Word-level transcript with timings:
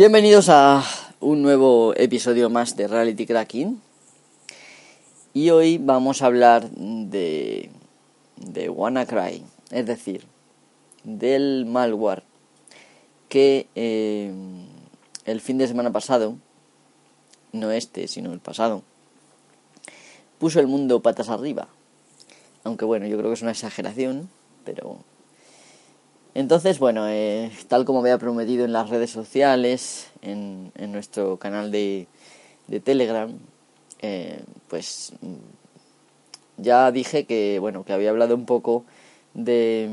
Bienvenidos 0.00 0.48
a 0.48 0.82
un 1.20 1.42
nuevo 1.42 1.92
episodio 1.94 2.48
más 2.48 2.74
de 2.74 2.88
Reality 2.88 3.26
Cracking. 3.26 3.82
Y 5.34 5.50
hoy 5.50 5.76
vamos 5.76 6.22
a 6.22 6.26
hablar 6.26 6.70
de, 6.70 7.68
de 8.36 8.70
WannaCry, 8.70 9.42
es 9.70 9.84
decir, 9.84 10.24
del 11.04 11.66
malware 11.66 12.22
que 13.28 13.66
eh, 13.74 14.32
el 15.26 15.42
fin 15.42 15.58
de 15.58 15.68
semana 15.68 15.92
pasado, 15.92 16.36
no 17.52 17.70
este, 17.70 18.08
sino 18.08 18.32
el 18.32 18.40
pasado, 18.40 18.82
puso 20.38 20.60
el 20.60 20.66
mundo 20.66 21.00
patas 21.00 21.28
arriba. 21.28 21.68
Aunque 22.64 22.86
bueno, 22.86 23.06
yo 23.06 23.18
creo 23.18 23.28
que 23.28 23.34
es 23.34 23.42
una 23.42 23.50
exageración, 23.50 24.30
pero 24.64 24.96
entonces, 26.40 26.78
bueno, 26.78 27.06
eh, 27.06 27.52
tal 27.68 27.84
como 27.84 28.00
había 28.00 28.16
prometido 28.16 28.64
en 28.64 28.72
las 28.72 28.88
redes 28.88 29.10
sociales, 29.10 30.10
en, 30.22 30.72
nuestro 30.90 31.36
canal 31.36 31.70
de, 31.70 32.06
Telegram, 32.82 33.30
eh, 34.00 34.42
pues 34.68 35.12
mm, 35.20 36.62
ya 36.62 36.90
dije 36.92 37.26
que, 37.26 37.58
bueno, 37.58 37.84
que 37.84 37.92
había 37.92 38.08
hablado 38.08 38.34
un 38.34 38.46
poco 38.46 38.84
de, 39.34 39.90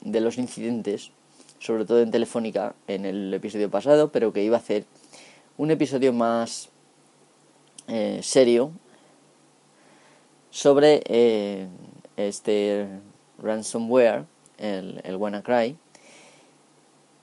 de 0.00 0.20
los 0.20 0.38
incidentes, 0.38 1.12
sobre 1.60 1.84
todo 1.84 2.00
en 2.02 2.10
Telefónica, 2.10 2.74
en 2.88 3.04
el 3.04 3.32
episodio 3.32 3.70
pasado, 3.70 4.10
pero 4.10 4.32
que 4.32 4.42
iba 4.42 4.56
a 4.56 4.60
hacer 4.60 4.86
un 5.56 5.70
episodio 5.70 6.12
más 6.12 6.68
eh, 7.86 8.18
serio 8.24 8.72
sobre 10.50 11.68
este 12.16 12.88
ransomware 13.38 14.24
el, 14.60 15.00
el 15.04 15.16
WannaCry. 15.16 15.76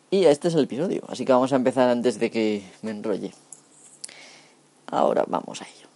Y 0.09 0.26
este 0.26 0.48
es 0.48 0.55
el 0.55 0.64
episodio, 0.64 1.04
así 1.09 1.26
que 1.26 1.34
vamos 1.34 1.52
a 1.54 1.58
empezar 1.58 1.90
antes 1.90 2.20
de 2.20 2.32
que 2.32 2.63
me 2.82 2.91
enrolle. 2.91 3.34
Ahora 4.88 5.26
vamos 5.27 5.62
a 5.62 5.65
ello. 5.65 5.87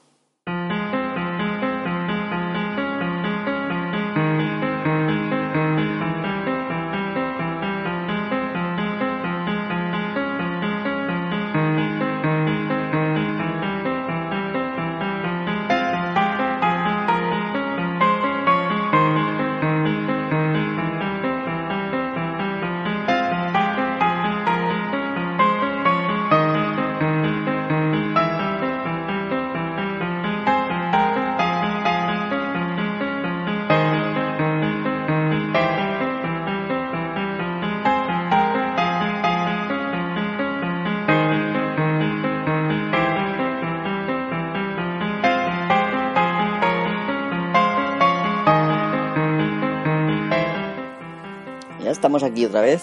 Aquí 52.20 52.46
otra 52.46 52.62
vez. 52.62 52.82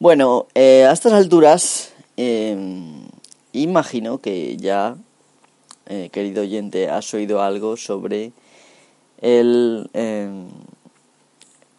Bueno, 0.00 0.46
eh, 0.54 0.86
a 0.86 0.92
estas 0.92 1.12
alturas 1.12 1.92
eh, 2.16 2.56
imagino 3.52 4.18
que 4.18 4.56
ya, 4.56 4.96
eh, 5.86 6.08
querido 6.10 6.42
oyente, 6.42 6.90
has 6.90 7.12
oído 7.14 7.42
algo 7.42 7.76
sobre 7.76 8.32
el, 9.20 9.88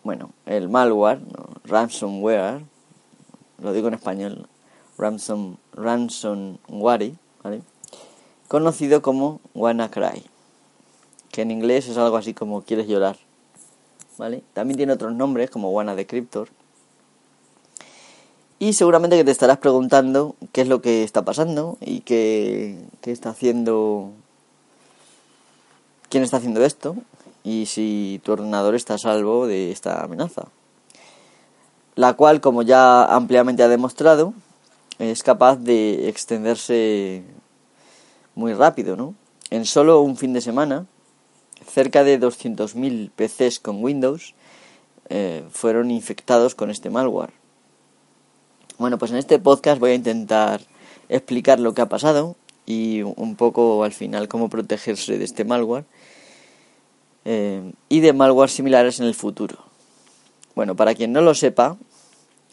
bueno, 0.03 0.31
el 0.45 0.69
malware, 0.69 1.19
ransomware, 1.65 2.61
lo 3.61 3.73
digo 3.73 3.89
en 3.89 3.95
español, 3.95 4.47
ransom, 4.97 5.57
ransomware, 5.73 7.13
conocido 8.47 9.01
como 9.01 9.41
WannaCry, 9.55 10.23
que 11.31 11.41
en 11.41 11.51
inglés 11.51 11.87
es 11.87 11.97
algo 11.97 12.17
así 12.17 12.33
como 12.33 12.61
quieres 12.61 12.87
llorar. 12.87 13.17
¿Vale? 14.17 14.43
También 14.53 14.77
tiene 14.77 14.93
otros 14.93 15.13
nombres 15.13 15.49
como 15.49 15.71
Wanna 15.71 15.95
Decryptor. 15.95 16.49
Y 18.59 18.73
seguramente 18.73 19.17
que 19.17 19.23
te 19.23 19.31
estarás 19.31 19.57
preguntando 19.57 20.35
qué 20.51 20.61
es 20.61 20.67
lo 20.67 20.81
que 20.81 21.03
está 21.03 21.23
pasando 21.23 21.77
y 21.81 22.01
qué, 22.01 22.77
qué 23.01 23.11
está 23.11 23.31
haciendo. 23.31 24.11
quién 26.09 26.23
está 26.23 26.37
haciendo 26.37 26.63
esto 26.63 26.95
y 27.43 27.65
si 27.65 28.21
tu 28.23 28.33
ordenador 28.33 28.75
está 28.75 28.95
a 28.95 28.97
salvo 28.99 29.47
de 29.47 29.71
esta 29.71 30.03
amenaza. 30.03 30.43
La 31.95 32.13
cual, 32.13 32.39
como 32.39 32.61
ya 32.61 33.03
ampliamente 33.03 33.63
ha 33.63 33.67
demostrado, 33.67 34.33
es 34.99 35.23
capaz 35.23 35.55
de 35.57 36.07
extenderse 36.09 37.23
muy 38.35 38.53
rápido, 38.53 38.95
¿no? 38.95 39.15
En 39.49 39.65
solo 39.65 40.01
un 40.01 40.15
fin 40.15 40.33
de 40.33 40.41
semana, 40.41 40.85
cerca 41.65 42.03
de 42.03 42.19
200.000 42.19 43.11
PCs 43.11 43.59
con 43.59 43.83
Windows 43.83 44.33
eh, 45.09 45.43
fueron 45.51 45.91
infectados 45.91 46.55
con 46.55 46.69
este 46.69 46.89
malware. 46.89 47.31
Bueno, 48.77 48.97
pues 48.97 49.11
en 49.11 49.17
este 49.17 49.39
podcast 49.39 49.79
voy 49.79 49.91
a 49.91 49.95
intentar 49.95 50.61
explicar 51.09 51.59
lo 51.59 51.73
que 51.73 51.81
ha 51.81 51.89
pasado 51.89 52.35
y 52.65 53.01
un 53.01 53.35
poco 53.35 53.83
al 53.83 53.91
final 53.91 54.27
cómo 54.27 54.49
protegerse 54.49 55.17
de 55.17 55.25
este 55.25 55.43
malware 55.43 55.85
eh, 57.25 57.73
y 57.89 57.99
de 57.99 58.13
malware 58.13 58.49
similares 58.49 58.99
en 58.99 59.05
el 59.05 59.13
futuro. 59.13 59.57
Bueno, 60.55 60.75
para 60.75 60.95
quien 60.95 61.11
no 61.13 61.21
lo 61.21 61.35
sepa, 61.35 61.77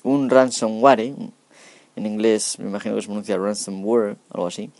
un 0.02 0.28
ransomware, 0.30 1.00
en 1.00 2.06
inglés 2.06 2.58
me 2.58 2.68
imagino 2.68 2.94
que 2.94 3.02
se 3.02 3.06
pronuncia 3.06 3.36
ransomware, 3.36 4.16
algo 4.30 4.46
así, 4.46 4.70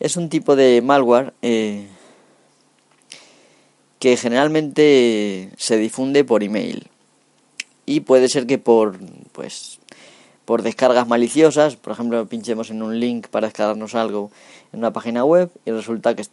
es 0.00 0.16
un 0.16 0.28
tipo 0.28 0.56
de 0.56 0.82
malware 0.82 1.32
eh, 1.42 1.88
que 3.98 4.16
generalmente 4.16 5.50
se 5.56 5.76
difunde 5.76 6.24
por 6.24 6.42
email 6.42 6.88
y 7.86 8.00
puede 8.00 8.28
ser 8.28 8.46
que 8.46 8.58
por 8.58 8.98
pues 9.32 9.78
por 10.44 10.62
descargas 10.62 11.06
maliciosas, 11.06 11.76
por 11.76 11.92
ejemplo, 11.92 12.24
pinchemos 12.26 12.70
en 12.70 12.82
un 12.82 12.98
link 12.98 13.28
para 13.28 13.48
descargarnos 13.48 13.94
algo 13.94 14.30
en 14.72 14.78
una 14.78 14.94
página 14.94 15.22
web 15.22 15.50
y 15.66 15.72
resulta 15.72 16.14
que 16.16 16.24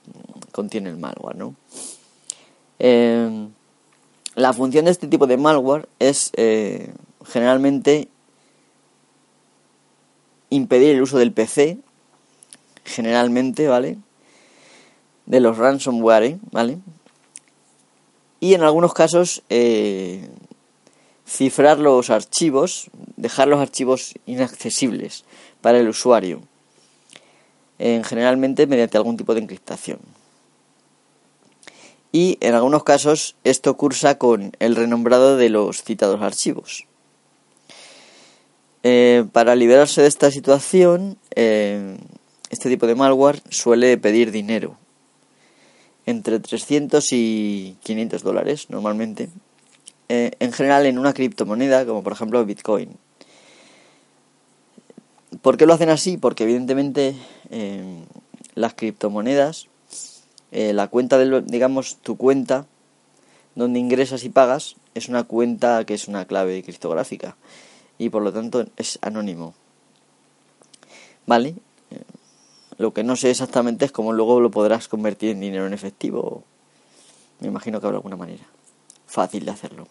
contiene 0.53 0.89
el 0.89 0.95
malware, 0.95 1.35
¿no? 1.35 1.53
Eh, 2.79 3.47
la 4.35 4.53
función 4.53 4.85
de 4.85 4.91
este 4.91 5.07
tipo 5.07 5.27
de 5.27 5.35
malware 5.35 5.89
es 5.99 6.31
eh, 6.37 6.93
generalmente 7.25 8.07
impedir 10.49 10.95
el 10.95 11.01
uso 11.01 11.17
del 11.17 11.33
PC, 11.33 11.77
generalmente, 12.85 13.67
¿vale? 13.67 13.97
De 15.25 15.41
los 15.41 15.57
ransomware, 15.57 16.37
¿vale? 16.51 16.77
Y 18.39 18.53
en 18.53 18.63
algunos 18.63 18.93
casos 18.93 19.43
eh, 19.49 20.29
cifrar 21.27 21.79
los 21.79 22.09
archivos, 22.09 22.89
dejar 23.15 23.47
los 23.47 23.59
archivos 23.59 24.13
inaccesibles 24.25 25.25
para 25.61 25.79
el 25.79 25.89
usuario, 25.89 26.41
en, 27.79 28.03
generalmente 28.03 28.67
mediante 28.67 28.97
algún 28.97 29.17
tipo 29.17 29.33
de 29.33 29.41
encriptación. 29.41 29.99
Y 32.11 32.37
en 32.39 32.55
algunos 32.55 32.83
casos 32.83 33.35
esto 33.43 33.75
cursa 33.75 34.17
con 34.17 34.51
el 34.59 34.75
renombrado 34.75 35.37
de 35.37 35.49
los 35.49 35.83
citados 35.83 36.21
archivos. 36.21 36.85
Eh, 38.83 39.25
para 39.31 39.55
liberarse 39.55 40.03
de 40.03 40.07
esta 40.07 40.29
situación, 40.29 41.17
eh, 41.35 41.97
este 42.51 42.69
tipo 42.69 42.85
de 42.85 42.95
malware 42.95 43.41
suele 43.49 43.97
pedir 43.97 44.31
dinero 44.31 44.77
entre 46.05 46.39
300 46.39 47.11
y 47.11 47.77
500 47.83 48.23
dólares 48.23 48.67
normalmente. 48.69 49.29
Eh, 50.07 50.31
en 50.39 50.51
general 50.51 50.85
en 50.85 50.99
una 50.99 51.13
criptomoneda 51.13 51.85
como 51.85 52.03
por 52.03 52.13
ejemplo 52.13 52.45
Bitcoin. 52.45 52.97
¿Por 55.41 55.57
qué 55.57 55.65
lo 55.65 55.73
hacen 55.73 55.89
así? 55.89 56.17
Porque 56.17 56.43
evidentemente 56.43 57.15
eh, 57.49 58.03
las 58.53 58.73
criptomonedas, 58.75 59.67
eh, 60.51 60.73
la 60.73 60.87
cuenta 60.87 61.17
del, 61.17 61.45
digamos, 61.45 61.97
tu 61.97 62.17
cuenta 62.17 62.67
donde 63.55 63.79
ingresas 63.79 64.23
y 64.23 64.29
pagas 64.29 64.75
es 64.93 65.09
una 65.09 65.23
cuenta 65.23 65.83
que 65.85 65.93
es 65.93 66.07
una 66.07 66.25
clave 66.25 66.61
criptográfica 66.63 67.35
y 67.97 68.09
por 68.09 68.21
lo 68.21 68.31
tanto 68.31 68.65
es 68.77 68.99
anónimo. 69.01 69.53
¿Vale? 71.25 71.55
Lo 72.77 72.93
que 72.93 73.03
no 73.03 73.15
sé 73.15 73.31
exactamente 73.31 73.85
es 73.85 73.91
cómo 73.91 74.13
luego 74.13 74.39
lo 74.39 74.51
podrás 74.51 74.87
convertir 74.87 75.29
en 75.29 75.39
dinero 75.39 75.65
en 75.65 75.73
efectivo. 75.73 76.43
Me 77.39 77.47
imagino 77.47 77.79
que 77.79 77.87
habrá 77.87 77.97
alguna 77.97 78.17
manera 78.17 78.43
fácil 79.05 79.45
de 79.45 79.51
hacerlo. 79.51 79.87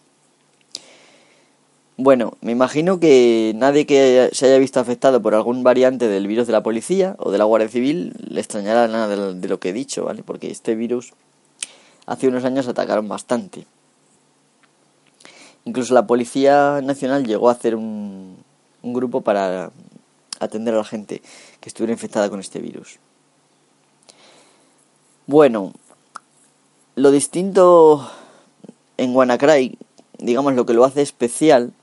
Bueno, 1.97 2.33
me 2.41 2.51
imagino 2.51 2.99
que 2.99 3.53
nadie 3.55 3.85
que 3.85 4.29
se 4.33 4.47
haya 4.47 4.57
visto 4.57 4.81
afectado 4.81 5.21
por 5.21 5.33
algún 5.33 5.63
variante 5.63 6.09
del 6.09 6.27
virus 6.27 6.45
de 6.45 6.53
la 6.53 6.61
policía 6.61 7.15
o 7.19 7.31
de 7.31 7.37
la 7.37 7.45
Guardia 7.45 7.69
Civil 7.69 8.13
le 8.19 8.41
extrañará 8.41 8.87
nada 8.89 9.33
de 9.33 9.47
lo 9.47 9.59
que 9.59 9.69
he 9.69 9.73
dicho, 9.73 10.03
¿vale? 10.03 10.21
Porque 10.21 10.51
este 10.51 10.75
virus 10.75 11.13
hace 12.05 12.27
unos 12.27 12.43
años 12.43 12.67
atacaron 12.67 13.07
bastante. 13.07 13.65
Incluso 15.63 15.93
la 15.93 16.05
Policía 16.05 16.81
Nacional 16.83 17.25
llegó 17.25 17.49
a 17.49 17.53
hacer 17.53 17.75
un, 17.75 18.37
un 18.83 18.93
grupo 18.93 19.21
para 19.21 19.71
atender 20.39 20.73
a 20.73 20.77
la 20.77 20.83
gente 20.83 21.21
que 21.59 21.69
estuviera 21.69 21.93
infectada 21.93 22.29
con 22.29 22.39
este 22.39 22.59
virus. 22.59 22.99
Bueno, 25.27 25.73
lo 26.95 27.11
distinto 27.11 28.09
en 28.97 29.15
WannaCry, 29.15 29.77
digamos 30.17 30.53
lo 30.53 30.65
que 30.65 30.73
lo 30.73 30.85
hace 30.85 31.01
especial, 31.01 31.73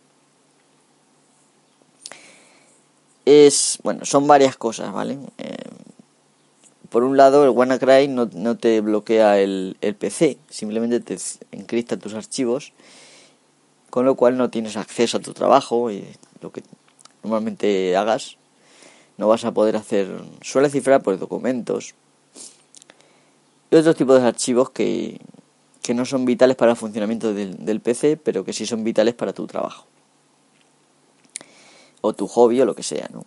es, 3.25 3.79
bueno, 3.83 4.05
son 4.05 4.27
varias 4.27 4.57
cosas, 4.57 4.93
¿vale? 4.93 5.19
Eh, 5.39 5.57
por 6.89 7.05
un 7.05 7.17
lado, 7.17 7.45
el 7.45 7.51
WannaCry 7.51 8.09
no, 8.09 8.29
no 8.35 8.57
te 8.57 8.81
bloquea 8.81 9.39
el, 9.39 9.77
el, 9.81 9.95
PC, 9.95 10.39
simplemente 10.49 11.01
te 11.01 11.17
encripta 11.51 11.97
tus 11.97 12.15
archivos, 12.15 12.73
con 13.91 14.05
lo 14.05 14.15
cual 14.15 14.37
no 14.37 14.51
tienes 14.51 14.77
acceso 14.77 15.17
a 15.17 15.21
tu 15.21 15.33
trabajo 15.33 15.91
y 15.91 16.05
lo 16.41 16.53
que 16.53 16.63
normalmente 17.23 17.97
hagas. 17.97 18.37
No 19.23 19.29
vas 19.29 19.45
a 19.45 19.55
poder 19.55 19.77
hacer, 19.77 20.09
suele 20.41 20.69
cifrar 20.69 21.01
por 21.01 21.17
documentos 21.17 21.95
y 23.71 23.77
otros 23.77 23.95
tipos 23.95 24.21
de 24.21 24.27
archivos 24.27 24.71
que, 24.71 25.21
que 25.81 25.95
no 25.95 26.05
son 26.05 26.25
vitales 26.25 26.57
para 26.57 26.73
el 26.73 26.77
funcionamiento 26.77 27.33
del, 27.33 27.65
del 27.65 27.79
PC, 27.79 28.17
pero 28.17 28.45
que 28.45 28.53
sí 28.53 28.67
son 28.67 28.83
vitales 28.83 29.15
para 29.15 29.33
tu 29.33 29.47
trabajo 29.47 29.87
o 32.01 32.13
tu 32.15 32.27
hobby 32.27 32.63
o 32.63 32.65
lo 32.65 32.75
que 32.75 32.83
sea, 32.83 33.09
¿no? 33.13 33.25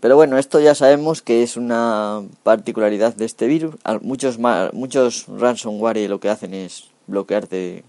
Pero 0.00 0.16
bueno, 0.16 0.36
esto 0.36 0.58
ya 0.58 0.74
sabemos 0.74 1.22
que 1.22 1.44
es 1.44 1.56
una 1.56 2.24
particularidad 2.42 3.14
de 3.14 3.26
este 3.26 3.46
virus. 3.46 3.76
Muchos, 4.02 4.40
muchos 4.72 5.26
ransomware 5.28 6.10
lo 6.10 6.18
que 6.18 6.30
hacen 6.30 6.54
es 6.54 6.90
bloquearte, 7.06 7.84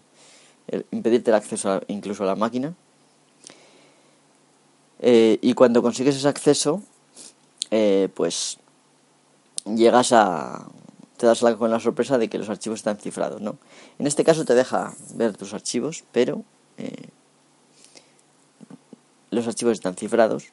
impedirte 0.91 1.31
el 1.31 1.37
acceso 1.37 1.81
incluso 1.87 2.21
a 2.21 2.27
la 2.27 2.35
máquina. 2.35 2.75
Eh, 4.99 5.39
y 5.41 5.53
cuando 5.53 5.81
consigues 5.81 6.15
ese 6.15 6.27
acceso, 6.27 6.81
eh, 7.71 8.09
pues 8.13 8.57
llegas 9.65 10.11
a... 10.13 10.67
te 11.17 11.25
das 11.25 11.41
con 11.57 11.71
la 11.71 11.79
sorpresa 11.79 12.17
de 12.17 12.29
que 12.29 12.37
los 12.37 12.49
archivos 12.49 12.79
están 12.79 12.97
cifrados, 12.97 13.41
¿no? 13.41 13.57
En 13.99 14.07
este 14.07 14.23
caso 14.23 14.45
te 14.45 14.55
deja 14.55 14.93
ver 15.15 15.35
tus 15.35 15.53
archivos, 15.53 16.03
pero 16.11 16.43
eh, 16.77 17.09
los 19.31 19.47
archivos 19.47 19.73
están 19.73 19.95
cifrados. 19.95 20.45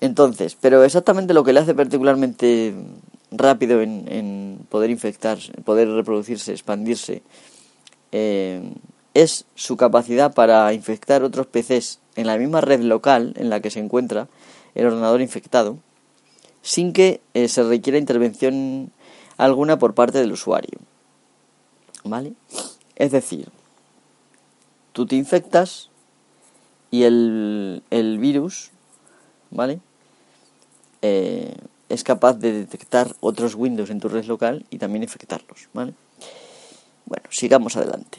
Entonces, 0.00 0.56
pero 0.60 0.82
exactamente 0.82 1.32
lo 1.32 1.44
que 1.44 1.52
le 1.52 1.60
hace 1.60 1.74
particularmente 1.74 2.74
rápido 3.30 3.80
en, 3.80 4.66
poder 4.68 4.90
infectar, 4.90 5.38
poder 5.64 5.88
reproducirse, 5.88 6.52
expandirse, 6.52 7.22
eh, 8.10 8.62
es 9.14 9.44
su 9.54 9.76
capacidad 9.76 10.34
para 10.34 10.72
infectar 10.72 11.22
otros 11.22 11.46
PCs 11.46 12.01
en 12.16 12.26
la 12.26 12.36
misma 12.38 12.60
red 12.60 12.80
local 12.80 13.34
en 13.36 13.50
la 13.50 13.60
que 13.60 13.70
se 13.70 13.80
encuentra 13.80 14.28
el 14.74 14.86
ordenador 14.86 15.20
infectado, 15.20 15.78
sin 16.62 16.92
que 16.92 17.20
eh, 17.34 17.48
se 17.48 17.62
requiera 17.62 17.98
intervención 17.98 18.92
alguna 19.36 19.78
por 19.78 19.94
parte 19.94 20.18
del 20.18 20.32
usuario. 20.32 20.78
¿Vale? 22.04 22.34
Es 22.96 23.12
decir, 23.12 23.48
tú 24.92 25.06
te 25.06 25.16
infectas 25.16 25.90
y 26.90 27.04
el, 27.04 27.82
el 27.90 28.18
virus, 28.18 28.70
¿vale? 29.50 29.80
Eh, 31.00 31.56
es 31.88 32.04
capaz 32.04 32.34
de 32.34 32.52
detectar 32.52 33.14
otros 33.20 33.54
Windows 33.54 33.90
en 33.90 34.00
tu 34.00 34.08
red 34.08 34.24
local 34.24 34.64
y 34.70 34.78
también 34.78 35.02
infectarlos, 35.02 35.68
¿vale? 35.72 35.94
Bueno, 37.06 37.24
sigamos 37.30 37.76
adelante. 37.76 38.18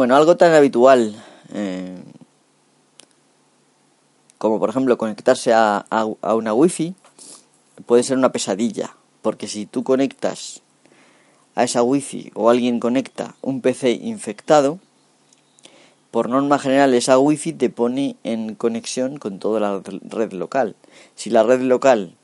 Bueno, 0.00 0.16
algo 0.16 0.38
tan 0.38 0.54
habitual 0.54 1.14
eh, 1.52 2.02
como 4.38 4.58
por 4.58 4.70
ejemplo 4.70 4.96
conectarse 4.96 5.52
a, 5.52 5.84
a, 5.90 6.06
a 6.22 6.34
una 6.36 6.54
wifi 6.54 6.94
puede 7.84 8.02
ser 8.02 8.16
una 8.16 8.32
pesadilla, 8.32 8.96
porque 9.20 9.46
si 9.46 9.66
tú 9.66 9.84
conectas 9.84 10.62
a 11.54 11.64
esa 11.64 11.82
wifi 11.82 12.32
o 12.34 12.48
alguien 12.48 12.80
conecta 12.80 13.34
un 13.42 13.60
PC 13.60 13.90
infectado, 13.90 14.78
por 16.10 16.30
norma 16.30 16.58
general 16.58 16.94
esa 16.94 17.18
wifi 17.18 17.52
te 17.52 17.68
pone 17.68 18.16
en 18.24 18.54
conexión 18.54 19.18
con 19.18 19.38
toda 19.38 19.60
la 19.60 19.82
red 19.84 20.32
local. 20.32 20.76
Si 21.14 21.28
la 21.28 21.42
red 21.42 21.60
local 21.60 22.14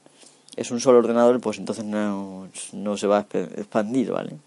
es 0.57 0.71
un 0.71 0.81
solo 0.81 1.01
ordenador, 1.01 1.43
pues 1.43 1.59
entonces 1.59 1.85
no, 1.85 2.49
no 2.73 2.97
se 2.97 3.07
va 3.07 3.19
a 3.19 3.27
expandir, 3.39 4.13
¿vale? 4.13 4.39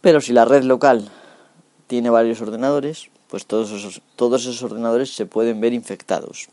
Pero 0.00 0.22
si 0.22 0.32
la 0.32 0.46
red 0.46 0.62
local 0.62 1.10
tiene 1.86 2.10
varios 2.10 2.40
ordenadores, 2.40 3.10
pues 3.28 3.46
todos 3.46 3.70
esos, 3.70 4.00
todos 4.16 4.42
esos 4.42 4.62
ordenadores 4.62 5.14
se 5.14 5.26
pueden 5.26 5.60
ver 5.60 5.72
infectados. 5.72 6.48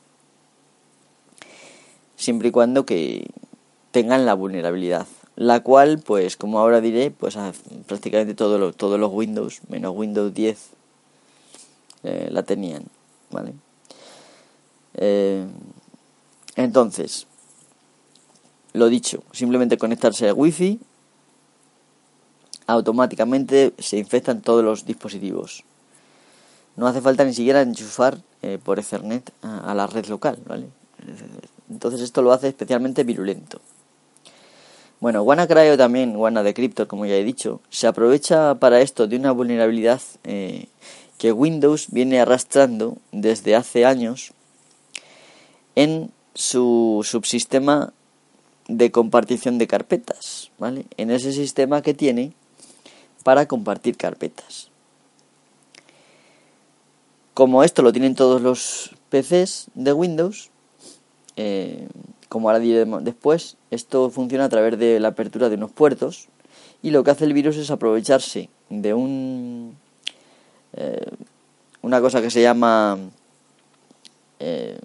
Siempre 2.15 2.49
y 2.49 2.51
cuando 2.51 2.85
que 2.85 3.29
tengan 3.91 4.25
la 4.25 4.33
vulnerabilidad 4.33 5.07
la 5.35 5.61
cual, 5.61 5.99
pues 5.99 6.37
como 6.37 6.59
ahora 6.59 6.81
diré, 6.81 7.11
pues 7.11 7.37
prácticamente 7.87 8.35
todo 8.35 8.73
todos 8.73 8.99
los 8.99 9.11
Windows, 9.11 9.61
menos 9.69 9.95
Windows 9.95 10.33
10, 10.33 10.69
eh, 12.03 12.27
la 12.31 12.43
tenían, 12.43 12.83
¿vale? 13.31 13.53
Eh, 14.95 15.45
entonces, 16.55 17.27
lo 18.73 18.87
dicho, 18.87 19.23
simplemente 19.31 19.77
conectarse 19.77 20.29
a 20.29 20.33
Wi-Fi, 20.33 20.79
automáticamente 22.71 23.73
se 23.79 23.97
infectan 23.97 24.41
todos 24.41 24.63
los 24.63 24.85
dispositivos. 24.85 25.63
No 26.75 26.87
hace 26.87 27.01
falta 27.01 27.23
ni 27.23 27.33
siquiera 27.33 27.61
enchufar 27.61 28.17
eh, 28.41 28.57
por 28.63 28.79
Ethernet 28.79 29.31
a, 29.41 29.73
la 29.73 29.87
red 29.87 30.05
local, 30.07 30.37
¿vale? 30.47 30.67
Entonces 31.69 32.01
esto 32.01 32.21
lo 32.21 32.31
hace 32.31 32.47
especialmente 32.47 33.03
virulento. 33.03 33.59
Bueno, 34.99 35.23
WannaCry 35.23 35.69
o 35.69 35.77
también 35.77 36.15
WannaDecryptor, 36.15 36.87
como 36.87 37.05
ya 37.05 37.15
he 37.15 37.23
dicho, 37.23 37.59
se 37.69 37.87
aprovecha 37.87 38.55
para 38.55 38.81
esto 38.81 39.07
de 39.07 39.15
una 39.15 39.31
vulnerabilidad 39.31 40.01
eh, 40.23 40.67
que 41.17 41.31
Windows 41.31 41.87
viene 41.89 42.19
arrastrando 42.19 42.97
desde 43.11 43.55
hace 43.55 43.85
años 43.85 44.33
en 45.75 46.11
su 46.35 47.01
subsistema 47.03 47.93
de 48.67 48.91
compartición 48.91 49.57
de 49.57 49.67
carpetas, 49.67 50.51
¿vale? 50.57 50.85
En 50.97 51.11
ese 51.11 51.33
sistema 51.33 51.81
que 51.81 51.93
tiene 51.93 52.33
para 53.23 53.47
compartir 53.47 53.97
carpetas. 53.97 54.69
Como 57.33 57.63
esto 57.63 57.81
lo 57.81 57.91
tienen 57.93 58.15
todos 58.15 58.41
los 58.41 58.91
PCs 59.09 59.67
de 59.73 59.93
Windows, 59.93 60.49
eh, 61.37 61.87
como 62.29 62.49
ahora 62.49 62.59
diremos 62.59 63.03
después, 63.03 63.57
esto 63.71 64.09
funciona 64.09 64.45
a 64.45 64.49
través 64.49 64.77
de 64.77 64.99
la 64.99 65.09
apertura 65.09 65.49
de 65.49 65.55
unos 65.55 65.71
puertos 65.71 66.27
y 66.81 66.91
lo 66.91 67.03
que 67.03 67.11
hace 67.11 67.25
el 67.25 67.33
virus 67.33 67.57
es 67.57 67.71
aprovecharse 67.71 68.49
de 68.69 68.93
un 68.93 69.75
eh, 70.73 71.11
una 71.81 71.99
cosa 71.99 72.21
que 72.21 72.29
se 72.29 72.41
llama 72.41 72.97
eh, 74.39 74.79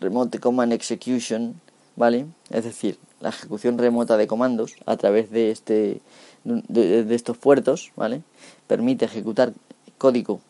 Remote 0.00 0.38
Command 0.38 0.72
Execution, 0.72 1.60
¿vale? 1.96 2.26
Es 2.50 2.64
decir, 2.64 2.98
la 3.24 3.30
ejecución 3.30 3.78
remota 3.78 4.18
de 4.18 4.26
comandos 4.26 4.74
a 4.84 4.96
través 4.98 5.30
de 5.30 5.50
este 5.50 6.00
de 6.44 7.14
estos 7.14 7.38
puertos, 7.38 7.90
¿vale? 7.96 8.20
Permite 8.66 9.06
ejecutar 9.06 9.54
código 9.96 10.40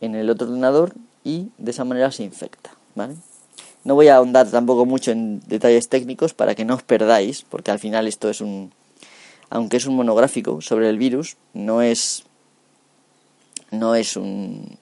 en 0.00 0.16
el 0.16 0.28
otro 0.28 0.48
ordenador 0.48 0.94
y 1.22 1.50
de 1.58 1.70
esa 1.70 1.84
manera 1.84 2.10
se 2.10 2.24
infecta, 2.24 2.70
¿vale? 2.96 3.14
No 3.84 3.94
voy 3.94 4.08
a 4.08 4.16
ahondar 4.16 4.50
tampoco 4.50 4.84
mucho 4.84 5.12
en 5.12 5.40
detalles 5.46 5.88
técnicos 5.88 6.34
para 6.34 6.56
que 6.56 6.64
no 6.64 6.74
os 6.74 6.82
perdáis, 6.82 7.42
porque 7.48 7.70
al 7.70 7.78
final 7.78 8.08
esto 8.08 8.28
es 8.28 8.40
un, 8.40 8.72
aunque 9.48 9.76
es 9.76 9.86
un 9.86 9.94
monográfico 9.94 10.60
sobre 10.60 10.88
el 10.90 10.98
virus, 10.98 11.36
no 11.54 11.82
es, 11.82 12.24
no 13.70 13.94
es 13.94 14.16
un, 14.16 14.76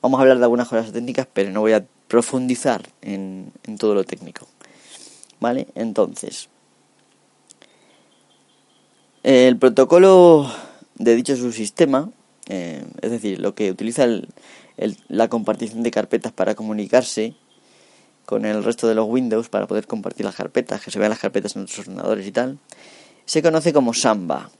vamos 0.00 0.18
a 0.18 0.22
hablar 0.22 0.38
de 0.38 0.44
algunas 0.44 0.68
cosas 0.68 0.92
técnicas, 0.92 1.26
pero 1.32 1.50
no 1.50 1.62
voy 1.62 1.72
a 1.72 1.84
profundizar 2.06 2.88
en, 3.02 3.52
en 3.64 3.78
todo 3.78 3.94
lo 3.94 4.04
técnico, 4.04 4.46
¿vale? 5.40 5.68
Entonces, 5.74 6.48
el 9.22 9.56
protocolo 9.56 10.50
de 10.96 11.16
dicho 11.16 11.36
subsistema, 11.36 12.10
eh, 12.48 12.84
es 13.02 13.10
decir, 13.10 13.40
lo 13.40 13.54
que 13.54 13.70
utiliza 13.70 14.04
el, 14.04 14.28
la 15.08 15.28
compartición 15.28 15.82
de 15.82 15.90
carpetas 15.90 16.32
para 16.32 16.54
comunicarse 16.54 17.34
con 18.24 18.44
el 18.44 18.64
resto 18.64 18.88
de 18.88 18.94
los 18.94 19.06
Windows 19.08 19.48
para 19.48 19.66
poder 19.66 19.86
compartir 19.86 20.26
las 20.26 20.34
carpetas, 20.34 20.82
que 20.82 20.90
se 20.90 20.98
vean 20.98 21.10
las 21.10 21.20
carpetas 21.20 21.56
en 21.56 21.62
otros 21.62 21.80
ordenadores 21.80 22.26
y 22.26 22.32
tal, 22.32 22.58
se 23.24 23.42
conoce 23.42 23.72
como 23.72 23.94
Samba, 23.94 24.50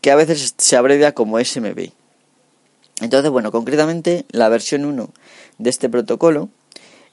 que 0.00 0.10
a 0.10 0.16
veces 0.16 0.54
se 0.56 0.76
abrevia 0.76 1.12
como 1.12 1.42
SMB. 1.42 1.90
Entonces, 3.00 3.30
bueno, 3.30 3.50
concretamente 3.50 4.24
la 4.30 4.48
versión 4.48 4.84
1 4.84 5.10
de 5.58 5.70
este 5.70 5.88
protocolo 5.88 6.50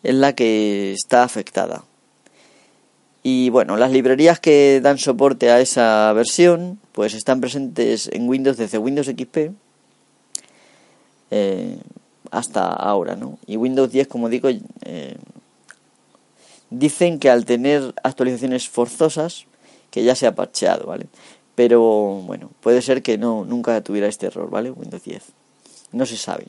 es 0.04 0.16
la 0.16 0.34
que 0.34 0.94
está 0.94 1.24
afectada. 1.24 1.84
Y 3.32 3.52
bueno, 3.52 3.78
las 3.78 3.92
librerías 3.92 4.40
que 4.40 4.82
dan 4.82 4.98
soporte 4.98 5.52
a 5.52 5.60
esa 5.60 6.12
versión, 6.14 6.80
pues 6.94 7.14
están 7.14 7.42
presentes 7.42 8.10
en 8.12 8.28
Windows 8.28 8.58
desde 8.58 8.80
Windows 8.80 9.06
XP 9.06 9.52
eh, 11.30 11.78
hasta 12.32 12.66
ahora, 12.70 13.16
¿no? 13.16 13.38
Y 13.46 13.58
Windows 13.58 13.92
10, 13.92 14.08
como 14.08 14.30
digo, 14.30 14.50
eh, 14.50 15.16
dicen 16.72 17.20
que 17.20 17.30
al 17.30 17.46
tener 17.46 17.94
actualizaciones 18.02 18.68
forzosas, 18.68 19.46
que 19.92 20.04
ya 20.04 20.16
se 20.16 20.26
ha 20.26 20.34
parcheado, 20.34 20.88
¿vale? 20.88 21.06
Pero 21.54 21.82
bueno, 22.26 22.50
puede 22.62 22.82
ser 22.82 23.04
que 23.04 23.20
no 23.20 23.46
nunca 23.46 23.80
tuviera 23.84 24.08
este 24.08 24.26
error, 24.26 24.50
¿vale? 24.50 24.72
Windows 24.72 25.04
10. 25.04 25.22
No 25.92 26.08
se 26.08 26.18
sabe. 26.18 26.48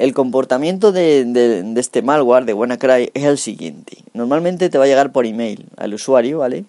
El 0.00 0.14
comportamiento 0.14 0.92
de, 0.92 1.74
este 1.76 2.00
malware 2.00 2.46
de 2.46 2.54
WannaCry 2.54 3.10
es 3.12 3.24
el 3.24 3.36
siguiente. 3.36 3.98
Normalmente 4.14 4.70
te 4.70 4.78
va 4.78 4.84
a 4.84 4.86
llegar 4.86 5.12
por 5.12 5.26
email 5.26 5.66
al 5.76 5.92
usuario, 5.92 6.38
¿vale? 6.38 6.64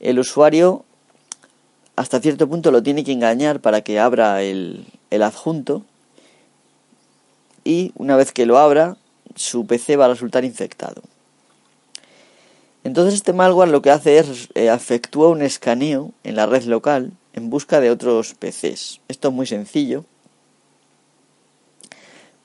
El 0.00 0.18
usuario 0.18 0.86
hasta 1.94 2.18
cierto 2.18 2.48
punto 2.48 2.70
lo 2.70 2.82
tiene 2.82 3.04
que 3.04 3.12
engañar 3.12 3.60
para 3.60 3.82
que 3.82 4.00
abra 4.00 4.42
el, 4.42 4.86
el 5.10 5.22
adjunto 5.22 5.82
y 7.64 7.92
una 7.96 8.16
vez 8.16 8.32
que 8.32 8.46
lo 8.46 8.56
abra 8.56 8.96
su 9.34 9.66
PC 9.66 9.96
va 9.96 10.06
a 10.06 10.08
resultar 10.08 10.42
infectado. 10.42 11.02
Entonces 12.82 13.12
este 13.12 13.34
malware 13.34 13.68
lo 13.68 13.82
que 13.82 13.90
hace 13.90 14.20
es 14.20 14.48
eh, 14.54 14.72
efectúa 14.74 15.28
un 15.28 15.42
escaneo 15.42 16.12
en 16.24 16.36
la 16.36 16.46
red 16.46 16.64
local 16.64 17.12
en 17.34 17.50
busca 17.50 17.78
de 17.80 17.90
otros 17.90 18.32
PCs. 18.32 19.02
Esto 19.06 19.28
es 19.28 19.34
muy 19.34 19.46
sencillo 19.46 20.06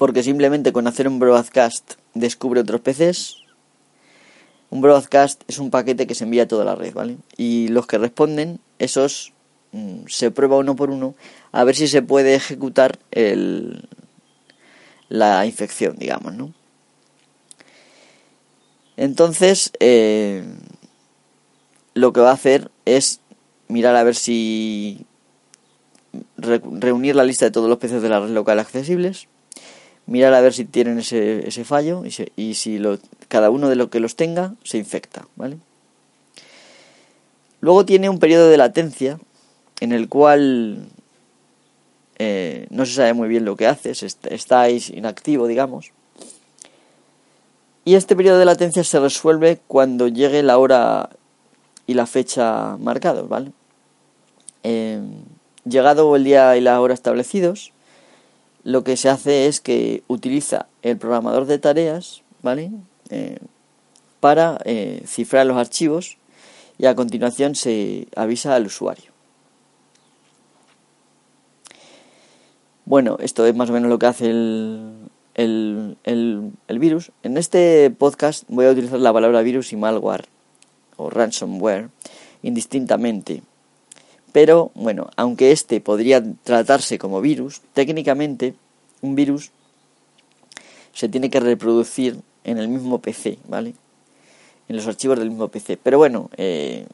porque 0.01 0.23
simplemente 0.23 0.73
con 0.73 0.87
hacer 0.87 1.07
un 1.07 1.19
broadcast 1.19 1.93
descubre 2.15 2.61
otros 2.61 2.81
PCs. 2.81 3.35
Un 4.71 4.81
broadcast 4.81 5.43
es 5.47 5.59
un 5.59 5.69
paquete 5.69 6.07
que 6.07 6.15
se 6.15 6.23
envía 6.23 6.41
a 6.41 6.47
toda 6.47 6.65
la 6.65 6.73
red, 6.73 6.91
¿vale? 6.91 7.17
Y 7.37 7.67
los 7.67 7.85
que 7.85 7.99
responden, 7.99 8.59
esos 8.79 9.31
mm, 9.73 10.07
se 10.07 10.31
prueba 10.31 10.57
uno 10.57 10.75
por 10.75 10.89
uno 10.89 11.13
a 11.51 11.63
ver 11.65 11.75
si 11.75 11.87
se 11.87 12.01
puede 12.01 12.33
ejecutar 12.33 12.97
el, 13.11 13.87
la 15.07 15.45
infección, 15.45 15.97
digamos, 15.99 16.33
¿no? 16.33 16.51
Entonces, 18.97 19.71
eh, 19.79 20.43
lo 21.93 22.11
que 22.11 22.21
va 22.21 22.31
a 22.31 22.33
hacer 22.33 22.71
es 22.85 23.19
mirar 23.67 23.95
a 23.95 24.01
ver 24.01 24.15
si 24.15 25.05
reunir 26.37 27.15
la 27.15 27.23
lista 27.23 27.45
de 27.45 27.51
todos 27.51 27.69
los 27.69 27.77
PCs 27.77 28.01
de 28.01 28.09
la 28.09 28.19
red 28.19 28.31
local 28.31 28.57
accesibles 28.57 29.27
mirar 30.11 30.33
a 30.33 30.41
ver 30.41 30.53
si 30.53 30.65
tienen 30.65 30.99
ese, 30.99 31.47
ese 31.47 31.63
fallo 31.63 32.03
y, 32.35 32.53
si 32.53 32.79
lo, 32.79 32.99
cada 33.29 33.49
uno 33.49 33.69
de 33.69 33.77
los 33.77 33.89
que 33.89 34.01
los 34.01 34.17
tenga 34.17 34.55
se 34.61 34.77
infecta, 34.77 35.25
¿vale? 35.37 35.57
Luego 37.61 37.85
tiene 37.85 38.09
un 38.09 38.19
periodo 38.19 38.49
de 38.49 38.57
latencia 38.57 39.19
en 39.79 39.93
el 39.93 40.09
cual 40.09 40.89
eh, 42.19 42.67
no 42.71 42.85
se 42.85 42.93
sabe 42.93 43.13
muy 43.13 43.29
bien 43.29 43.45
lo 43.45 43.55
que 43.55 43.67
haces, 43.67 44.03
estáis 44.03 44.89
inactivo, 44.89 45.47
digamos. 45.47 45.91
Y 47.85 47.95
este 47.95 48.15
periodo 48.15 48.37
de 48.37 48.45
latencia 48.45 48.83
se 48.83 48.99
resuelve 48.99 49.59
cuando 49.67 50.09
llegue 50.09 50.43
la 50.43 50.57
hora 50.57 51.09
y 51.87 51.93
la 51.93 52.05
fecha 52.05 52.75
marcados, 52.77 53.29
¿vale? 53.29 53.53
Eh, 54.63 54.99
llegado 55.63 56.15
el 56.17 56.25
día 56.25 56.57
y 56.57 56.61
la 56.61 56.81
hora 56.81 56.93
establecidos, 56.93 57.71
lo 58.63 58.83
que 58.83 58.97
se 58.97 59.09
hace 59.09 59.47
es 59.47 59.59
que 59.59 60.03
utiliza 60.07 60.67
el 60.81 60.97
programador 60.97 61.45
de 61.45 61.57
tareas, 61.57 62.21
¿vale? 62.41 62.71
Eh, 63.09 63.39
para 64.19 64.59
eh, 64.65 65.03
cifrar 65.05 65.45
los 65.45 65.57
archivos 65.57 66.17
y 66.77 66.85
a 66.85 66.95
continuación 66.95 67.55
se 67.55 68.07
avisa 68.15 68.55
al 68.55 68.67
usuario. 68.67 69.11
Bueno, 72.85 73.17
esto 73.19 73.45
es 73.45 73.55
más 73.55 73.69
o 73.69 73.73
menos 73.73 73.89
lo 73.89 73.99
que 73.99 74.05
hace 74.05 74.29
el, 74.29 75.09
el, 75.35 75.95
el, 76.03 76.79
virus. 76.79 77.11
En 77.23 77.37
este 77.37 77.89
podcast 77.89 78.43
voy 78.47 78.65
a 78.65 78.71
utilizar 78.71 78.99
la 78.99 79.13
palabra 79.13 79.41
virus 79.41 79.71
y 79.71 79.77
malware 79.77 80.25
o 80.97 81.09
ransomware 81.09 81.89
indistintamente 82.43 83.43
pero 84.31 84.71
bueno, 84.75 85.09
aunque 85.15 85.51
este 85.51 85.81
podría 85.81 86.23
tratarse 86.43 86.97
como 86.97 87.21
virus, 87.21 87.61
técnicamente 87.73 88.55
un 89.01 89.15
virus 89.15 89.51
se 90.93 91.09
tiene 91.09 91.29
que 91.29 91.39
reproducir 91.39 92.19
en 92.43 92.57
el 92.57 92.67
mismo 92.67 92.99
PC, 92.99 93.39
¿vale? 93.47 93.73
En 94.67 94.75
los 94.75 94.87
archivos 94.87 95.19
del 95.19 95.29
mismo 95.29 95.47
PC. 95.47 95.77
Pero 95.77 95.97
bueno, 95.97 96.29
eh, 96.37 96.85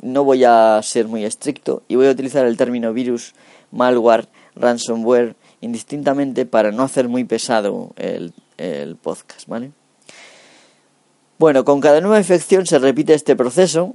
no 0.00 0.24
voy 0.24 0.44
a 0.44 0.80
ser 0.82 1.08
muy 1.08 1.24
estricto 1.24 1.82
y 1.88 1.96
voy 1.96 2.06
a 2.06 2.10
utilizar 2.10 2.46
el 2.46 2.56
término 2.56 2.92
virus, 2.92 3.34
malware, 3.70 4.28
ransomware 4.54 5.36
indistintamente 5.60 6.44
para 6.44 6.72
no 6.72 6.82
hacer 6.82 7.08
muy 7.08 7.24
pesado 7.24 7.92
el, 7.96 8.32
podcast, 9.02 9.48
¿vale? 9.48 9.72
Bueno, 11.38 11.64
con 11.64 11.80
cada 11.80 12.00
nueva 12.00 12.18
infección 12.18 12.66
se 12.66 12.78
repite 12.78 13.14
este 13.14 13.34
proceso. 13.34 13.94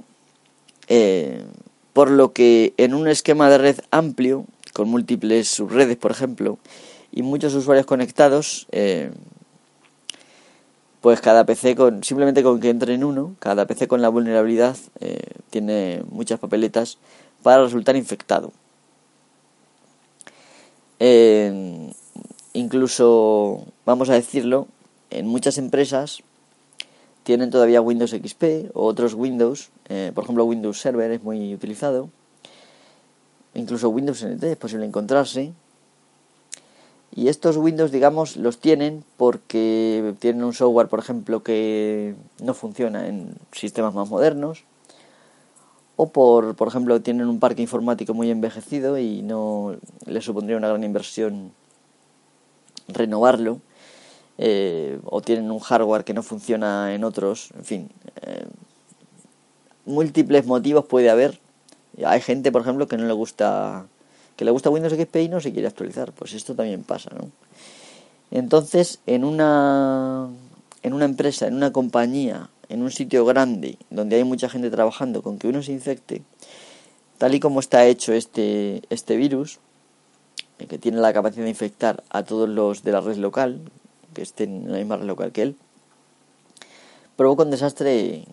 Eh, 0.88 1.42
por 1.98 2.12
lo 2.12 2.32
que 2.32 2.74
en 2.76 2.94
un 2.94 3.08
esquema 3.08 3.50
de 3.50 3.58
red 3.58 3.80
amplio, 3.90 4.44
con 4.72 4.88
múltiples 4.88 5.48
subredes, 5.48 5.96
por 5.96 6.12
ejemplo, 6.12 6.56
y 7.10 7.22
muchos 7.22 7.52
usuarios 7.56 7.86
conectados, 7.86 8.68
eh, 8.70 9.10
pues 11.00 11.20
cada 11.20 11.44
PC 11.44 11.74
con 11.74 12.04
simplemente 12.04 12.44
con 12.44 12.60
que 12.60 12.70
entre 12.70 12.94
en 12.94 13.02
uno, 13.02 13.34
cada 13.40 13.66
PC 13.66 13.88
con 13.88 14.00
la 14.00 14.10
vulnerabilidad 14.10 14.76
eh, 15.00 15.18
tiene 15.50 16.04
muchas 16.08 16.38
papeletas 16.38 16.98
para 17.42 17.64
resultar 17.64 17.96
infectado. 17.96 18.52
incluso, 22.52 23.66
vamos 23.84 24.08
a 24.08 24.14
decirlo, 24.14 24.68
en 25.10 25.26
muchas 25.26 25.58
empresas 25.58 26.22
tienen 27.28 27.50
todavía 27.50 27.82
Windows 27.82 28.12
XP 28.12 28.70
o 28.72 28.86
otros 28.86 29.12
Windows, 29.12 29.68
eh, 29.90 30.12
por 30.14 30.24
ejemplo 30.24 30.46
Windows 30.46 30.80
Server 30.80 31.10
es 31.10 31.22
muy 31.22 31.54
utilizado, 31.54 32.08
incluso 33.52 33.90
Windows 33.90 34.24
NT 34.24 34.44
es 34.44 34.56
posible 34.56 34.86
encontrarse. 34.86 35.52
Y 37.14 37.28
estos 37.28 37.58
Windows, 37.58 37.92
digamos, 37.92 38.38
los 38.38 38.60
tienen 38.60 39.04
porque 39.18 40.14
tienen 40.20 40.42
un 40.42 40.54
software, 40.54 40.88
por 40.88 41.00
ejemplo, 41.00 41.42
que 41.42 42.14
no 42.42 42.54
funciona 42.54 43.08
en 43.08 43.34
sistemas 43.52 43.92
más 43.92 44.08
modernos. 44.08 44.64
O 45.96 46.08
por, 46.08 46.54
por 46.54 46.68
ejemplo, 46.68 47.02
tienen 47.02 47.28
un 47.28 47.40
parque 47.40 47.60
informático 47.60 48.14
muy 48.14 48.30
envejecido 48.30 48.96
y 48.96 49.20
no 49.20 49.76
les 50.06 50.24
supondría 50.24 50.56
una 50.56 50.68
gran 50.68 50.82
inversión 50.82 51.52
renovarlo. 52.88 53.60
Eh, 54.40 55.00
o 55.04 55.20
tienen 55.20 55.50
un 55.50 55.58
hardware 55.58 56.04
que 56.04 56.14
no 56.14 56.22
funciona 56.22 56.94
en 56.94 57.02
otros, 57.02 57.50
en 57.56 57.64
fin, 57.64 57.90
eh, 58.22 58.46
múltiples 59.84 60.46
motivos 60.46 60.86
puede 60.86 61.10
haber. 61.10 61.40
Hay 62.04 62.20
gente, 62.20 62.52
por 62.52 62.62
ejemplo, 62.62 62.86
que 62.86 62.96
no 62.96 63.06
le 63.06 63.12
gusta 63.12 63.86
que 64.36 64.44
le 64.44 64.52
gusta 64.52 64.70
Windows 64.70 64.94
XP 64.94 65.16
y 65.16 65.28
no 65.28 65.40
se 65.40 65.52
quiere 65.52 65.66
actualizar, 65.66 66.12
pues 66.12 66.32
esto 66.32 66.54
también 66.54 66.84
pasa, 66.84 67.10
¿no? 67.12 67.28
Entonces, 68.30 69.00
en 69.06 69.24
una 69.24 70.28
en 70.84 70.92
una 70.92 71.06
empresa, 71.06 71.48
en 71.48 71.54
una 71.54 71.72
compañía, 71.72 72.48
en 72.68 72.82
un 72.82 72.92
sitio 72.92 73.24
grande 73.24 73.78
donde 73.90 74.14
hay 74.14 74.22
mucha 74.22 74.48
gente 74.48 74.70
trabajando 74.70 75.22
con 75.22 75.38
que 75.38 75.48
uno 75.48 75.64
se 75.64 75.72
infecte, 75.72 76.22
tal 77.18 77.34
y 77.34 77.40
como 77.40 77.58
está 77.58 77.84
hecho 77.86 78.12
este 78.12 78.82
este 78.90 79.16
virus, 79.16 79.58
eh, 80.60 80.66
que 80.66 80.78
tiene 80.78 80.98
la 80.98 81.12
capacidad 81.12 81.42
de 81.42 81.50
infectar 81.50 82.04
a 82.10 82.22
todos 82.22 82.48
los 82.48 82.84
de 82.84 82.92
la 82.92 83.00
red 83.00 83.16
local, 83.16 83.60
que 84.18 84.24
estén 84.24 84.66
en 84.66 84.72
la 84.72 84.78
misma 84.78 84.96
local 84.96 85.30
que 85.30 85.42
él, 85.42 85.56
provoca 87.16 87.44
un 87.44 87.50
desastre 87.50 88.24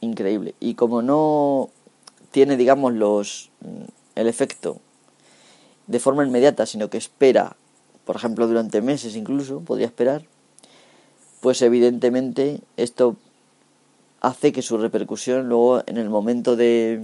increíble. 0.00 0.54
Y 0.60 0.74
como 0.74 1.02
no 1.02 1.70
tiene, 2.30 2.56
digamos, 2.56 2.92
los 2.94 3.50
el 4.14 4.26
efecto 4.28 4.78
de 5.88 5.98
forma 5.98 6.24
inmediata, 6.24 6.66
sino 6.66 6.88
que 6.88 6.98
espera, 6.98 7.56
por 8.04 8.14
ejemplo, 8.14 8.46
durante 8.46 8.80
meses 8.80 9.16
incluso, 9.16 9.60
podría 9.60 9.86
esperar, 9.86 10.22
pues 11.40 11.62
evidentemente 11.62 12.60
esto 12.76 13.16
hace 14.20 14.52
que 14.52 14.62
su 14.62 14.78
repercusión 14.78 15.48
luego 15.48 15.82
en 15.86 15.96
el 15.96 16.10
momento 16.10 16.54
de 16.54 17.00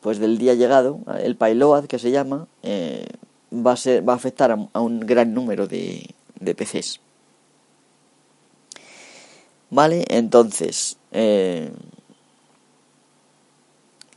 pues 0.00 0.18
del 0.18 0.38
día 0.38 0.54
llegado, 0.54 1.00
el 1.20 1.36
payload 1.36 1.84
que 1.84 1.98
se 1.98 2.10
llama, 2.10 2.48
eh, 2.62 3.06
va 3.52 3.72
a 3.72 3.76
ser 3.76 4.06
va 4.06 4.14
a 4.14 4.16
afectar 4.16 4.50
a 4.50 4.80
un 4.80 5.00
gran 5.00 5.32
número 5.32 5.68
de, 5.68 6.10
de 6.42 6.54
PCs. 6.54 7.00
Vale, 9.70 10.04
entonces, 10.08 10.98
eh, 11.12 11.70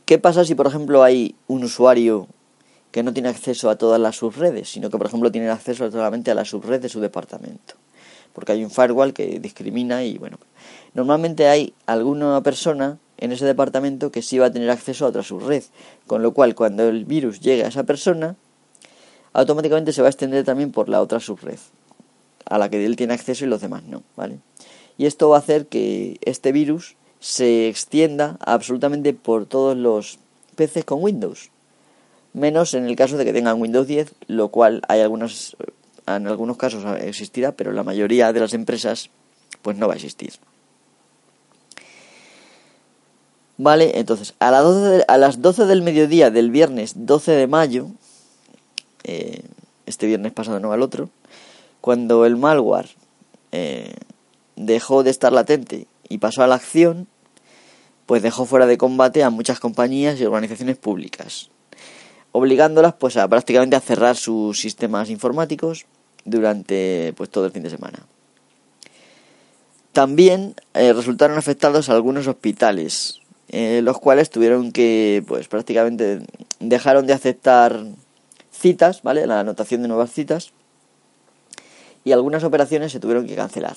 ¿Qué 0.06 0.20
pasa 0.20 0.44
si, 0.44 0.54
por 0.54 0.68
ejemplo, 0.68 1.02
hay 1.02 1.34
un 1.48 1.64
usuario 1.64 2.28
que 2.92 3.02
no 3.02 3.12
tiene 3.12 3.28
acceso 3.28 3.68
a 3.68 3.76
todas 3.76 4.00
las 4.00 4.14
subredes, 4.14 4.68
sino 4.68 4.88
que, 4.88 4.98
por 4.98 5.08
ejemplo, 5.08 5.32
tiene 5.32 5.50
acceso 5.50 5.90
solamente 5.90 6.30
a 6.30 6.36
la 6.36 6.44
subred 6.44 6.80
de 6.80 6.88
su 6.88 7.00
departamento? 7.00 7.74
Porque 8.32 8.52
hay 8.52 8.62
un 8.62 8.70
firewall 8.70 9.12
que 9.12 9.40
discrimina 9.40 10.04
y, 10.04 10.16
bueno, 10.16 10.38
normalmente 10.94 11.48
hay 11.48 11.74
alguna 11.86 12.40
persona 12.42 12.98
en 13.16 13.32
ese 13.32 13.44
departamento 13.46 14.12
que 14.12 14.22
sí 14.22 14.38
va 14.38 14.46
a 14.46 14.52
tener 14.52 14.70
acceso 14.70 15.06
a 15.06 15.08
otra 15.08 15.24
subred, 15.24 15.64
con 16.06 16.22
lo 16.22 16.32
cual 16.32 16.54
cuando 16.54 16.88
el 16.88 17.04
virus 17.04 17.40
llegue 17.40 17.64
a 17.64 17.68
esa 17.68 17.82
persona, 17.82 18.36
automáticamente 19.32 19.92
se 19.92 20.02
va 20.02 20.06
a 20.06 20.10
extender 20.12 20.44
también 20.44 20.70
por 20.70 20.88
la 20.88 21.02
otra 21.02 21.18
subred, 21.18 21.58
a 22.48 22.58
la 22.58 22.68
que 22.68 22.84
él 22.84 22.96
tiene 22.96 23.14
acceso 23.14 23.44
y 23.44 23.48
los 23.48 23.60
demás 23.60 23.84
no, 23.84 24.02
¿vale? 24.16 24.38
Y 24.98 25.06
esto 25.06 25.28
va 25.28 25.36
a 25.36 25.40
hacer 25.40 25.66
que 25.66 26.18
este 26.22 26.52
virus 26.52 26.96
se 27.20 27.68
extienda 27.68 28.36
absolutamente 28.40 29.12
por 29.12 29.46
todos 29.46 29.76
los 29.76 30.18
PCs 30.56 30.84
con 30.84 31.02
Windows, 31.02 31.50
menos 32.32 32.74
en 32.74 32.86
el 32.86 32.96
caso 32.96 33.16
de 33.16 33.24
que 33.24 33.32
tengan 33.32 33.60
Windows 33.60 33.86
10, 33.86 34.14
lo 34.28 34.48
cual 34.48 34.82
hay 34.88 35.00
algunos, 35.00 35.56
en 36.06 36.26
algunos 36.26 36.56
casos 36.56 36.84
existirá, 37.00 37.52
pero 37.52 37.72
la 37.72 37.82
mayoría 37.82 38.32
de 38.32 38.40
las 38.40 38.54
empresas 38.54 39.10
pues 39.62 39.76
no 39.76 39.88
va 39.88 39.94
a 39.94 39.96
existir. 39.96 40.34
Vale, 43.58 43.98
entonces, 43.98 44.34
a, 44.38 44.50
las 44.50 44.64
12 44.64 45.04
a 45.08 45.16
las 45.16 45.40
12 45.40 45.64
del 45.64 45.80
mediodía 45.80 46.30
del 46.30 46.50
viernes 46.50 46.92
12 46.94 47.32
de 47.32 47.46
mayo, 47.46 47.88
eh, 49.04 49.42
este 49.86 50.06
viernes 50.06 50.32
pasado, 50.32 50.60
no 50.60 50.72
al 50.72 50.82
otro, 50.82 51.08
cuando 51.86 52.26
el 52.26 52.36
malware 52.36 52.88
eh, 53.52 53.94
dejó 54.56 55.04
de 55.04 55.10
estar 55.10 55.32
latente 55.32 55.86
y 56.08 56.18
pasó 56.18 56.42
a 56.42 56.48
la 56.48 56.56
acción, 56.56 57.06
pues 58.06 58.24
dejó 58.24 58.44
fuera 58.44 58.66
de 58.66 58.76
combate 58.76 59.22
a 59.22 59.30
muchas 59.30 59.60
compañías 59.60 60.18
y 60.18 60.24
organizaciones 60.24 60.78
públicas, 60.78 61.48
obligándolas 62.32 62.94
pues 62.94 63.16
a 63.16 63.28
prácticamente 63.28 63.76
a 63.76 63.80
cerrar 63.80 64.16
sus 64.16 64.58
sistemas 64.58 65.10
informáticos 65.10 65.86
durante 66.24 67.14
pues 67.16 67.30
todo 67.30 67.46
el 67.46 67.52
fin 67.52 67.62
de 67.62 67.70
semana. 67.70 68.00
También 69.92 70.56
eh, 70.74 70.92
resultaron 70.92 71.38
afectados 71.38 71.88
algunos 71.88 72.26
hospitales, 72.26 73.20
eh, 73.46 73.80
los 73.80 74.00
cuales 74.00 74.30
tuvieron 74.30 74.72
que, 74.72 75.22
pues 75.28 75.46
prácticamente 75.46 76.18
dejaron 76.58 77.06
de 77.06 77.12
aceptar 77.12 77.80
citas, 78.50 79.04
¿vale? 79.04 79.28
La 79.28 79.38
anotación 79.38 79.82
de 79.82 79.88
nuevas 79.88 80.10
citas. 80.10 80.52
Y 82.06 82.12
algunas 82.12 82.44
operaciones 82.44 82.92
se 82.92 83.00
tuvieron 83.00 83.26
que 83.26 83.34
cancelar. 83.34 83.76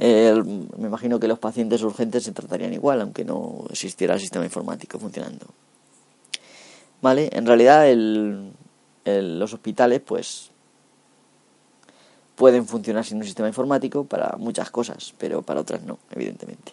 me 0.00 0.88
imagino 0.88 1.20
que 1.20 1.28
los 1.28 1.38
pacientes 1.38 1.80
urgentes 1.82 2.24
se 2.24 2.32
tratarían 2.32 2.74
igual, 2.74 3.00
aunque 3.00 3.24
no 3.24 3.66
existiera 3.70 4.14
el 4.14 4.20
sistema 4.20 4.44
informático 4.44 4.98
funcionando. 4.98 5.46
¿Vale? 7.00 7.30
En 7.32 7.46
realidad 7.46 7.86
los 9.04 9.54
hospitales, 9.54 10.00
pues, 10.04 10.50
pueden 12.34 12.66
funcionar 12.66 13.04
sin 13.04 13.18
un 13.18 13.24
sistema 13.24 13.46
informático 13.46 14.02
para 14.02 14.36
muchas 14.36 14.68
cosas, 14.72 15.14
pero 15.18 15.42
para 15.42 15.60
otras 15.60 15.82
no, 15.82 16.00
evidentemente. 16.10 16.72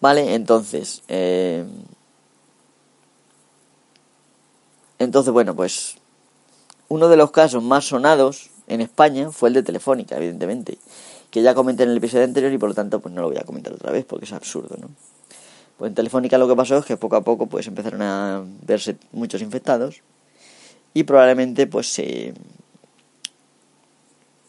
¿Vale? 0.00 0.34
Entonces, 0.34 1.02
eh, 1.08 1.66
entonces, 4.98 5.34
bueno, 5.34 5.54
pues 5.54 5.95
uno 6.88 7.08
de 7.08 7.16
los 7.16 7.30
casos 7.30 7.62
más 7.62 7.86
sonados 7.86 8.50
en 8.68 8.80
España 8.80 9.30
fue 9.30 9.48
el 9.50 9.54
de 9.54 9.62
Telefónica, 9.62 10.16
evidentemente, 10.16 10.78
que 11.30 11.42
ya 11.42 11.54
comenté 11.54 11.82
en 11.84 11.90
el 11.90 11.96
episodio 11.96 12.24
anterior 12.24 12.52
y 12.52 12.58
por 12.58 12.70
lo 12.70 12.74
tanto 12.74 13.00
pues 13.00 13.14
no 13.14 13.22
lo 13.22 13.28
voy 13.28 13.38
a 13.38 13.44
comentar 13.44 13.72
otra 13.72 13.92
vez 13.92 14.04
porque 14.04 14.24
es 14.24 14.32
absurdo, 14.32 14.76
¿no? 14.80 14.88
Pues 15.78 15.90
en 15.90 15.94
Telefónica 15.94 16.38
lo 16.38 16.48
que 16.48 16.56
pasó 16.56 16.78
es 16.78 16.84
que 16.84 16.96
poco 16.96 17.16
a 17.16 17.20
poco 17.22 17.46
pues 17.46 17.66
empezaron 17.66 18.02
a 18.02 18.42
verse 18.62 18.96
muchos 19.12 19.42
infectados 19.42 20.02
y 20.94 21.02
probablemente 21.02 21.66
pues 21.66 21.88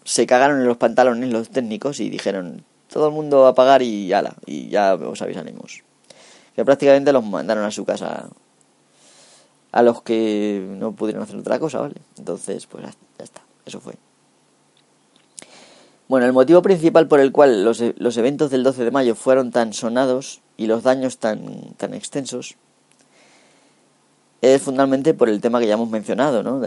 se 0.03 0.25
cagaron 0.25 0.61
en 0.61 0.67
los 0.67 0.77
pantalones 0.77 1.29
los 1.29 1.49
técnicos 1.49 1.99
y 1.99 2.09
dijeron 2.09 2.63
todo 2.87 3.07
el 3.07 3.13
mundo 3.13 3.45
a 3.47 3.53
pagar 3.53 3.81
y 3.81 4.13
ala, 4.13 4.35
y 4.45 4.69
ya 4.69 4.95
os 4.95 5.21
avisaremos. 5.21 5.83
Que 6.55 6.63
prácticamente 6.63 7.11
los 7.11 7.25
mandaron 7.25 7.65
a 7.65 7.71
su 7.71 7.83
casa 7.85 8.29
a 9.71 9.81
los 9.81 10.01
que 10.01 10.65
no 10.79 10.93
pudieron 10.93 11.23
hacer 11.23 11.37
otra 11.37 11.59
cosa, 11.59 11.79
¿vale? 11.79 11.95
Entonces, 12.17 12.65
pues 12.67 12.83
ya 12.83 13.23
está, 13.23 13.41
eso 13.65 13.79
fue. 13.79 13.95
Bueno, 16.07 16.25
el 16.25 16.33
motivo 16.33 16.61
principal 16.61 17.07
por 17.07 17.19
el 17.19 17.31
cual 17.31 17.65
los, 17.65 17.83
los 17.97 18.17
eventos 18.17 18.49
del 18.49 18.63
12 18.63 18.85
de 18.85 18.91
mayo 18.91 19.13
fueron 19.13 19.51
tan 19.51 19.73
sonados 19.73 20.41
y 20.55 20.67
los 20.67 20.83
daños 20.83 21.17
tan, 21.17 21.73
tan 21.75 21.93
extensos 21.93 22.55
es 24.41 24.61
fundamentalmente 24.61 25.13
por 25.13 25.29
el 25.29 25.41
tema 25.41 25.59
que 25.59 25.67
ya 25.67 25.73
hemos 25.73 25.89
mencionado, 25.89 26.43
¿no? 26.43 26.61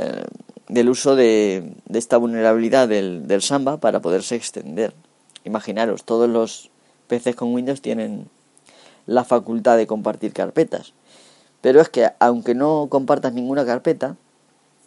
del 0.69 0.89
uso 0.89 1.17
de, 1.17 1.73
de 1.87 1.99
esta 1.99 2.17
vulnerabilidad 2.17 2.89
del, 2.89 3.27
del 3.27 3.43
Samba 3.43 3.79
para 3.79 4.01
poderse 4.01 4.37
extender. 4.37 4.93
Imaginaros, 5.45 6.05
todos 6.05 6.29
los 6.29 6.71
PCs 7.09 7.35
con 7.35 7.55
Windows 7.55 7.81
tienen 7.81 8.29
la 9.07 9.25
facultad 9.25 9.77
de 9.77 9.87
compartir 9.87 10.33
carpetas. 10.33 10.93
Pero 11.61 11.81
es 11.81 11.89
que 11.89 12.11
aunque 12.19 12.55
no 12.55 12.89
compartas 12.91 13.33
ninguna 13.33 13.67
carpeta, 13.67 14.17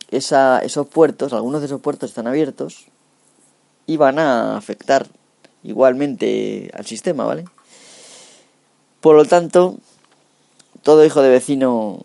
esos 0.09 0.87
puertos, 0.87 1.33
algunos 1.33 1.61
de 1.61 1.67
esos 1.67 1.81
puertos 1.81 2.11
están 2.11 2.27
abiertos 2.27 2.85
y 3.85 3.97
van 3.97 4.19
a 4.19 4.57
afectar 4.57 5.07
igualmente 5.63 6.69
al 6.73 6.85
sistema, 6.85 7.25
¿vale? 7.25 7.45
Por 9.01 9.15
lo 9.15 9.25
tanto, 9.25 9.77
todo 10.81 11.05
hijo 11.05 11.21
de 11.21 11.29
vecino 11.29 11.99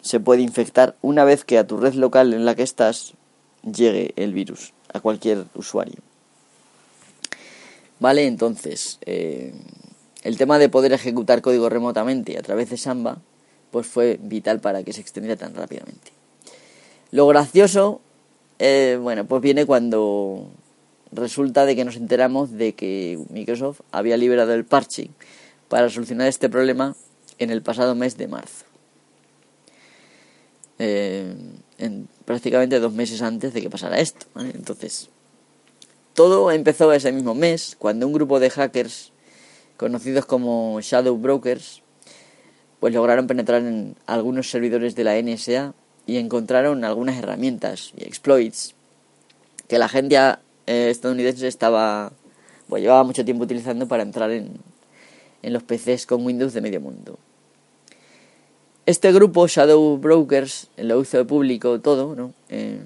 se 0.00 0.20
puede 0.20 0.42
infectar 0.42 0.96
una 1.02 1.24
vez 1.24 1.44
que 1.44 1.58
a 1.58 1.66
tu 1.66 1.76
red 1.76 1.94
local 1.94 2.32
en 2.32 2.44
la 2.44 2.54
que 2.54 2.62
estás 2.62 3.14
llegue 3.62 4.12
el 4.16 4.32
virus, 4.32 4.72
a 4.92 5.00
cualquier 5.00 5.44
usuario. 5.54 6.00
Vale, 7.98 8.26
entonces, 8.26 8.98
eh, 9.04 9.52
el 10.22 10.38
tema 10.38 10.58
de 10.58 10.70
poder 10.70 10.92
ejecutar 10.92 11.42
código 11.42 11.68
remotamente 11.68 12.38
a 12.38 12.42
través 12.42 12.70
de 12.70 12.78
Samba, 12.78 13.18
pues 13.70 13.86
fue 13.86 14.18
vital 14.22 14.60
para 14.60 14.82
que 14.82 14.92
se 14.92 15.00
extendiera 15.00 15.36
tan 15.36 15.54
rápidamente. 15.54 16.12
Lo 17.10 17.26
gracioso, 17.26 18.00
eh, 18.58 18.98
bueno, 19.00 19.26
pues 19.26 19.42
viene 19.42 19.66
cuando 19.66 20.48
resulta 21.12 21.64
de 21.64 21.76
que 21.76 21.84
nos 21.84 21.96
enteramos 21.96 22.52
de 22.52 22.74
que 22.74 23.18
Microsoft 23.30 23.80
había 23.90 24.16
liberado 24.16 24.54
el 24.54 24.64
parche 24.64 25.10
para 25.68 25.88
solucionar 25.88 26.28
este 26.28 26.48
problema 26.48 26.94
en 27.38 27.50
el 27.50 27.62
pasado 27.62 27.94
mes 27.94 28.16
de 28.16 28.28
marzo. 28.28 28.64
Eh, 30.78 31.34
en 31.78 32.08
prácticamente 32.24 32.80
dos 32.80 32.92
meses 32.92 33.22
antes 33.22 33.52
de 33.52 33.60
que 33.60 33.70
pasara 33.70 34.00
esto. 34.00 34.26
Entonces, 34.36 35.08
todo 36.14 36.50
empezó 36.50 36.92
ese 36.92 37.12
mismo 37.12 37.34
mes, 37.34 37.76
cuando 37.78 38.06
un 38.06 38.12
grupo 38.12 38.40
de 38.40 38.50
hackers 38.50 39.12
conocidos 39.76 40.26
como 40.26 40.80
Shadow 40.80 41.16
Brokers 41.16 41.79
pues 42.80 42.94
lograron 42.94 43.26
penetrar 43.26 43.62
en 43.62 43.94
algunos 44.06 44.50
servidores 44.50 44.96
de 44.96 45.04
la 45.04 45.20
NSA 45.20 45.74
y 46.06 46.16
encontraron 46.16 46.84
algunas 46.84 47.18
herramientas 47.18 47.92
y 47.96 48.04
exploits 48.04 48.74
que 49.68 49.78
la 49.78 49.88
gente 49.88 50.16
eh, 50.66 50.90
estadounidense 50.90 51.46
estaba 51.46 52.12
pues 52.68 52.82
llevaba 52.82 53.04
mucho 53.04 53.24
tiempo 53.24 53.44
utilizando 53.44 53.86
para 53.86 54.02
entrar 54.02 54.30
en, 54.30 54.52
en 55.42 55.52
los 55.52 55.62
PCs 55.64 56.06
con 56.06 56.24
Windows 56.24 56.54
de 56.54 56.60
medio 56.60 56.80
mundo. 56.80 57.18
Este 58.86 59.12
grupo, 59.12 59.46
Shadow 59.46 59.98
Brokers, 59.98 60.68
lo 60.76 61.00
hizo 61.02 61.26
público 61.26 61.80
todo, 61.80 62.14
¿no? 62.14 62.32
Eh, 62.48 62.80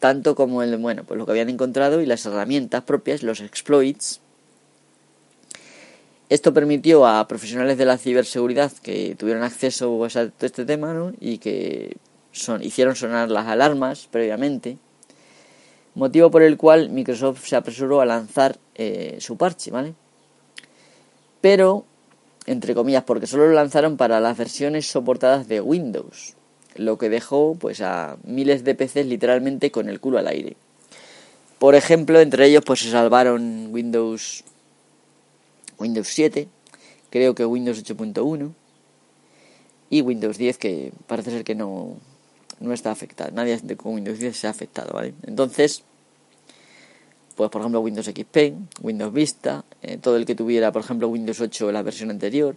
tanto 0.00 0.34
como 0.34 0.62
el, 0.62 0.76
bueno, 0.78 1.04
pues 1.04 1.16
lo 1.18 1.26
que 1.26 1.32
habían 1.32 1.50
encontrado 1.50 2.00
y 2.00 2.06
las 2.06 2.26
herramientas 2.26 2.82
propias, 2.82 3.22
los 3.22 3.40
exploits. 3.40 4.20
Esto 6.32 6.54
permitió 6.54 7.06
a 7.06 7.28
profesionales 7.28 7.76
de 7.76 7.84
la 7.84 7.98
ciberseguridad 7.98 8.72
que 8.72 9.14
tuvieron 9.18 9.42
acceso 9.42 10.02
a 10.02 10.06
este 10.08 10.64
tema 10.64 10.94
¿no? 10.94 11.12
y 11.20 11.36
que 11.36 11.98
hicieron 12.62 12.96
sonar 12.96 13.30
las 13.30 13.48
alarmas 13.48 14.08
previamente, 14.10 14.78
motivo 15.94 16.30
por 16.30 16.42
el 16.42 16.56
cual 16.56 16.88
Microsoft 16.88 17.46
se 17.46 17.54
apresuró 17.54 18.00
a 18.00 18.06
lanzar 18.06 18.56
eh, 18.76 19.18
su 19.20 19.36
parche, 19.36 19.70
¿vale? 19.70 19.92
Pero, 21.42 21.84
entre 22.46 22.74
comillas, 22.74 23.04
porque 23.04 23.26
solo 23.26 23.48
lo 23.48 23.52
lanzaron 23.52 23.98
para 23.98 24.18
las 24.18 24.38
versiones 24.38 24.86
soportadas 24.86 25.48
de 25.48 25.60
Windows 25.60 26.34
lo 26.76 26.96
que 26.96 27.10
dejó 27.10 27.58
pues 27.60 27.82
a 27.82 28.16
miles 28.24 28.64
de 28.64 28.74
PCs 28.74 29.04
literalmente 29.04 29.70
con 29.70 29.90
el 29.90 30.00
culo 30.00 30.16
al 30.16 30.28
aire. 30.28 30.56
Por 31.58 31.74
ejemplo, 31.74 32.20
entre 32.20 32.46
ellos 32.46 32.64
pues 32.64 32.80
se 32.80 32.90
salvaron 32.90 33.68
Windows 33.70 34.44
Windows 35.82 36.08
7, 36.08 36.48
creo 37.10 37.34
que 37.34 37.44
Windows 37.44 37.84
8.1 37.84 38.52
y 39.90 40.00
Windows 40.00 40.38
10 40.38 40.58
que 40.58 40.92
parece 41.06 41.30
ser 41.30 41.44
que 41.44 41.54
no 41.54 41.96
no 42.60 42.72
está 42.72 42.92
afectado, 42.92 43.32
nadie 43.32 43.58
con 43.76 43.94
Windows 43.94 44.20
10 44.20 44.36
se 44.36 44.46
ha 44.46 44.50
afectado, 44.50 44.92
¿vale? 44.94 45.14
Entonces, 45.26 45.82
pues 47.34 47.50
por 47.50 47.60
ejemplo 47.60 47.80
Windows 47.80 48.06
XP, 48.06 48.54
Windows 48.82 49.12
Vista, 49.12 49.64
eh, 49.82 49.98
todo 49.98 50.16
el 50.16 50.24
que 50.24 50.36
tuviera, 50.36 50.70
por 50.70 50.82
ejemplo, 50.82 51.08
Windows 51.08 51.40
8 51.40 51.72
la 51.72 51.82
versión 51.82 52.10
anterior, 52.10 52.56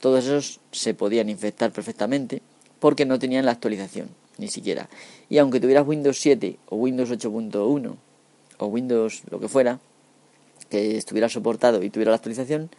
todos 0.00 0.24
esos 0.24 0.60
se 0.72 0.94
podían 0.94 1.28
infectar 1.28 1.72
perfectamente 1.72 2.42
porque 2.78 3.06
no 3.06 3.18
tenían 3.18 3.46
la 3.46 3.52
actualización, 3.52 4.08
ni 4.38 4.48
siquiera. 4.48 4.88
Y 5.28 5.38
aunque 5.38 5.60
tuvieras 5.60 5.86
Windows 5.86 6.18
7 6.20 6.58
o 6.68 6.76
Windows 6.76 7.10
8.1 7.10 7.96
o 8.58 8.66
Windows 8.66 9.22
lo 9.30 9.40
que 9.40 9.48
fuera, 9.48 9.80
que 10.70 10.96
estuviera 10.96 11.28
soportado 11.28 11.82
y 11.82 11.90
tuviera 11.90 12.10
la 12.10 12.16
actualización, 12.16 12.70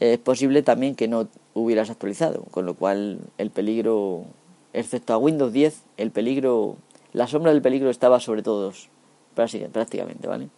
es 0.00 0.18
posible 0.18 0.62
también 0.62 0.94
que 0.94 1.08
no 1.08 1.28
hubieras 1.54 1.90
actualizado, 1.90 2.44
con 2.50 2.66
lo 2.66 2.74
cual 2.74 3.20
el 3.36 3.50
peligro, 3.50 4.24
excepto 4.72 5.12
a 5.12 5.18
Windows 5.18 5.52
10, 5.52 5.82
el 5.96 6.10
peligro, 6.10 6.76
la 7.12 7.26
sombra 7.26 7.52
del 7.52 7.62
peligro 7.62 7.90
estaba 7.90 8.20
sobre 8.20 8.42
todos, 8.42 8.88
prácticamente, 9.34 10.26
¿vale? 10.26 10.48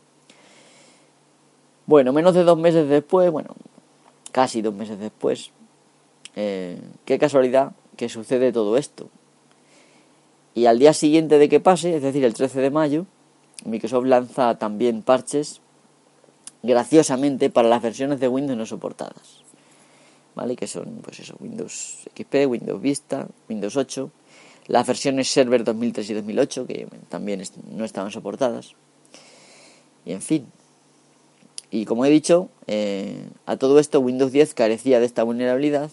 Bueno, 1.87 2.13
menos 2.13 2.35
de 2.35 2.45
dos 2.45 2.59
meses 2.59 2.89
después, 2.89 3.31
bueno, 3.31 3.51
casi 4.31 4.63
dos 4.63 4.75
meses 4.75 4.99
después, 4.99 5.51
eh, 6.37 6.81
qué 7.05 7.19
casualidad 7.19 7.73
que 7.97 8.09
sucede 8.09 8.53
todo 8.53 8.77
esto. 8.77 9.09
Y 10.55 10.67
al 10.67 10.79
día 10.79 10.93
siguiente 10.93 11.39
de 11.39 11.49
que 11.49 11.61
pase, 11.61 11.97
es 11.97 12.03
decir, 12.03 12.25
el 12.25 12.35
13 12.35 12.61
de 12.61 12.71
mayo, 12.71 13.07
Microsoft 13.65 14.07
lanza 14.07 14.59
también 14.59 15.03
parches 15.03 15.61
graciosamente 16.63 17.51
para 17.51 17.69
las 17.69 17.83
versiones 17.83 18.21
de 18.21 18.29
Windows 18.29 18.59
no 18.59 18.67
soportadas. 18.67 19.43
¿Vale? 20.35 20.57
Que 20.57 20.67
son, 20.67 21.01
pues 21.03 21.21
eso, 21.21 21.37
Windows 21.41 22.09
XP, 22.15 22.47
Windows 22.47 22.81
Vista, 22.81 23.27
Windows 23.49 23.77
8, 23.77 24.11
las 24.69 24.87
versiones 24.87 25.29
Server 25.29 25.65
2003 25.65 26.11
y 26.11 26.15
2008, 26.15 26.67
que 26.67 26.87
también 27.09 27.43
no 27.73 27.85
estaban 27.85 28.11
soportadas. 28.13 28.75
Y 30.05 30.13
en 30.13 30.23
fin. 30.23 30.47
Y 31.71 31.85
como 31.85 32.05
he 32.05 32.11
dicho, 32.11 32.49
eh, 32.67 33.29
a 33.47 33.57
todo 33.57 33.79
esto 33.79 34.01
Windows 34.01 34.33
10 34.33 34.55
carecía 34.55 35.01
de 35.01 35.07
esta 35.07 35.23
vulnerabilidad, 35.23 35.91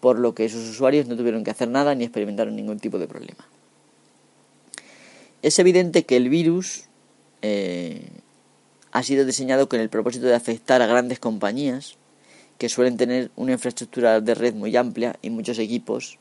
por 0.00 0.18
lo 0.18 0.34
que 0.34 0.48
sus 0.48 0.68
usuarios 0.68 1.06
no 1.06 1.16
tuvieron 1.16 1.44
que 1.44 1.50
hacer 1.50 1.68
nada 1.68 1.94
ni 1.94 2.04
experimentaron 2.04 2.56
ningún 2.56 2.78
tipo 2.78 2.98
de 2.98 3.08
problema. 3.08 3.46
Es 5.42 5.58
evidente 5.58 6.04
que 6.04 6.16
el 6.16 6.28
virus 6.28 6.84
eh, 7.42 8.08
ha 8.92 9.02
sido 9.02 9.24
diseñado 9.24 9.68
con 9.68 9.80
el 9.80 9.88
propósito 9.88 10.26
de 10.26 10.34
afectar 10.34 10.82
a 10.82 10.86
grandes 10.86 11.18
compañías 11.18 11.96
que 12.58 12.68
suelen 12.68 12.96
tener 12.96 13.30
una 13.36 13.52
infraestructura 13.52 14.20
de 14.20 14.34
red 14.34 14.54
muy 14.54 14.76
amplia 14.76 15.16
y 15.22 15.30
muchos 15.30 15.58
equipos 15.58 16.18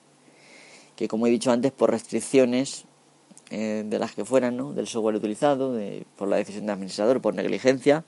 que, 0.95 1.08
como 1.08 1.27
he 1.27 1.30
dicho 1.30 1.51
antes, 1.51 1.71
por 1.71 1.91
restricciones 1.91 2.86
eh, 3.49 3.84
de 3.86 3.99
las 3.99 4.13
que 4.13 4.25
fueran, 4.25 4.58
¿no? 4.58 4.73
del 4.73 4.88
software 4.88 5.15
utilizado, 5.15 5.73
de, 5.73 6.06
por 6.17 6.27
la 6.27 6.38
decisión 6.38 6.65
del 6.65 6.73
administrador, 6.73 7.21
por 7.21 7.34
negligencia, 7.34 8.03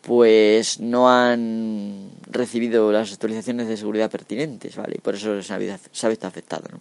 pues 0.00 0.80
no 0.80 1.10
han 1.10 2.10
recibido 2.30 2.90
las 2.92 3.12
actualizaciones 3.12 3.68
de 3.68 3.76
seguridad 3.76 4.10
pertinentes, 4.10 4.76
¿vale? 4.76 4.94
Y 4.96 5.00
por 5.00 5.14
eso 5.14 5.42
se 5.42 5.52
ha, 5.52 5.58
visto 5.58 6.26
afectado, 6.26 6.64
¿no? 6.72 6.80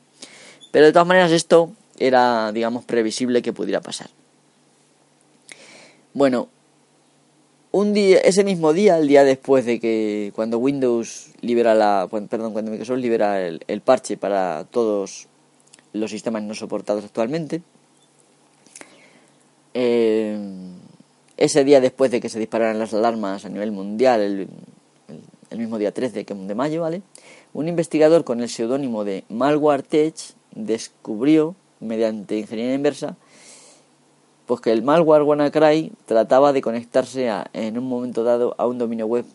Pero 0.71 0.85
de 0.85 0.93
todas 0.93 1.07
maneras 1.07 1.31
esto 1.31 1.71
era, 1.97 2.51
digamos, 2.53 2.85
previsible 2.85 3.41
que 3.41 3.51
pudiera 3.51 3.81
pasar. 3.81 4.09
Bueno, 6.17 6.49
un 7.71 7.93
día, 7.93 8.17
ese 8.17 8.43
mismo 8.43 8.73
día, 8.73 8.97
el 8.97 9.07
día 9.07 9.23
después 9.23 9.65
de 9.67 9.79
que 9.79 10.31
cuando 10.33 10.57
Windows 10.57 11.29
libera 11.41 11.75
la, 11.75 12.07
perdón, 12.09 12.53
cuando 12.53 12.71
Microsoft 12.71 12.97
libera 12.97 13.39
el, 13.39 13.81
parche 13.81 14.17
para 14.17 14.65
todos 14.71 15.27
los 15.93 16.09
sistemas 16.09 16.41
no 16.41 16.55
soportados 16.55 17.05
actualmente, 17.05 17.61
eh, 19.75 20.39
ese 21.37 21.63
día 21.63 21.81
después 21.81 22.09
de 22.09 22.19
que 22.19 22.29
se 22.29 22.39
dispararan 22.39 22.79
las 22.79 22.95
alarmas 22.95 23.45
a 23.45 23.49
nivel 23.49 23.71
mundial, 23.71 24.47
el, 25.51 25.59
mismo 25.59 25.77
día 25.77 25.91
13 25.91 26.23
de 26.23 26.55
mayo, 26.55 26.81
¿vale? 26.81 27.03
Un 27.53 27.67
investigador 27.67 28.23
con 28.23 28.41
el 28.41 28.49
seudónimo 28.49 29.03
de 29.03 29.23
Malware 29.29 29.83
Tech 29.83 30.15
descubrió, 30.55 31.55
mediante 31.79 32.39
ingeniería 32.39 32.73
inversa, 32.73 33.17
pues 34.47 34.61
que 34.61 34.71
el 34.71 34.81
malware 34.81 35.23
WannaCry 35.23 35.91
trataba 36.05 36.53
de 36.53 36.61
conectarse 36.61 37.29
en 37.51 37.77
un 37.77 37.87
momento 37.87 38.23
dado 38.23 38.55
a 38.57 38.65
un 38.65 38.77
dominio 38.77 39.05
web 39.05 39.25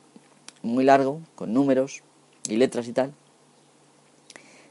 muy 0.62 0.85
largo, 0.85 1.20
con 1.35 1.53
números 1.53 2.03
y 2.48 2.57
letras 2.57 2.88
y 2.88 2.92
tal, 2.92 3.12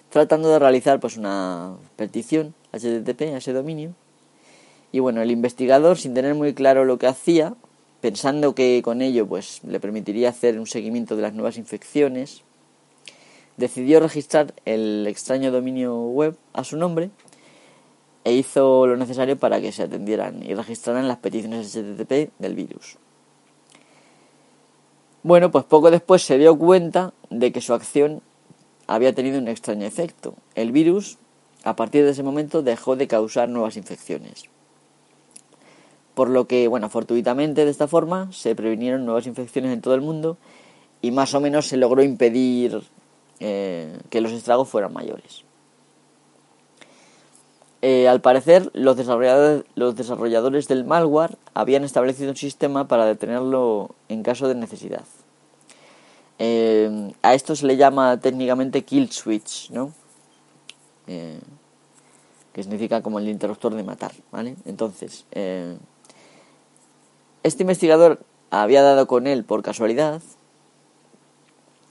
tratando 0.09 0.49
de 0.49 0.57
realizar 0.57 0.99
pues 0.99 1.15
una 1.15 1.75
petición 1.95 2.55
HTTP 2.73 3.33
a 3.33 3.37
ese 3.37 3.53
dominio. 3.53 3.93
Y 4.91 4.99
bueno, 4.99 5.21
el 5.21 5.29
investigador, 5.29 5.97
sin 5.97 6.15
tener 6.15 6.33
muy 6.33 6.53
claro 6.55 6.85
lo 6.85 6.97
que 6.97 7.07
hacía, 7.07 7.53
pensando 8.01 8.55
que 8.55 8.81
con 8.83 9.03
ello 9.03 9.27
pues 9.27 9.63
le 9.63 9.79
permitiría 9.79 10.29
hacer 10.29 10.59
un 10.59 10.65
seguimiento 10.65 11.15
de 11.15 11.21
las 11.21 11.33
nuevas 11.33 11.57
infecciones, 11.57 12.41
decidió 13.57 13.99
registrar 13.99 14.55
el 14.65 15.05
extraño 15.07 15.51
dominio 15.51 16.01
web 16.07 16.35
a 16.53 16.63
su 16.63 16.77
nombre 16.77 17.11
e 18.23 18.33
hizo 18.33 18.87
lo 18.87 18.97
necesario 18.97 19.37
para 19.37 19.59
que 19.61 19.71
se 19.71 19.83
atendieran 19.83 20.43
y 20.43 20.53
registraran 20.53 21.07
las 21.07 21.17
peticiones 21.17 21.75
HTTP 21.75 22.31
del 22.39 22.55
virus. 22.55 22.97
Bueno, 25.23 25.51
pues 25.51 25.65
poco 25.65 25.91
después 25.91 26.23
se 26.23 26.37
dio 26.37 26.57
cuenta 26.57 27.13
de 27.29 27.51
que 27.51 27.61
su 27.61 27.73
acción 27.73 28.21
había 28.87 29.13
tenido 29.13 29.39
un 29.39 29.47
extraño 29.47 29.85
efecto. 29.85 30.35
El 30.55 30.71
virus, 30.71 31.17
a 31.63 31.75
partir 31.75 32.03
de 32.03 32.11
ese 32.11 32.23
momento, 32.23 32.63
dejó 32.63 32.95
de 32.95 33.07
causar 33.07 33.49
nuevas 33.49 33.77
infecciones. 33.77 34.45
Por 36.15 36.29
lo 36.29 36.45
que, 36.47 36.67
bueno, 36.67 36.89
fortuitamente 36.89 37.65
de 37.65 37.71
esta 37.71 37.87
forma 37.87 38.31
se 38.31 38.55
previnieron 38.55 39.05
nuevas 39.05 39.27
infecciones 39.27 39.71
en 39.71 39.81
todo 39.81 39.95
el 39.95 40.01
mundo 40.01 40.37
y 41.01 41.11
más 41.11 41.33
o 41.33 41.39
menos 41.39 41.67
se 41.67 41.77
logró 41.77 42.03
impedir 42.03 42.81
eh, 43.39 43.97
que 44.09 44.21
los 44.21 44.31
estragos 44.31 44.69
fueran 44.69 44.93
mayores. 44.93 45.43
Eh, 47.83 48.07
al 48.07 48.21
parecer, 48.21 48.69
los 48.73 48.95
desarrolladores, 48.95 49.65
los 49.73 49.95
desarrolladores 49.95 50.67
del 50.67 50.85
malware 50.85 51.37
habían 51.55 51.83
establecido 51.83 52.29
un 52.29 52.35
sistema 52.35 52.87
para 52.87 53.05
detenerlo 53.05 53.95
en 54.07 54.21
caso 54.21 54.47
de 54.47 54.53
necesidad. 54.53 55.03
Eh, 56.37 57.13
a 57.23 57.33
esto 57.33 57.55
se 57.55 57.65
le 57.65 57.77
llama 57.77 58.19
técnicamente 58.19 58.83
kill 58.83 59.11
switch, 59.11 59.71
¿no? 59.71 59.93
Eh, 61.07 61.39
que 62.53 62.61
significa 62.61 63.01
como 63.01 63.17
el 63.17 63.27
interruptor 63.29 63.73
de 63.73 63.83
matar, 63.83 64.11
¿vale? 64.31 64.55
Entonces, 64.65 65.25
este 67.43 67.63
investigador 67.63 68.19
había 68.51 68.83
dado 68.83 69.07
con 69.07 69.25
él 69.25 69.43
por 69.43 69.63
casualidad, 69.63 70.21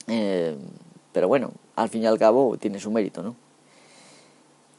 pero 0.05 1.27
bueno, 1.27 1.51
al 1.75 1.89
fin 1.89 2.03
y 2.03 2.05
al 2.05 2.19
cabo 2.19 2.57
tiene 2.57 2.79
su 2.79 2.91
mérito, 2.91 3.23
¿no? 3.23 3.35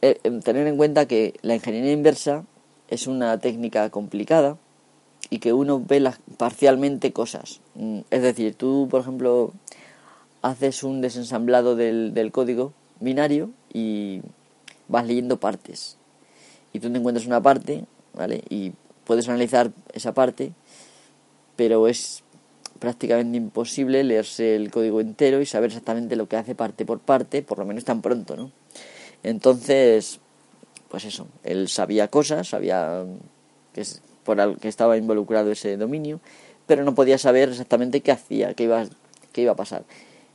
Eh, 0.02 0.18
tener 0.44 0.66
en 0.66 0.76
cuenta 0.76 1.06
que 1.06 1.34
la 1.42 1.54
ingeniería 1.54 1.92
inversa 1.92 2.44
es 2.88 3.06
una 3.06 3.38
técnica 3.38 3.88
complicada 3.90 4.56
y 5.30 5.38
que 5.38 5.52
uno 5.52 5.80
ve 5.80 6.00
las, 6.00 6.18
parcialmente 6.36 7.12
cosas. 7.12 7.60
Mm, 7.76 8.00
es 8.10 8.22
decir, 8.22 8.56
tú, 8.56 8.88
por 8.90 9.00
ejemplo, 9.00 9.52
haces 10.42 10.82
un 10.82 11.00
desensamblado 11.00 11.76
del, 11.76 12.14
del 12.14 12.32
código 12.32 12.72
binario 12.98 13.50
y 13.72 14.22
vas 14.88 15.06
leyendo 15.06 15.38
partes. 15.38 15.96
Y 16.72 16.80
tú 16.80 16.90
te 16.90 16.98
encuentras 16.98 17.26
una 17.26 17.40
parte, 17.40 17.84
¿vale? 18.12 18.42
Y 18.48 18.72
puedes 19.04 19.28
analizar 19.28 19.70
esa 19.92 20.14
parte, 20.14 20.52
pero 21.54 21.86
es 21.86 22.24
prácticamente 22.80 23.36
imposible 23.36 24.02
leerse 24.02 24.56
el 24.56 24.72
código 24.72 25.00
entero 25.00 25.40
y 25.40 25.46
saber 25.46 25.68
exactamente 25.68 26.16
lo 26.16 26.28
que 26.28 26.36
hace 26.36 26.56
parte 26.56 26.84
por 26.84 26.98
parte, 26.98 27.42
por 27.42 27.58
lo 27.58 27.64
menos 27.64 27.84
tan 27.84 28.02
pronto, 28.02 28.34
¿no? 28.34 28.50
Entonces, 29.22 30.20
pues 30.88 31.04
eso, 31.04 31.26
él 31.44 31.68
sabía 31.68 32.08
cosas, 32.08 32.48
sabía 32.48 33.04
que, 33.72 33.84
por 34.24 34.58
que 34.58 34.68
estaba 34.68 34.96
involucrado 34.96 35.50
ese 35.50 35.76
dominio, 35.76 36.20
pero 36.66 36.84
no 36.84 36.94
podía 36.94 37.18
saber 37.18 37.50
exactamente 37.50 38.00
qué 38.00 38.12
hacía, 38.12 38.54
qué 38.54 38.64
iba, 38.64 38.84
qué 39.32 39.42
iba 39.42 39.52
a 39.52 39.56
pasar. 39.56 39.84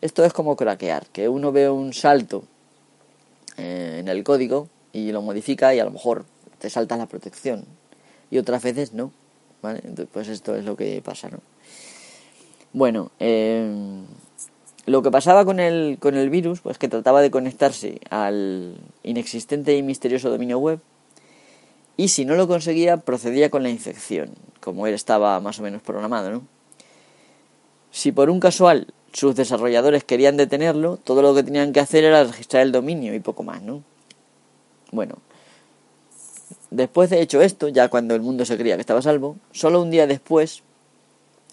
Esto 0.02 0.24
es 0.24 0.34
como 0.34 0.56
craquear, 0.56 1.08
que 1.08 1.30
uno 1.30 1.52
ve 1.52 1.70
un 1.70 1.94
salto 1.94 2.44
eh, 3.58 3.98
en 4.00 4.08
el 4.08 4.24
código 4.24 4.70
y 4.94 5.12
lo 5.12 5.22
modifica 5.22 5.74
y 5.74 5.80
a 5.80 5.86
lo 5.86 5.92
mejor 5.92 6.26
te 6.60 6.70
salta 6.70 6.98
la 6.98 7.08
protección 7.08 7.66
y 8.30 8.38
otras 8.38 8.62
veces 8.62 8.94
no, 8.94 9.12
¿vale? 9.62 9.80
Entonces, 9.84 10.08
pues 10.12 10.28
esto 10.28 10.56
es 10.56 10.66
lo 10.66 10.76
que 10.76 11.02
pasa, 11.04 11.30
¿no? 11.30 11.40
Bueno, 12.74 13.12
eh, 13.20 14.04
lo 14.88 15.04
que 15.04 15.12
pasaba 15.12 15.44
con 15.44 15.60
el, 15.60 15.98
con 16.00 16.16
el 16.16 16.30
virus, 16.30 16.62
pues 16.62 16.78
que 16.78 16.88
trataba 16.88 17.22
de 17.22 17.30
conectarse 17.30 18.00
al 18.10 18.78
inexistente 19.04 19.76
y 19.76 19.84
misterioso 19.84 20.30
dominio 20.30 20.60
web 20.60 20.80
y 21.98 22.08
si 22.08 22.24
no 22.24 22.36
lo 22.36 22.48
conseguía 22.48 22.96
procedía 22.96 23.50
con 23.50 23.64
la 23.64 23.70
infección, 23.70 24.30
como 24.62 24.88
él 24.88 24.94
estaba 24.94 25.42
más 25.42 25.60
o 25.60 25.64
menos 25.64 25.82
programado, 25.82 26.32
¿no? 26.32 26.44
Si 27.92 28.14
por 28.14 28.30
un 28.30 28.40
casual 28.40 28.88
sus 29.12 29.36
desarrolladores 29.36 30.06
querían 30.06 30.38
detenerlo, 30.38 30.96
todo 30.96 31.22
lo 31.22 31.36
que 31.36 31.44
tenían 31.44 31.74
que 31.74 31.82
hacer 31.82 32.06
era 32.06 32.24
registrar 32.24 32.64
el 32.64 32.72
dominio 32.72 33.14
y 33.14 33.20
poco 33.20 33.44
más, 33.44 33.62
¿no? 33.62 33.84
Bueno, 34.92 35.16
después 36.72 37.10
de 37.10 37.20
hecho 37.20 37.42
esto, 37.42 37.68
ya 37.68 37.90
cuando 37.90 38.16
el 38.16 38.22
mundo 38.22 38.46
se 38.46 38.58
creía 38.58 38.76
que 38.76 38.82
estaba 38.82 39.02
salvo, 39.02 39.36
solo 39.52 39.82
un 39.82 39.92
día 39.92 40.08
después, 40.08 40.64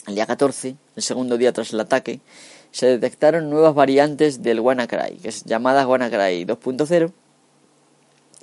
el 0.06 0.14
día 0.14 0.26
14, 0.26 0.76
el 0.94 1.02
segundo 1.02 1.36
día 1.36 1.52
tras 1.52 1.72
el 1.72 1.80
ataque, 1.80 2.20
se 2.74 2.86
detectaron 2.86 3.50
nuevas 3.50 3.72
variantes 3.72 4.42
del 4.42 4.58
WannaCry, 4.58 5.18
que 5.18 5.28
es 5.28 5.44
llamadas 5.44 5.86
WannaCry 5.86 6.44
2.0, 6.44 7.12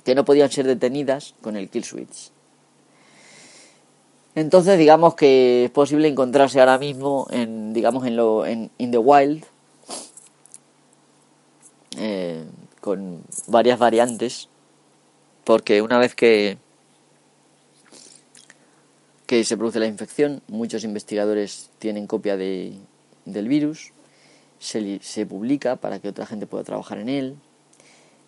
que 0.04 0.14
no 0.14 0.24
podían 0.24 0.50
ser 0.50 0.66
detenidas 0.66 1.34
con 1.42 1.54
el 1.54 1.68
kill 1.68 1.84
switch. 1.84 2.30
Entonces, 4.34 4.78
digamos 4.78 5.16
que 5.16 5.66
es 5.66 5.70
posible 5.70 6.08
encontrarse 6.08 6.60
ahora 6.60 6.78
mismo 6.78 7.26
en, 7.30 7.74
digamos, 7.74 8.06
en 8.06 8.16
lo, 8.16 8.46
en 8.46 8.70
in 8.78 8.90
the 8.90 8.96
wild, 8.96 9.44
eh, 11.98 12.42
con 12.80 13.24
varias 13.48 13.78
variantes, 13.78 14.48
porque 15.44 15.82
una 15.82 15.98
vez 15.98 16.14
que 16.14 16.56
que 19.26 19.44
se 19.44 19.58
produce 19.58 19.78
la 19.78 19.86
infección, 19.86 20.42
muchos 20.48 20.84
investigadores 20.84 21.70
tienen 21.78 22.06
copia 22.06 22.38
de, 22.38 22.72
del 23.24 23.48
virus, 23.48 23.92
se, 24.62 25.00
se 25.02 25.26
publica 25.26 25.76
para 25.76 25.98
que 25.98 26.08
otra 26.08 26.26
gente 26.26 26.46
pueda 26.46 26.64
trabajar 26.64 26.98
en 26.98 27.08
él, 27.08 27.36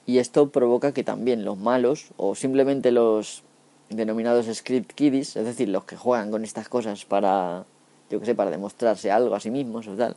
y 0.06 0.18
esto 0.18 0.50
provoca 0.50 0.92
que 0.92 1.04
también 1.04 1.44
los 1.44 1.58
malos 1.58 2.08
o 2.16 2.34
simplemente 2.34 2.92
los 2.92 3.42
denominados 3.88 4.46
script 4.54 4.92
kiddies, 4.92 5.36
es 5.36 5.44
decir, 5.44 5.68
los 5.68 5.84
que 5.84 5.96
juegan 5.96 6.30
con 6.30 6.44
estas 6.44 6.68
cosas 6.68 7.04
para, 7.04 7.64
yo 8.10 8.20
que 8.20 8.26
sé, 8.26 8.34
para 8.34 8.50
demostrarse 8.50 9.10
algo 9.10 9.34
a 9.34 9.40
sí 9.40 9.50
mismos 9.50 9.86
o 9.88 9.94
tal, 9.94 10.16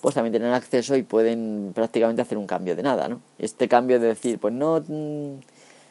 pues 0.00 0.14
también 0.14 0.32
tienen 0.32 0.52
acceso 0.52 0.96
y 0.96 1.02
pueden 1.02 1.72
prácticamente 1.74 2.22
hacer 2.22 2.38
un 2.38 2.46
cambio 2.46 2.74
de 2.76 2.82
nada, 2.82 3.08
¿no? 3.08 3.20
Este 3.38 3.68
cambio 3.68 4.00
de 4.00 4.08
decir, 4.08 4.38
pues 4.38 4.54
no, 4.54 4.82
mm, 4.86 5.40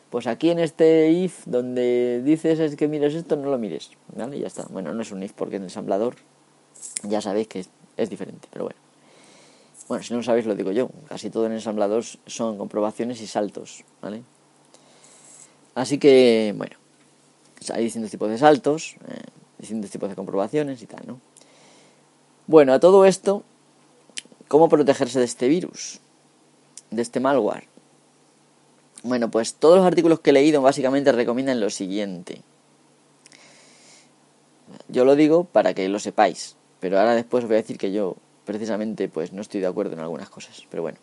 pues 0.09 0.25
aquí 0.25 0.49
en 0.49 0.59
este 0.59 1.11
if 1.11 1.45
donde 1.45 2.21
dices 2.23 2.59
es 2.59 2.75
que 2.75 2.87
mires 2.87 3.13
esto, 3.13 3.35
no 3.35 3.49
lo 3.51 3.57
mires, 3.59 3.91
¿vale? 4.15 4.37
Y 4.37 4.39
ya 4.41 4.47
está. 4.47 4.65
Bueno, 4.69 4.93
no 4.93 5.01
es 5.01 5.11
un 5.11 5.21
if 5.21 5.33
porque 5.33 5.57
en 5.57 5.63
el 5.63 5.67
ensamblador 5.67 6.15
ya 7.03 7.21
sabéis 7.21 7.47
que 7.47 7.65
es, 7.97 8.09
diferente, 8.09 8.47
pero 8.51 8.65
bueno. 8.65 8.88
Bueno, 9.89 10.03
si 10.03 10.13
no 10.13 10.17
lo 10.17 10.23
sabéis 10.23 10.45
lo 10.45 10.53
digo 10.53 10.71
yo, 10.71 10.91
casi 11.07 11.31
todo 11.31 11.47
en 11.47 11.53
ensamblador 11.53 12.03
son 12.27 12.59
comprobaciones 12.59 13.21
y 13.21 13.27
saltos, 13.27 13.83
¿vale? 14.03 14.21
Así 15.73 15.97
que, 15.97 16.53
bueno, 16.55 16.75
hay 17.73 17.85
distintos 17.85 18.11
tipos 18.11 18.29
de 18.29 18.37
saltos, 18.37 18.97
eh, 19.07 19.23
distintos 19.57 19.89
tipos 19.89 20.07
de 20.07 20.15
comprobaciones 20.15 20.83
y 20.83 20.85
tal, 20.85 21.07
¿no? 21.07 21.19
Bueno, 22.45 22.71
a 22.73 22.79
todo 22.79 23.03
esto, 23.05 23.43
¿cómo 24.47 24.69
protegerse 24.69 25.17
de 25.17 25.25
este 25.25 25.47
virus? 25.47 26.01
De 26.91 27.01
este 27.01 27.19
malware. 27.19 27.65
Bueno, 29.01 29.31
pues 29.31 29.55
todos 29.55 29.77
los 29.77 29.87
artículos 29.87 30.19
que 30.19 30.29
he 30.29 30.33
leído 30.33 30.61
básicamente 30.61 31.11
recomiendan 31.11 31.59
lo 31.59 31.71
siguiente. 31.71 32.43
Yo 34.87 35.03
lo 35.03 35.15
digo 35.15 35.45
para 35.45 35.73
que 35.73 35.89
lo 35.89 35.97
sepáis, 35.97 36.57
pero 36.79 36.99
ahora 36.99 37.15
después 37.15 37.43
os 37.43 37.47
voy 37.47 37.55
a 37.55 37.61
decir 37.61 37.79
que 37.79 37.91
yo 37.91 38.17
precisamente 38.49 39.07
pues 39.09 39.31
no 39.31 39.43
estoy 39.43 39.61
de 39.61 39.67
acuerdo 39.67 39.93
en 39.93 39.99
algunas 39.99 40.27
cosas, 40.27 40.63
pero 40.71 40.81
bueno. 40.81 40.97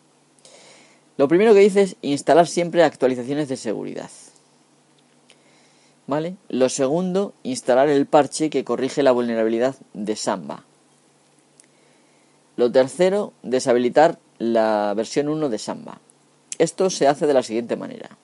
Lo 1.16 1.28
primero 1.28 1.54
que 1.54 1.60
dice 1.60 1.82
es 1.82 1.96
instalar 2.02 2.48
siempre 2.48 2.82
actualizaciones 2.82 3.48
de 3.48 3.56
seguridad. 3.56 4.10
¿Vale? 6.08 6.34
Lo 6.48 6.68
segundo, 6.68 7.34
instalar 7.44 7.88
el 7.88 8.06
parche 8.06 8.50
que 8.50 8.64
corrige 8.64 9.04
la 9.04 9.12
vulnerabilidad 9.12 9.76
de 9.94 10.16
Samba. 10.16 10.64
Lo 12.56 12.72
tercero, 12.72 13.32
deshabilitar 13.44 14.18
la 14.38 14.92
versión 14.96 15.28
1 15.28 15.48
de 15.48 15.58
Samba. 15.58 16.00
Esto 16.58 16.90
se 16.90 17.06
hace 17.06 17.28
de 17.28 17.34
la 17.34 17.44
siguiente 17.44 17.76
manera. 17.76 18.18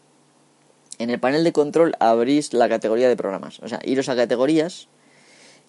En 0.99 1.11
el 1.11 1.21
panel 1.21 1.45
de 1.45 1.53
control 1.53 1.95
abrís 2.01 2.53
la 2.55 2.69
categoría 2.69 3.09
de 3.09 3.17
programas. 3.17 3.61
O 3.61 3.69
sea, 3.69 3.79
iros 3.85 4.09
a 4.09 4.17
categorías 4.17 4.89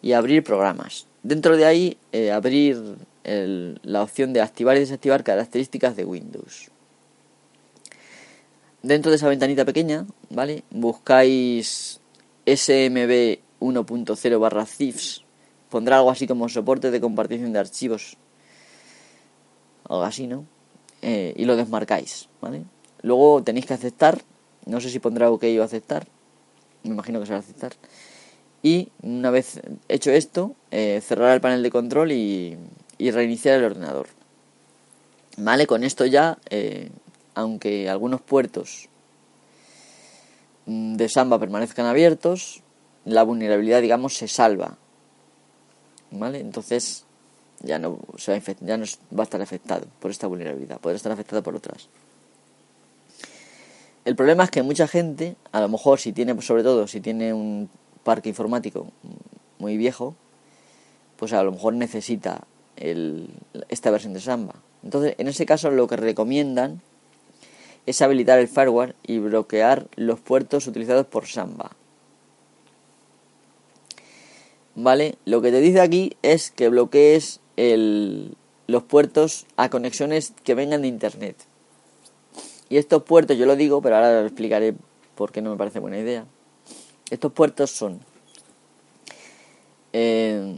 y 0.01 0.13
abrir 0.13 0.43
programas. 0.43 1.05
Dentro 1.21 1.55
de 1.55 1.65
ahí, 1.65 1.97
eh, 2.13 2.31
abrir 2.31 2.97
la 3.23 4.03
opción 4.03 4.33
de 4.33 4.41
activar 4.41 4.77
y 4.77 4.81
desactivar 4.81 5.23
características 5.23 5.95
de 5.95 6.05
Windows. 6.05 6.69
Dentro 8.81 9.11
de 9.11 9.15
esa 9.15 9.29
ventanita 9.29 9.63
pequeña, 9.63 10.05
¿vale? 10.29 10.63
Buscáis 10.69 12.01
SMB 12.45 13.39
1.0 13.61 14.39
barra 14.39 14.65
CIFS. 14.65 15.23
Pondrá 15.69 15.97
algo 15.97 16.11
así 16.11 16.27
como 16.27 16.49
soporte 16.49 16.91
de 16.91 16.99
compartición 16.99 17.53
de 17.53 17.59
archivos. 17.59 18.17
Algo 19.87 20.03
así, 20.03 20.27
¿no? 20.27 20.45
Eh, 21.01 21.33
y 21.37 21.45
lo 21.45 21.55
desmarcáis, 21.55 22.29
¿vale? 22.41 22.63
Luego 23.01 23.43
tenéis 23.43 23.65
que 23.65 23.73
aceptar, 23.73 24.21
no 24.65 24.79
sé 24.79 24.89
si 24.89 24.99
pondrá 24.99 25.29
OK 25.29 25.43
o 25.59 25.63
aceptar, 25.63 26.07
me 26.83 26.91
imagino 26.91 27.19
que 27.19 27.25
se 27.25 27.33
va 27.33 27.37
a 27.37 27.41
aceptar. 27.41 27.73
Y 28.61 28.89
una 29.01 29.29
vez 29.29 29.61
hecho 29.89 30.11
esto, 30.11 30.55
eh, 30.71 31.01
cerrar 31.05 31.33
el 31.33 31.41
panel 31.41 31.63
de 31.63 31.69
control 31.69 32.13
y, 32.13 32.57
reiniciar 33.11 33.59
el 33.59 33.65
ordenador. 33.65 34.07
Vale, 35.37 35.65
con 35.67 35.83
esto 35.83 36.05
ya, 36.05 36.37
eh, 36.49 36.89
aunque 37.35 37.89
algunos 37.89 38.21
puertos 38.21 38.87
mm, 40.65 40.95
de 40.95 41.09
Samba 41.09 41.39
permanezcan 41.39 41.85
abiertos, 41.85 42.61
la 43.05 43.23
vulnerabilidad, 43.23 43.81
digamos, 43.81 44.15
se 44.15 44.27
salva. 44.27 44.77
¿Vale? 46.11 46.39
Entonces, 46.39 47.05
ya 47.61 47.79
no, 47.79 47.97
se 48.17 48.31
va, 48.31 48.37
a 48.37 48.55
ya 48.61 48.77
no 48.77 48.85
va 49.17 49.21
a 49.21 49.23
estar 49.23 49.41
afectado 49.41 49.87
por 49.99 50.11
esta 50.11 50.27
vulnerabilidad, 50.27 50.79
podrá 50.79 50.95
estar 50.95 51.11
afectado 51.11 51.41
por 51.41 51.55
otras. 51.55 51.87
El 54.05 54.15
problema 54.15 54.43
es 54.43 54.51
que 54.51 54.63
mucha 54.63 54.87
gente, 54.87 55.37
a 55.51 55.61
lo 55.61 55.69
mejor 55.69 55.99
si 55.99 56.11
tiene, 56.11 56.39
sobre 56.41 56.61
todo 56.61 56.87
si 56.87 56.99
tiene 56.99 57.33
un 57.33 57.69
parque 58.03 58.29
informático 58.29 58.87
muy 59.59 59.77
viejo, 59.77 60.13
pues 61.17 61.31
a 61.31 61.41
lo 61.41 61.53
mejor 61.53 61.73
necesita 61.73 62.43
esta 62.75 63.91
versión 63.91 64.13
de 64.13 64.19
Samba. 64.19 64.55
Entonces, 64.83 65.15
en 65.17 65.27
ese 65.27 65.45
caso 65.45 65.71
lo 65.71 65.87
que 65.87 65.95
recomiendan 65.95 66.81
es 67.85 68.01
habilitar 68.01 68.39
el 68.39 68.47
firewall 68.47 68.95
y 69.03 69.19
bloquear 69.19 69.87
los 69.95 70.19
puertos 70.19 70.67
utilizados 70.67 71.05
por 71.05 71.27
Samba. 71.27 71.71
¿Vale? 74.75 75.15
Lo 75.25 75.41
que 75.41 75.51
te 75.51 75.61
dice 75.61 75.81
aquí 75.81 76.17
es 76.21 76.51
que 76.51 76.69
bloquees 76.69 77.39
los 77.55 78.83
puertos 78.83 79.45
a 79.55 79.69
conexiones 79.69 80.33
que 80.43 80.55
vengan 80.55 80.81
de 80.81 80.87
Internet. 80.87 81.35
Y 82.69 82.77
estos 82.77 83.03
puertos, 83.03 83.37
yo 83.37 83.45
lo 83.45 83.55
digo, 83.55 83.81
pero 83.81 83.95
ahora 83.95 84.21
lo 84.21 84.27
explicaré 84.27 84.73
por 85.15 85.31
qué 85.31 85.41
no 85.41 85.51
me 85.51 85.57
parece 85.57 85.79
buena 85.79 85.99
idea. 85.99 86.25
Estos 87.11 87.31
puertos 87.31 87.69
son 87.69 87.99
eh, 89.91 90.55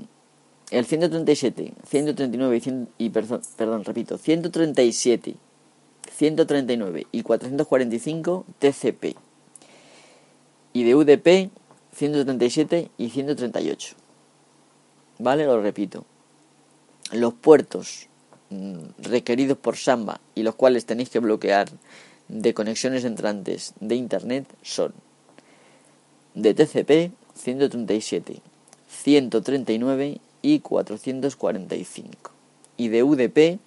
el 0.72 0.86
137, 0.86 1.74
139 1.88 2.88
y, 2.98 3.06
y 3.06 3.10
perdón, 3.10 3.84
repito, 3.84 4.18
137, 4.18 5.36
139 6.12 7.08
y 7.12 7.22
445 7.22 8.46
TCP. 8.60 9.16
Y 10.74 10.84
de 10.84 10.96
UDP 10.96 11.52
137 11.94 12.90
y 12.98 13.10
138. 13.10 13.96
¿Vale? 15.20 15.46
Lo 15.46 15.62
repito 15.62 16.06
los 17.12 17.34
puertos 17.34 18.08
mm, 18.50 18.78
requeridos 19.00 19.58
por 19.58 19.78
Samba 19.78 20.20
y 20.34 20.44
los 20.44 20.56
cuales 20.56 20.86
tenéis 20.86 21.10
que 21.10 21.20
bloquear 21.20 21.70
de 22.28 22.54
conexiones 22.54 23.06
entrantes 23.06 23.74
de 23.80 23.96
Internet 23.96 24.48
son 24.64 24.94
de 26.34 26.54
TCP 26.54 27.14
137, 27.36 28.42
139 28.90 30.20
y 30.46 30.60
445 30.60 32.32
y 32.78 32.90
de 32.90 33.02
UDP 33.02 33.60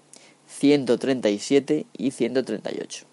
137 0.47 1.87
y 1.93 2.11
138. 2.13 3.05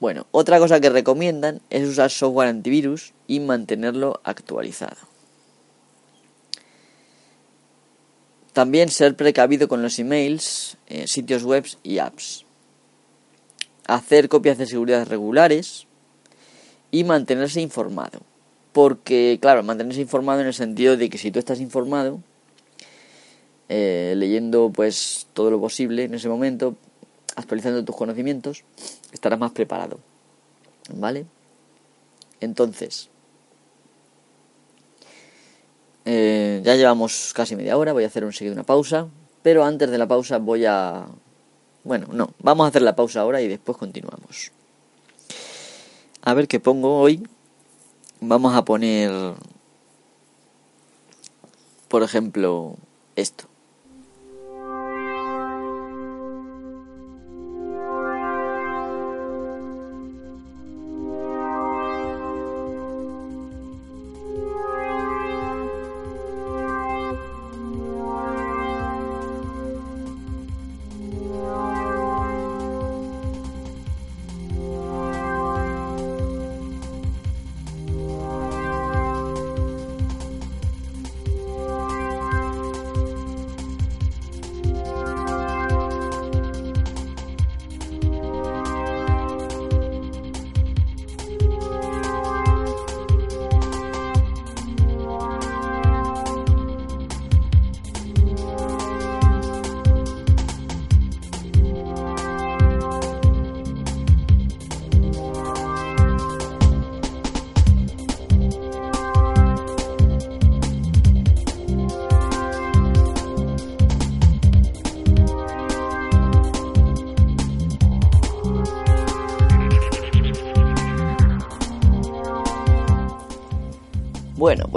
Bueno, 0.00 0.26
otra 0.32 0.58
cosa 0.58 0.80
que 0.80 0.90
recomiendan 0.90 1.62
es 1.70 1.88
usar 1.88 2.10
software 2.10 2.48
antivirus 2.48 3.14
y 3.26 3.40
mantenerlo 3.40 4.20
actualizado. 4.22 4.98
También 8.52 8.90
ser 8.90 9.16
precavido 9.16 9.66
con 9.66 9.80
los 9.80 9.98
emails, 9.98 10.76
eh, 10.88 11.06
sitios 11.06 11.42
web 11.44 11.64
y 11.82 12.00
apps. 12.00 12.44
Hacer 13.86 14.28
copias 14.28 14.58
de 14.58 14.66
seguridad 14.66 15.06
regulares 15.06 15.86
y 16.90 17.04
mantenerse 17.04 17.62
informado. 17.62 18.20
Porque, 18.72 19.38
claro, 19.40 19.62
mantenerse 19.62 20.00
informado 20.00 20.40
en 20.40 20.46
el 20.46 20.54
sentido 20.54 20.96
de 20.96 21.08
que 21.08 21.18
si 21.18 21.30
tú 21.30 21.38
estás 21.38 21.60
informado, 21.60 22.20
eh, 23.68 24.14
leyendo 24.16 24.70
pues 24.74 25.26
todo 25.32 25.50
lo 25.50 25.60
posible 25.60 26.04
en 26.04 26.14
ese 26.14 26.28
momento, 26.28 26.76
actualizando 27.36 27.84
tus 27.84 27.96
conocimientos, 27.96 28.64
estarás 29.12 29.38
más 29.38 29.52
preparado. 29.52 29.98
¿Vale? 30.94 31.26
Entonces, 32.40 33.10
eh, 36.04 36.62
ya 36.64 36.74
llevamos 36.76 37.32
casi 37.34 37.56
media 37.56 37.76
hora, 37.76 37.92
voy 37.92 38.04
a 38.04 38.06
hacer 38.06 38.24
un 38.24 38.32
seguido 38.32 38.54
una 38.54 38.62
pausa, 38.62 39.08
pero 39.42 39.64
antes 39.64 39.90
de 39.90 39.98
la 39.98 40.08
pausa 40.08 40.38
voy 40.38 40.64
a... 40.64 41.06
Bueno, 41.84 42.06
no, 42.12 42.32
vamos 42.40 42.64
a 42.64 42.68
hacer 42.68 42.82
la 42.82 42.96
pausa 42.96 43.20
ahora 43.20 43.42
y 43.42 43.48
después 43.48 43.76
continuamos. 43.76 44.50
a 46.22 46.34
ver 46.34 46.48
qué 46.48 46.60
pongo 46.60 46.98
hoy. 46.98 47.26
Vamos 48.20 48.54
a 48.56 48.64
poner, 48.64 49.12
por 51.88 52.02
ejemplo, 52.02 52.74
esto. 53.14 53.44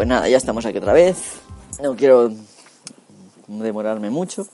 Pues 0.01 0.09
nada, 0.09 0.27
ya 0.27 0.37
estamos 0.37 0.65
aquí 0.65 0.79
otra 0.79 0.93
vez. 0.93 1.41
No 1.79 1.95
quiero 1.95 2.31
demorarme 3.47 4.09
mucho, 4.09 4.47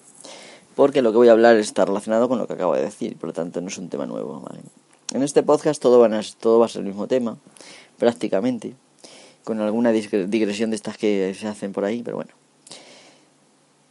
porque 0.76 1.02
lo 1.02 1.14
que 1.14 1.20
voy 1.20 1.30
a 1.30 1.32
hablar 1.32 1.56
está 1.56 1.86
relacionado 1.86 2.28
con 2.28 2.38
lo 2.38 2.48
que 2.48 2.54
acabo 2.56 2.76
de 2.76 2.82
decir, 2.82 3.16
por 3.16 3.30
lo 3.30 3.34
tanto 3.34 3.62
no 3.62 3.70
es 3.70 3.78
un 3.78 3.88
tema 3.88 4.06
nuevo. 4.06 4.44
En 5.14 5.24
este 5.24 5.44
podcast 5.44 5.82
todo, 5.82 6.02
van 6.02 6.16
a, 6.16 6.22
todo 6.42 6.60
va 6.60 6.66
a 6.66 6.68
ser 6.68 6.82
el 6.82 6.88
mismo 6.90 7.08
tema, 7.08 7.38
prácticamente, 7.98 8.76
con 9.46 9.62
alguna 9.62 9.94
digresión 9.94 10.72
de 10.72 10.76
estas 10.76 10.98
que 10.98 11.34
se 11.34 11.48
hacen 11.48 11.72
por 11.72 11.86
ahí, 11.86 12.04
pero 12.04 12.18
bueno. 12.18 12.34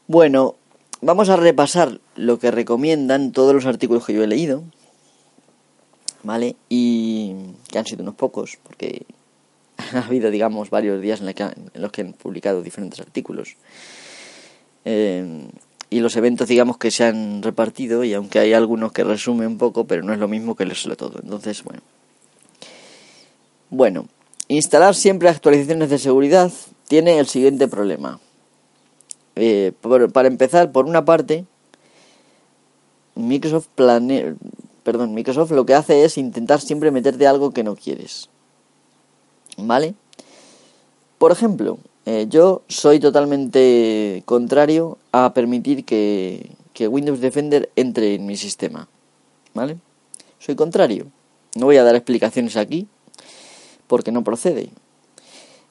Bueno, 0.08 0.56
vamos 1.00 1.30
a 1.30 1.36
repasar 1.36 2.00
lo 2.16 2.38
que 2.38 2.50
recomiendan 2.50 3.32
todos 3.32 3.54
los 3.54 3.64
artículos 3.64 4.04
que 4.04 4.12
yo 4.12 4.22
he 4.22 4.26
leído, 4.26 4.62
¿vale? 6.22 6.54
Y 6.68 7.34
que 7.70 7.78
han 7.78 7.86
sido 7.86 8.02
unos 8.02 8.16
pocos, 8.16 8.58
porque 8.62 9.06
ha 9.92 10.06
habido, 10.06 10.30
digamos, 10.30 10.70
varios 10.70 11.00
días 11.00 11.20
en, 11.20 11.34
los 11.74 11.92
que 11.92 12.02
han 12.02 12.12
publicado 12.12 12.62
diferentes 12.62 13.00
artículos. 13.00 13.56
Eh, 14.84 15.48
y 15.88 16.00
los 16.00 16.16
eventos, 16.16 16.48
digamos, 16.48 16.78
que 16.78 16.90
se 16.90 17.04
han 17.04 17.42
repartido, 17.42 18.02
y 18.04 18.14
aunque 18.14 18.38
hay 18.38 18.52
algunos 18.52 18.92
que 18.92 19.04
resumen 19.04 19.48
un 19.48 19.58
poco, 19.58 19.86
pero 19.86 20.02
no 20.02 20.12
es 20.12 20.18
lo 20.18 20.28
mismo 20.28 20.56
que 20.56 20.66
leerlo 20.66 20.96
todo. 20.96 21.20
Entonces, 21.22 21.62
bueno. 21.62 21.80
Bueno, 23.70 24.06
instalar 24.48 24.94
siempre 24.94 25.28
actualizaciones 25.28 25.90
de 25.90 25.98
seguridad 25.98 26.52
tiene 26.88 27.18
el 27.18 27.26
siguiente 27.26 27.68
problema. 27.68 28.20
Eh, 29.36 29.72
para 30.12 30.28
empezar, 30.28 30.72
por 30.72 30.86
una 30.86 31.04
parte, 31.04 31.44
Microsoft 33.14 33.68
planea, 33.74 34.34
perdón, 34.82 35.14
Microsoft 35.14 35.50
lo 35.52 35.66
que 35.66 35.74
hace 35.74 36.04
es 36.04 36.18
intentar 36.18 36.60
siempre 36.60 36.90
meterte 36.90 37.26
algo 37.26 37.50
que 37.50 37.64
no 37.64 37.76
quieres. 37.76 38.28
¿Vale? 39.56 39.94
Por 41.18 41.32
ejemplo, 41.32 41.78
eh, 42.04 42.26
yo 42.28 42.62
soy 42.68 43.00
totalmente 43.00 44.22
contrario 44.26 44.98
a 45.12 45.32
permitir 45.34 45.84
que, 45.84 46.54
Windows 46.78 47.20
Defender 47.20 47.70
entre 47.74 48.14
en 48.14 48.26
mi 48.26 48.36
sistema. 48.36 48.88
¿Vale? 49.54 49.78
Soy 50.38 50.54
contrario. 50.54 51.06
No 51.54 51.66
voy 51.66 51.78
a 51.78 51.84
dar 51.84 51.96
explicaciones 51.96 52.56
aquí 52.56 52.86
porque 53.86 54.12
no 54.12 54.22
procede. 54.22 54.70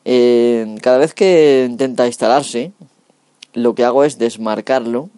Eh, 0.04 0.76
cada 0.82 0.98
vez 0.98 1.13
que 1.13 1.65
intenta 1.69 2.08
instalarse, 2.08 2.74
lo 3.54 3.76
que 3.76 3.86
hago 3.86 4.04
es 4.04 4.17
desmarcarlo 4.17 5.10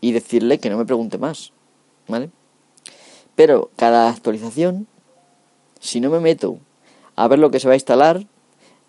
y 0.00 0.12
decirle 0.12 0.58
que 0.58 0.70
no 0.70 0.76
me 0.76 0.84
pregunte 0.84 1.16
más. 1.18 1.52
¿Vale? 2.08 2.30
Pero 3.34 3.70
cada 3.76 4.10
actualización, 4.10 4.86
si 5.80 6.00
no 6.00 6.10
me 6.10 6.20
meto 6.20 6.58
a 7.16 7.28
ver 7.28 7.38
lo 7.38 7.50
que 7.50 7.60
se 7.60 7.68
va 7.68 7.74
a 7.74 7.76
instalar, 7.76 8.26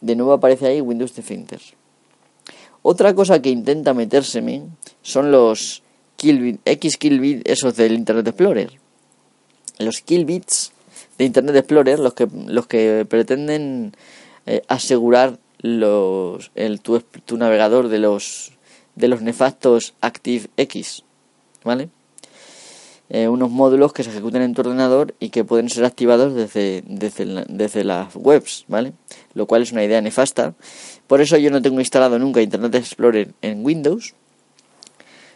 de 0.02 0.16
nuevo 0.16 0.34
aparece 0.34 0.68
ahí 0.68 0.82
Windows 0.82 1.16
Defender. 1.16 1.62
Otra 2.82 3.16
cosa 3.16 3.42
que 3.42 3.50
intenta 3.50 3.94
metérseme 3.94 4.64
son 5.02 5.32
los 5.32 5.84
X 6.18 6.98
Killbits, 6.98 7.42
esos 7.46 7.76
del 7.76 7.94
Internet 7.94 8.28
Explorer. 8.28 8.72
Los 9.80 10.02
Killbits 10.02 10.72
de 11.18 11.26
Internet 11.26 11.56
Explorer, 11.56 12.00
los 12.00 12.14
que, 12.14 12.28
los 12.48 12.68
que 12.68 13.06
pretenden 13.10 13.94
eh, 14.46 14.62
asegurar 14.68 15.40
los, 15.60 16.52
el, 16.56 16.82
tu, 16.82 17.00
tu 17.00 17.38
navegador 17.38 17.88
de 17.88 18.00
los, 18.00 18.54
de 18.96 19.08
los 19.08 19.22
nefastos 19.22 19.94
ActiveX, 20.02 21.04
¿vale? 21.64 21.90
Eh, 23.14 23.28
unos 23.28 23.52
módulos 23.52 23.94
que 23.94 24.04
se 24.04 24.10
ejecuten 24.10 24.42
en 24.42 24.56
tu 24.56 24.62
ordenador 24.62 25.14
y 25.20 25.30
que 25.30 25.46
pueden 25.46 25.70
ser 25.70 25.86
activados 25.86 26.34
desde, 26.34 26.84
desde, 26.88 27.46
desde, 27.48 27.84
las 27.84 28.16
webs, 28.16 28.66
¿vale? 28.68 28.94
Lo 29.36 29.46
cual 29.46 29.62
es 29.62 29.72
una 29.72 29.84
idea 29.84 30.02
nefasta. 30.02 30.56
Por 31.06 31.22
eso 31.22 31.38
yo 31.38 31.52
no 31.52 31.62
tengo 31.62 31.80
instalado 31.80 32.18
nunca 32.18 32.42
Internet 32.42 32.74
Explorer 32.74 33.36
en 33.44 33.64
Windows. 33.64 34.16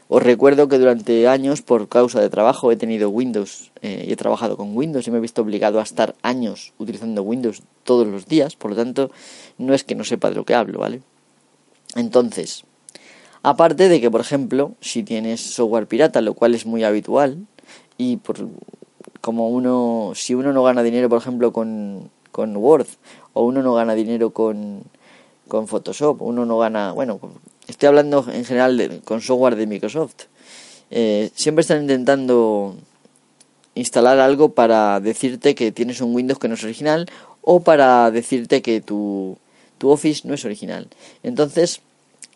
Os 0.08 0.24
recuerdo 0.24 0.68
que 0.68 0.80
durante 0.80 1.28
años, 1.28 1.62
por 1.62 1.88
causa 1.88 2.20
de 2.20 2.32
trabajo, 2.32 2.72
he 2.72 2.78
tenido 2.78 3.12
Windows 3.12 3.72
eh, 3.84 4.06
y 4.08 4.12
he 4.12 4.16
trabajado 4.16 4.58
con 4.58 4.76
Windows 4.76 5.08
y 5.08 5.12
me 5.12 5.20
he 5.20 5.22
visto 5.22 5.44
obligado 5.44 5.80
a 5.80 5.84
estar 5.84 6.16
años 6.24 6.74
utilizando 6.80 7.22
Windows 7.22 7.62
todos 7.84 8.08
los 8.08 8.26
días. 8.26 8.56
Por 8.56 8.72
lo 8.72 8.78
tanto, 8.78 9.12
no 9.60 9.76
es 9.76 9.84
que 9.84 9.94
no 9.94 10.04
sepa 10.04 10.30
de 10.30 10.36
lo 10.36 10.46
que 10.46 10.56
hablo, 10.56 10.80
¿vale? 10.80 11.02
Entonces, 11.94 12.64
aparte 13.44 13.88
de 13.88 14.02
que, 14.02 14.10
por 14.10 14.22
ejemplo, 14.22 14.72
si 14.82 15.04
tienes 15.04 15.42
software 15.42 15.86
pirata, 15.86 16.22
lo 16.22 16.34
cual 16.34 16.56
es 16.56 16.66
muy 16.66 16.84
habitual, 16.84 17.46
y 17.98 18.18
por 18.18 18.48
como 19.22 19.50
uno 19.50 20.14
si 20.16 20.36
uno 20.36 20.54
no 20.54 20.64
gana 20.64 20.84
dinero 20.84 21.10
por 21.10 21.20
ejemplo 21.20 21.52
con, 21.52 22.10
con 22.32 22.56
Word 22.56 22.88
o 23.34 23.44
uno 23.44 23.62
no 23.62 23.74
gana 23.74 23.96
dinero 23.96 24.32
con, 24.32 24.84
con 25.48 25.68
Photoshop 25.68 26.22
uno 26.22 26.46
no 26.46 26.58
gana 26.58 26.92
bueno 26.92 27.20
estoy 27.68 27.88
hablando 27.88 28.26
en 28.32 28.46
general 28.46 28.78
de, 28.78 29.00
con 29.02 29.22
software 29.22 29.56
de 29.56 29.68
Microsoft 29.68 30.26
eh, 30.90 31.32
siempre 31.36 31.62
están 31.62 31.82
intentando 31.82 32.76
instalar 33.76 34.20
algo 34.20 34.50
para 34.50 35.00
decirte 35.00 35.56
que 35.56 35.72
tienes 35.72 36.02
un 36.02 36.16
Windows 36.16 36.40
que 36.40 36.48
no 36.48 36.56
es 36.56 36.64
original 36.64 37.08
o 37.42 37.62
para 37.62 38.10
decirte 38.12 38.62
que 38.62 38.82
tu, 38.82 39.38
tu 39.78 39.90
Office 39.90 40.28
no 40.28 40.34
es 40.34 40.44
original. 40.46 40.88
Entonces 41.24 41.82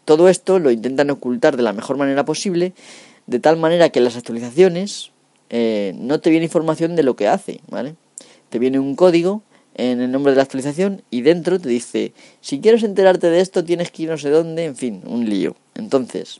todo 0.06 0.30
esto 0.30 0.60
lo 0.60 0.72
intentan 0.72 1.10
ocultar 1.10 1.58
de 1.58 1.64
la 1.64 1.74
mejor 1.74 1.98
manera 1.98 2.26
posible 2.26 2.74
de 3.28 3.40
tal 3.40 3.58
manera 3.58 3.90
que 3.90 4.02
las 4.02 4.16
actualizaciones 4.16 5.11
eh, 5.54 5.94
no 5.98 6.22
te 6.22 6.30
viene 6.30 6.46
información 6.46 6.96
de 6.96 7.04
lo 7.04 7.18
que 7.18 7.28
hace, 7.28 7.60
¿vale? 7.68 7.96
Te 8.50 8.58
viene 8.58 8.80
un 8.80 8.96
código 8.96 9.44
en 9.76 10.02
el 10.02 10.10
nombre 10.10 10.32
de 10.32 10.38
la 10.38 10.44
actualización 10.44 11.04
y 11.12 11.22
dentro 11.22 11.60
te 11.60 11.68
dice, 11.68 12.14
si 12.40 12.62
quieres 12.62 12.84
enterarte 12.84 13.30
de 13.30 13.42
esto 13.42 13.64
tienes 13.64 13.92
que 13.92 14.04
ir 14.04 14.10
no 14.10 14.18
sé 14.18 14.30
dónde, 14.30 14.64
en 14.64 14.78
fin, 14.78 15.02
un 15.06 15.30
lío. 15.30 15.58
Entonces, 15.76 16.40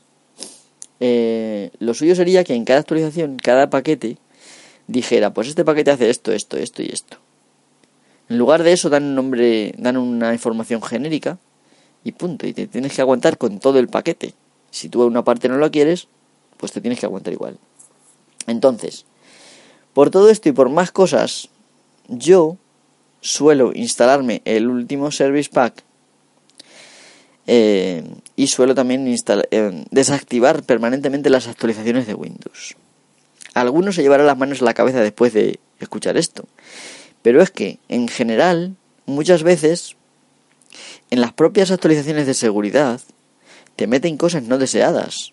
eh, 0.98 1.70
lo 1.78 1.92
suyo 1.92 2.14
sería 2.14 2.42
que 2.42 2.54
en 2.54 2.64
cada 2.64 2.80
actualización, 2.80 3.36
cada 3.36 3.68
paquete, 3.68 4.16
dijera, 4.86 5.34
pues 5.34 5.48
este 5.48 5.64
paquete 5.64 5.90
hace 5.90 6.08
esto, 6.08 6.32
esto, 6.32 6.56
esto 6.56 6.82
y 6.82 6.88
esto. 6.88 7.18
En 8.30 8.38
lugar 8.38 8.62
de 8.62 8.72
eso 8.72 8.88
dan 8.88 9.04
un 9.04 9.14
nombre, 9.14 9.74
dan 9.76 9.98
una 9.98 10.32
información 10.32 10.80
genérica 10.80 11.38
y 12.02 12.12
punto, 12.12 12.46
y 12.46 12.54
te 12.54 12.66
tienes 12.66 12.94
que 12.94 13.02
aguantar 13.02 13.36
con 13.36 13.60
todo 13.60 13.78
el 13.78 13.88
paquete. 13.88 14.32
Si 14.70 14.88
tú 14.88 15.04
una 15.04 15.22
parte 15.22 15.50
no 15.50 15.58
lo 15.58 15.70
quieres, 15.70 16.08
pues 16.56 16.72
te 16.72 16.80
tienes 16.80 16.98
que 16.98 17.04
aguantar 17.04 17.34
igual. 17.34 17.58
Entonces, 18.46 19.04
por 19.94 20.10
todo 20.10 20.30
esto 20.30 20.48
y 20.48 20.52
por 20.52 20.68
más 20.68 20.90
cosas, 20.90 21.48
yo 22.08 22.56
suelo 23.20 23.72
instalarme 23.74 24.42
el 24.44 24.68
último 24.68 25.10
Service 25.10 25.50
Pack 25.50 25.84
eh, 27.46 28.04
y 28.36 28.46
suelo 28.46 28.74
también 28.74 29.06
eh, 29.06 29.84
desactivar 29.90 30.62
permanentemente 30.62 31.30
las 31.30 31.48
actualizaciones 31.48 32.06
de 32.06 32.14
Windows. 32.14 32.76
Algunos 33.54 33.96
se 33.96 34.02
llevarán 34.02 34.26
las 34.26 34.38
manos 34.38 34.62
a 34.62 34.64
la 34.64 34.74
cabeza 34.74 35.00
después 35.00 35.32
de 35.32 35.58
escuchar 35.80 36.16
esto, 36.16 36.46
Pero 37.22 37.42
es 37.42 37.50
que, 37.50 37.78
en 37.88 38.08
general, 38.08 38.76
muchas 39.06 39.42
veces, 39.42 39.96
en 41.10 41.20
las 41.20 41.32
propias 41.32 41.70
actualizaciones 41.70 42.26
de 42.26 42.34
seguridad, 42.34 43.00
te 43.76 43.86
meten 43.86 44.16
cosas 44.16 44.44
no 44.44 44.58
deseadas. 44.58 45.32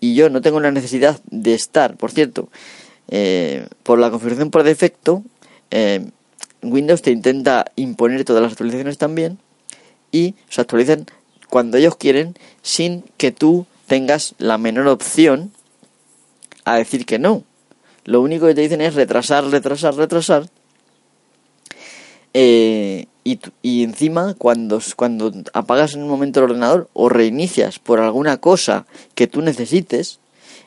Y 0.00 0.14
yo 0.14 0.30
no 0.30 0.40
tengo 0.40 0.60
la 0.60 0.70
necesidad 0.70 1.20
de 1.30 1.54
estar, 1.54 1.96
por 1.96 2.10
cierto, 2.10 2.48
eh, 3.10 3.66
por 3.82 3.98
la 3.98 4.10
configuración 4.10 4.50
por 4.50 4.62
defecto, 4.62 5.22
eh, 5.70 6.06
Windows 6.62 7.02
te 7.02 7.10
intenta 7.10 7.66
imponer 7.76 8.24
todas 8.24 8.42
las 8.42 8.52
actualizaciones 8.52 8.98
también 8.98 9.38
y 10.12 10.34
se 10.48 10.60
actualizan 10.60 11.06
cuando 11.48 11.76
ellos 11.76 11.96
quieren 11.96 12.36
sin 12.62 13.04
que 13.16 13.32
tú 13.32 13.66
tengas 13.86 14.34
la 14.38 14.58
menor 14.58 14.86
opción 14.86 15.52
a 16.64 16.76
decir 16.76 17.04
que 17.04 17.18
no. 17.18 17.42
Lo 18.04 18.20
único 18.20 18.46
que 18.46 18.54
te 18.54 18.60
dicen 18.60 18.80
es 18.80 18.94
retrasar, 18.94 19.44
retrasar, 19.44 19.94
retrasar. 19.94 20.48
Eh, 22.32 23.06
y, 23.62 23.82
encima, 23.82 24.34
cuando, 24.34 24.80
cuando 24.96 25.32
apagas 25.52 25.94
en 25.94 26.02
un 26.02 26.08
momento 26.08 26.40
el 26.40 26.44
ordenador 26.44 26.88
o 26.92 27.08
reinicias 27.08 27.78
por 27.78 28.00
alguna 28.00 28.38
cosa 28.38 28.86
que 29.14 29.26
tú 29.26 29.42
necesites, 29.42 30.20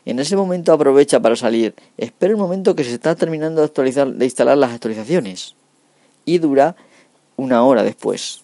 en 0.06 0.20
ese 0.20 0.36
momento 0.36 0.74
aprovecha 0.74 1.20
para 1.20 1.36
salir. 1.36 1.76
Espera 1.98 2.34
un 2.34 2.40
momento 2.40 2.76
que 2.76 2.84
se 2.84 2.94
está 2.94 3.16
terminando 3.16 3.62
de 3.62 3.66
actualizar, 3.66 4.12
de 4.12 4.26
instalar 4.26 4.58
las 4.58 4.74
actualizaciones. 4.74 5.56
Y 6.26 6.38
dura 6.38 6.76
una 7.36 7.64
hora 7.64 7.84
después. 7.84 8.42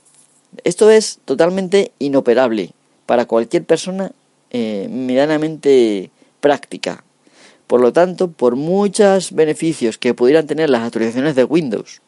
Esto 0.64 0.89
es 0.89 1.20
totalmente 1.26 1.91
inoperable 1.99 2.72
para 3.05 3.26
cualquier 3.26 3.66
persona 3.66 4.12
eh, 4.51 4.88
medianamente 4.89 6.12
práctica. 6.39 7.03
Por 7.68 7.82
lo 7.82 7.93
tanto, 7.93 8.32
por 8.32 8.55
muchos 8.55 9.32
beneficios 9.32 9.97
que 9.97 10.14
pudieran 10.14 10.47
tener 10.47 10.70
las 10.70 10.82
actualizaciones 10.82 11.36
de 11.36 11.43
Windows, 11.43 12.01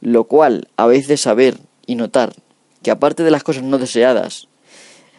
lo 0.00 0.24
cual 0.24 0.68
habéis 0.76 1.08
de 1.08 1.18
saber 1.18 1.58
y 1.86 1.94
notar 1.94 2.32
que 2.82 2.90
aparte 2.90 3.22
de 3.22 3.30
las 3.30 3.42
cosas 3.42 3.64
no 3.64 3.76
deseadas, 3.76 4.48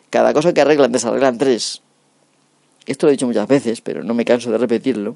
cada 0.09 0.33
cosa 0.33 0.53
que 0.53 0.61
arreglan 0.61 0.91
desarreglan 0.91 1.37
tres. 1.37 1.83
Esto 2.89 3.05
lo 3.05 3.11
he 3.11 3.13
dicho 3.13 3.27
muchas 3.27 3.47
veces, 3.47 3.81
pero 3.81 4.03
no 4.03 4.15
me 4.15 4.25
canso 4.25 4.49
de 4.49 4.57
repetirlo. 4.57 5.15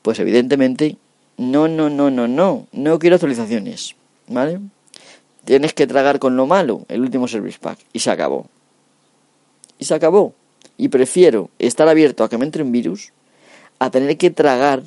Pues 0.00 0.18
evidentemente, 0.20 0.96
no, 1.36 1.68
no, 1.68 1.90
no, 1.90 2.10
no, 2.10 2.26
no, 2.26 2.66
no 2.72 2.98
quiero 2.98 3.16
actualizaciones, 3.16 3.94
¿vale? 4.26 4.58
Tienes 5.44 5.74
que 5.74 5.86
tragar 5.86 6.18
con 6.18 6.38
lo 6.38 6.46
malo 6.46 6.86
el 6.88 7.02
último 7.02 7.28
Service 7.28 7.58
Pack 7.60 7.78
y 7.92 7.98
se 7.98 8.10
acabó. 8.10 8.46
Y 9.78 9.84
se 9.84 9.92
acabó. 9.92 10.32
Y 10.78 10.88
prefiero 10.88 11.50
estar 11.58 11.88
abierto 11.88 12.24
a 12.24 12.30
que 12.30 12.38
me 12.38 12.46
entre 12.46 12.62
un 12.62 12.72
virus 12.72 13.12
a 13.80 13.90
tener 13.90 14.16
que 14.16 14.30
tragar 14.30 14.84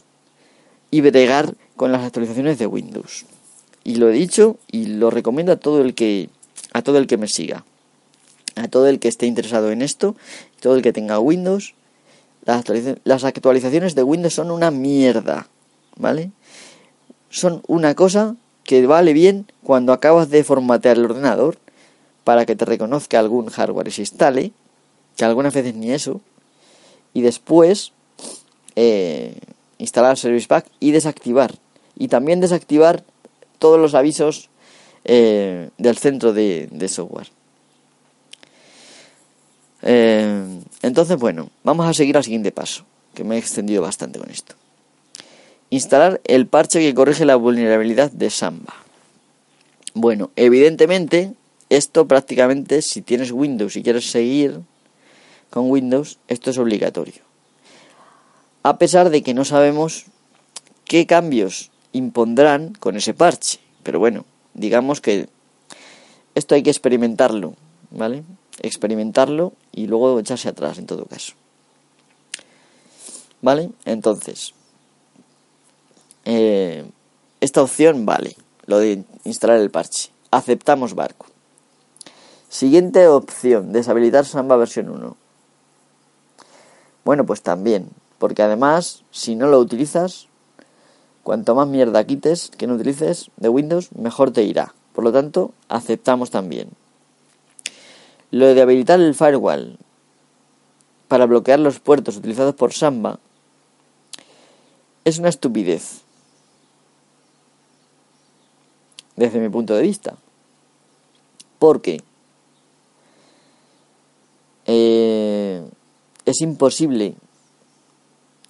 y 0.90 1.02
bregar 1.02 1.54
con 1.76 1.92
las 1.92 2.04
actualizaciones 2.04 2.58
de 2.58 2.66
Windows. 2.66 3.26
Y 3.84 3.98
lo 3.98 4.10
he 4.10 4.14
dicho 4.14 4.58
y 4.72 4.88
lo 4.88 5.12
recomiendo 5.12 5.52
a 5.52 5.58
todo 5.58 5.84
el 5.84 5.94
que 5.94 6.32
a 6.74 6.82
todo 6.82 6.98
el 6.98 7.06
que 7.06 7.18
me 7.18 7.28
siga. 7.28 7.64
A 8.56 8.68
todo 8.70 8.88
el 8.88 8.98
que 8.98 9.08
esté 9.08 9.28
interesado 9.28 9.70
en 9.70 9.84
esto, 9.84 10.16
todo 10.60 10.76
el 10.76 10.82
que 10.82 10.94
tenga 10.94 11.20
Windows, 11.20 11.76
las, 13.04 13.24
actualizaciones 13.26 13.94
de 13.94 14.04
Windows 14.04 14.34
son 14.34 14.52
una 14.52 14.72
mierda, 14.72 15.48
¿vale? 15.98 16.32
Son 17.30 17.62
una 17.68 17.94
cosa 17.94 18.36
que 18.64 18.88
vale 18.88 19.14
bien 19.14 19.46
cuando 19.64 19.92
acabas 19.94 20.30
de 20.30 20.44
formatear 20.44 20.98
el 20.98 21.06
ordenador 21.06 21.58
para 22.24 22.46
que 22.46 22.56
te 22.56 22.66
reconozca 22.66 23.20
algún 23.20 23.48
hardware 23.48 23.90
y 23.90 23.92
se 23.92 24.02
instale, 24.02 24.52
que 25.18 25.26
algunas 25.26 25.54
veces 25.54 25.76
ni 25.76 25.92
eso, 25.92 26.22
y 27.14 27.22
después 27.22 27.92
eh, 28.76 29.36
instalar 29.78 30.18
Service 30.18 30.48
Pack 30.48 30.68
y 30.80 30.92
desactivar. 30.92 31.56
Y 31.98 32.08
también 32.08 32.40
desactivar 32.40 33.04
todos 33.60 33.80
los 33.80 33.94
avisos 33.94 34.50
eh, 35.04 35.70
del 35.78 35.98
centro 35.98 36.32
de, 36.32 36.70
software. 36.88 37.28
Eh, 39.90 40.60
entonces, 40.82 41.18
bueno, 41.18 41.50
vamos 41.64 41.86
a 41.88 41.94
seguir 41.94 42.18
al 42.18 42.24
siguiente 42.26 42.52
paso, 42.52 42.84
que 43.14 43.24
me 43.24 43.36
he 43.36 43.40
extendido 43.40 43.82
bastante 43.82 44.20
con 44.20 44.30
esto. 44.30 44.54
Instalar 45.70 46.20
el 46.26 46.46
parche 46.46 46.82
que 46.82 46.94
corrige 46.94 47.24
la 47.24 47.38
vulnerabilidad 47.38 48.12
de 48.12 48.30
Samba. 48.30 48.74
Bueno, 49.94 50.30
evidentemente, 50.36 51.34
esto 51.70 52.06
prácticamente, 52.06 52.82
si 52.82 53.02
tienes 53.02 53.32
Windows 53.32 53.78
y 53.78 53.84
quieres 53.84 54.12
seguir 54.12 54.60
con 55.50 55.72
Windows, 55.72 56.20
esto 56.28 56.50
es 56.50 56.58
obligatorio. 56.58 57.22
A 58.64 58.78
pesar 58.80 59.10
de 59.10 59.24
que 59.24 59.34
no 59.34 59.46
sabemos 59.46 60.06
qué 60.84 61.06
cambios 61.06 61.72
impondrán 61.94 62.74
con 62.74 62.98
ese 62.98 63.14
parche. 63.14 63.60
Pero 63.84 64.00
bueno, 64.00 64.26
digamos 64.54 65.00
que 65.00 65.30
esto 66.36 66.56
hay 66.56 66.64
que 66.64 66.72
experimentarlo, 66.72 67.56
¿vale? 67.90 68.24
Experimentarlo 68.62 69.54
y 69.72 69.88
luego 69.88 70.20
echarse 70.20 70.50
atrás 70.50 70.78
en 70.78 70.88
todo 70.88 71.06
caso. 71.06 71.34
¿Vale? 73.42 73.70
Entonces, 73.86 74.54
eh, 76.26 76.90
esta 77.40 77.62
opción 77.62 78.06
vale, 78.06 78.36
lo 78.66 78.80
de 78.80 79.04
instalar 79.24 79.58
el 79.58 79.72
parche. 79.72 80.10
Aceptamos 80.32 80.96
barco. 80.96 81.28
Siguiente 82.50 83.08
opción, 83.08 83.72
deshabilitar 83.72 84.26
Samba 84.26 84.58
versión 84.58 84.90
1. 84.90 85.16
Bueno, 87.06 87.26
pues 87.26 87.42
también, 87.42 87.90
porque 88.18 88.42
además, 88.42 89.04
si 89.12 89.36
no 89.36 89.48
lo 89.48 89.60
utilizas, 89.60 90.28
cuanto 91.24 91.56
más 91.56 91.68
mierda 91.68 92.06
quites 92.06 92.50
que 92.58 92.68
no 92.68 92.76
utilices 92.76 93.32
de 93.38 93.50
Windows, 93.50 93.90
mejor 93.94 94.32
te 94.32 94.44
irá. 94.44 94.74
Por 94.94 95.04
lo 95.04 95.14
tanto, 95.14 95.52
aceptamos 95.70 96.32
también. 96.32 96.70
Lo 98.32 98.54
de 98.54 98.62
habilitar 98.62 99.00
el 99.00 99.16
firewall 99.16 99.78
para 101.08 101.26
bloquear 101.26 101.60
los 101.60 101.80
puertos 101.80 102.18
utilizados 102.18 102.56
por 102.56 102.74
Samba 102.74 103.20
es 105.06 105.20
una 105.20 105.30
estupidez. 105.30 106.02
desde 109.18 109.40
mi 109.40 109.50
punto 109.50 109.76
de 109.76 109.82
vista. 109.82 110.16
Porque 111.60 112.02
eh, 114.66 115.68
es 116.26 116.42
imposible 116.42 117.16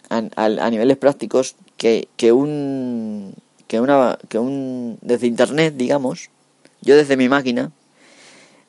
a, 0.10 0.22
a, 0.36 0.70
niveles 0.70 0.98
prácticos 0.98 1.56
que, 1.78 2.08
que 2.18 2.32
un 2.32 3.34
que 3.68 3.82
una 3.82 4.18
que 4.30 4.40
un 4.40 4.98
desde 5.02 5.28
internet 5.28 5.74
digamos 5.76 6.30
yo 6.82 6.96
desde 6.96 7.18
mi 7.18 7.28
máquina 7.28 7.72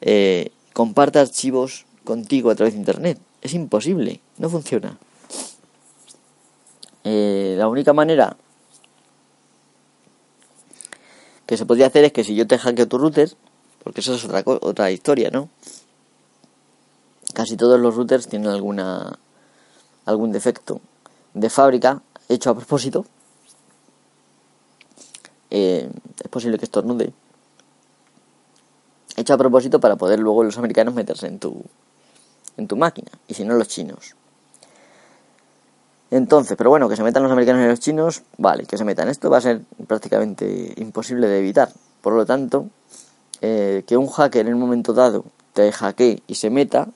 eh, 0.00 0.50
comparta 0.78 1.20
archivos 1.20 1.70
contigo 2.04 2.50
a 2.50 2.54
través 2.54 2.74
de 2.74 2.80
internet 2.84 3.18
es 3.42 3.52
imposible 3.54 4.20
no 4.38 4.48
funciona 4.48 4.96
eh, 7.10 7.54
la 7.58 7.68
única 7.68 7.92
manera 7.92 8.36
que 11.48 11.56
se 11.56 11.64
podría 11.64 11.86
hacer 11.86 12.04
es 12.04 12.12
que 12.12 12.24
si 12.24 12.34
yo 12.34 12.46
te 12.46 12.58
hackeo 12.58 12.86
tu 12.86 12.98
router, 12.98 13.34
porque 13.82 14.02
eso 14.02 14.14
es 14.14 14.22
otra, 14.22 14.42
otra 14.44 14.90
historia, 14.90 15.30
¿no? 15.30 15.48
Casi 17.32 17.56
todos 17.56 17.80
los 17.80 17.94
routers 17.94 18.28
tienen 18.28 18.50
alguna 18.50 19.18
algún 20.04 20.30
defecto 20.30 20.82
de 21.32 21.48
fábrica 21.48 22.02
hecho 22.28 22.50
a 22.50 22.54
propósito. 22.54 23.06
Eh, 25.48 25.88
es 26.22 26.28
posible 26.28 26.58
que 26.58 26.66
estornude. 26.66 27.14
Hecho 29.18 29.34
a 29.34 29.36
propósito 29.36 29.80
para 29.80 29.96
poder 29.96 30.20
luego 30.20 30.44
los 30.44 30.58
americanos 30.58 30.94
meterse 30.94 31.26
en 31.26 31.40
tu 31.40 31.60
en 32.56 32.68
tu 32.68 32.76
máquina 32.76 33.10
y 33.26 33.34
si 33.34 33.44
no 33.44 33.54
los 33.54 33.66
chinos. 33.66 34.14
Entonces, 36.12 36.56
pero 36.56 36.70
bueno, 36.70 36.88
que 36.88 36.94
se 36.94 37.02
metan 37.02 37.24
los 37.24 37.32
americanos 37.32 37.64
y 37.64 37.66
los 37.66 37.80
chinos, 37.80 38.22
vale, 38.36 38.64
que 38.64 38.78
se 38.78 38.84
metan. 38.84 39.08
Esto 39.08 39.28
va 39.28 39.38
a 39.38 39.40
ser 39.40 39.60
prácticamente 39.88 40.72
imposible 40.76 41.26
de 41.26 41.40
evitar. 41.40 41.70
Por 42.00 42.12
lo 42.12 42.24
tanto, 42.24 42.68
eh, 43.40 43.82
que 43.88 43.96
un 43.96 44.06
hacker 44.06 44.46
en 44.46 44.54
un 44.54 44.60
momento 44.60 44.92
dado 44.92 45.24
te 45.52 45.72
hackee 45.72 46.22
y 46.28 46.36
se 46.36 46.48
meta, 46.48 46.86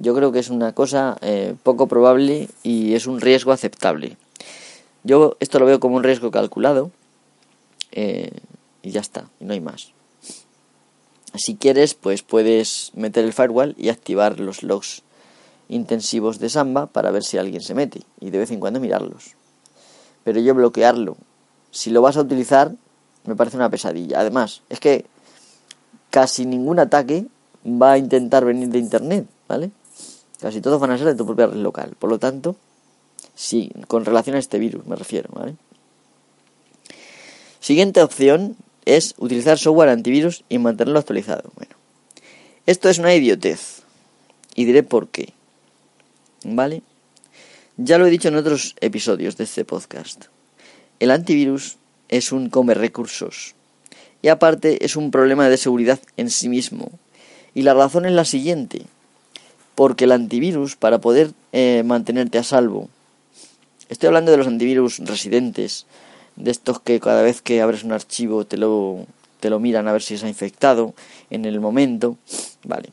yo 0.00 0.12
creo 0.16 0.32
que 0.32 0.40
es 0.40 0.50
una 0.50 0.72
cosa 0.72 1.16
eh, 1.20 1.54
poco 1.62 1.86
probable 1.86 2.48
y 2.64 2.94
es 2.94 3.06
un 3.06 3.20
riesgo 3.20 3.52
aceptable. 3.52 4.16
Yo 5.04 5.36
esto 5.38 5.60
lo 5.60 5.66
veo 5.66 5.78
como 5.78 5.94
un 5.96 6.02
riesgo 6.02 6.32
calculado 6.32 6.90
eh, 7.92 8.32
y 8.82 8.90
ya 8.90 9.00
está, 9.00 9.28
y 9.38 9.44
no 9.44 9.52
hay 9.52 9.60
más. 9.60 9.92
Si 11.34 11.56
quieres, 11.56 11.94
pues 11.94 12.22
puedes 12.22 12.90
meter 12.94 13.24
el 13.24 13.32
firewall 13.32 13.74
y 13.78 13.88
activar 13.88 14.38
los 14.38 14.62
logs 14.62 15.02
intensivos 15.68 16.38
de 16.38 16.50
Samba 16.50 16.86
para 16.86 17.10
ver 17.10 17.24
si 17.24 17.38
alguien 17.38 17.62
se 17.62 17.74
mete 17.74 18.02
y 18.20 18.30
de 18.30 18.38
vez 18.38 18.50
en 18.50 18.60
cuando 18.60 18.80
mirarlos. 18.80 19.34
Pero 20.24 20.40
yo 20.40 20.54
bloquearlo, 20.54 21.16
si 21.70 21.90
lo 21.90 22.02
vas 22.02 22.16
a 22.16 22.20
utilizar, 22.20 22.72
me 23.24 23.34
parece 23.34 23.56
una 23.56 23.70
pesadilla. 23.70 24.20
Además, 24.20 24.62
es 24.68 24.78
que 24.78 25.06
casi 26.10 26.44
ningún 26.44 26.78
ataque 26.78 27.26
va 27.64 27.92
a 27.92 27.98
intentar 27.98 28.44
venir 28.44 28.68
de 28.68 28.78
Internet, 28.78 29.26
¿vale? 29.48 29.70
Casi 30.40 30.60
todos 30.60 30.80
van 30.80 30.90
a 30.90 30.98
ser 30.98 31.06
de 31.06 31.14
tu 31.14 31.24
propia 31.24 31.46
red 31.46 31.56
local. 31.56 31.94
Por 31.98 32.10
lo 32.10 32.18
tanto, 32.18 32.56
sí, 33.34 33.72
con 33.88 34.04
relación 34.04 34.36
a 34.36 34.38
este 34.38 34.58
virus 34.58 34.86
me 34.86 34.96
refiero, 34.96 35.30
¿vale? 35.32 35.56
Siguiente 37.60 38.02
opción 38.02 38.56
es 38.84 39.14
utilizar 39.18 39.58
software 39.58 39.90
antivirus 39.90 40.44
y 40.48 40.58
mantenerlo 40.58 40.98
actualizado. 40.98 41.50
Bueno, 41.56 41.74
esto 42.66 42.88
es 42.88 42.98
una 42.98 43.14
idiotez 43.14 43.82
y 44.54 44.64
diré 44.64 44.82
por 44.82 45.08
qué. 45.08 45.32
¿Vale? 46.44 46.82
Ya 47.76 47.98
lo 47.98 48.06
he 48.06 48.10
dicho 48.10 48.28
en 48.28 48.36
otros 48.36 48.76
episodios 48.80 49.36
de 49.36 49.44
este 49.44 49.64
podcast. 49.64 50.26
El 51.00 51.10
antivirus 51.10 51.76
es 52.08 52.32
un 52.32 52.50
come 52.50 52.74
recursos 52.74 53.54
y 54.22 54.28
aparte 54.28 54.84
es 54.84 54.96
un 54.96 55.10
problema 55.10 55.48
de 55.48 55.56
seguridad 55.56 56.00
en 56.16 56.30
sí 56.30 56.48
mismo. 56.48 56.90
Y 57.54 57.62
la 57.62 57.74
razón 57.74 58.06
es 58.06 58.12
la 58.12 58.24
siguiente. 58.24 58.82
Porque 59.74 60.04
el 60.04 60.12
antivirus, 60.12 60.76
para 60.76 61.00
poder 61.00 61.32
eh, 61.52 61.82
mantenerte 61.84 62.38
a 62.38 62.44
salvo, 62.44 62.88
estoy 63.88 64.08
hablando 64.08 64.30
de 64.30 64.36
los 64.36 64.46
antivirus 64.46 64.98
residentes, 64.98 65.86
de 66.36 66.50
estos 66.50 66.80
que 66.80 67.00
cada 67.00 67.22
vez 67.22 67.42
que 67.42 67.60
abres 67.60 67.84
un 67.84 67.92
archivo 67.92 68.44
te 68.44 68.56
lo, 68.56 69.06
te 69.40 69.50
lo 69.50 69.60
miran 69.60 69.88
a 69.88 69.92
ver 69.92 70.02
si 70.02 70.16
se 70.18 70.26
ha 70.26 70.28
infectado 70.28 70.94
en 71.30 71.44
el 71.44 71.60
momento. 71.60 72.16
Vale. 72.64 72.90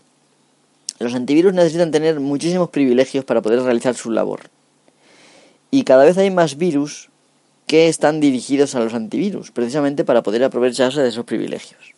Los 0.99 1.15
antivirus 1.15 1.53
necesitan 1.53 1.91
tener 1.91 2.19
muchísimos 2.19 2.69
privilegios 2.69 3.23
para 3.23 3.41
poder 3.41 3.61
realizar 3.61 3.95
su 3.95 4.11
labor. 4.11 4.49
Y 5.71 5.83
cada 5.83 6.03
vez 6.03 6.17
hay 6.17 6.31
más 6.31 6.57
virus 6.57 7.09
que 7.67 7.87
están 7.87 8.19
dirigidos 8.19 8.73
a 8.73 8.79
los 8.79 8.95
antivirus, 8.95 9.51
precisamente 9.51 10.03
para 10.03 10.23
poder 10.23 10.43
aprovecharse 10.43 11.01
de 11.01 11.09
esos 11.09 11.25
privilegios. 11.25 11.93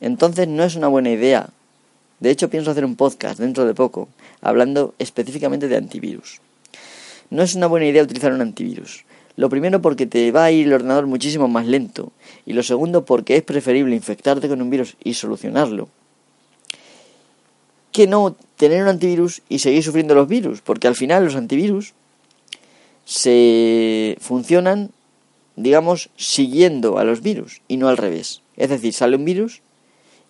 Entonces 0.00 0.46
no 0.46 0.62
es 0.62 0.76
una 0.76 0.88
buena 0.88 1.10
idea. 1.10 1.48
De 2.20 2.30
hecho, 2.30 2.48
pienso 2.48 2.70
hacer 2.70 2.84
un 2.84 2.94
podcast 2.94 3.40
dentro 3.40 3.66
de 3.66 3.74
poco, 3.74 4.08
hablando 4.40 4.94
específicamente 4.98 5.66
de 5.66 5.76
antivirus. 5.76 6.40
No 7.30 7.42
es 7.42 7.54
una 7.56 7.66
buena 7.66 7.86
idea 7.86 8.04
utilizar 8.04 8.32
un 8.32 8.40
antivirus. 8.40 9.04
Lo 9.36 9.48
primero 9.48 9.82
porque 9.82 10.06
te 10.06 10.30
va 10.30 10.44
a 10.44 10.52
ir 10.52 10.66
el 10.66 10.72
ordenador 10.72 11.06
muchísimo 11.06 11.48
más 11.48 11.66
lento. 11.66 12.12
Y 12.46 12.52
lo 12.52 12.62
segundo 12.62 13.04
porque 13.04 13.36
es 13.36 13.42
preferible 13.42 13.96
infectarte 13.96 14.48
con 14.48 14.62
un 14.62 14.70
virus 14.70 14.96
y 15.02 15.14
solucionarlo. 15.14 15.88
Que 17.90 18.06
no 18.06 18.36
tener 18.56 18.82
un 18.82 18.88
antivirus 18.88 19.42
y 19.48 19.58
seguir 19.58 19.82
sufriendo 19.82 20.14
los 20.14 20.28
virus. 20.28 20.60
Porque 20.60 20.86
al 20.86 20.94
final 20.94 21.24
los 21.24 21.34
antivirus 21.34 21.94
se 23.04 24.16
funcionan, 24.20 24.90
digamos, 25.56 26.10
siguiendo 26.16 26.98
a 26.98 27.04
los 27.04 27.20
virus 27.20 27.60
y 27.66 27.76
no 27.76 27.88
al 27.88 27.96
revés. 27.96 28.40
Es 28.56 28.70
decir, 28.70 28.92
sale 28.92 29.16
un 29.16 29.24
virus 29.24 29.62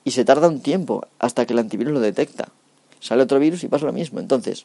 y 0.05 0.13
se 0.13 0.25
tarda 0.25 0.49
un 0.49 0.61
tiempo 0.61 1.07
hasta 1.19 1.47
que 1.47 1.53
el 1.53 1.59
antivirus 1.59 1.93
lo 1.93 2.01
detecta. 2.01 2.49
Sale 3.01 3.23
otro 3.23 3.39
virus 3.39 3.65
y 3.65 3.69
pasa 3.69 3.85
lo 3.85 3.93
mismo. 3.93 4.19
Entonces, 4.19 4.65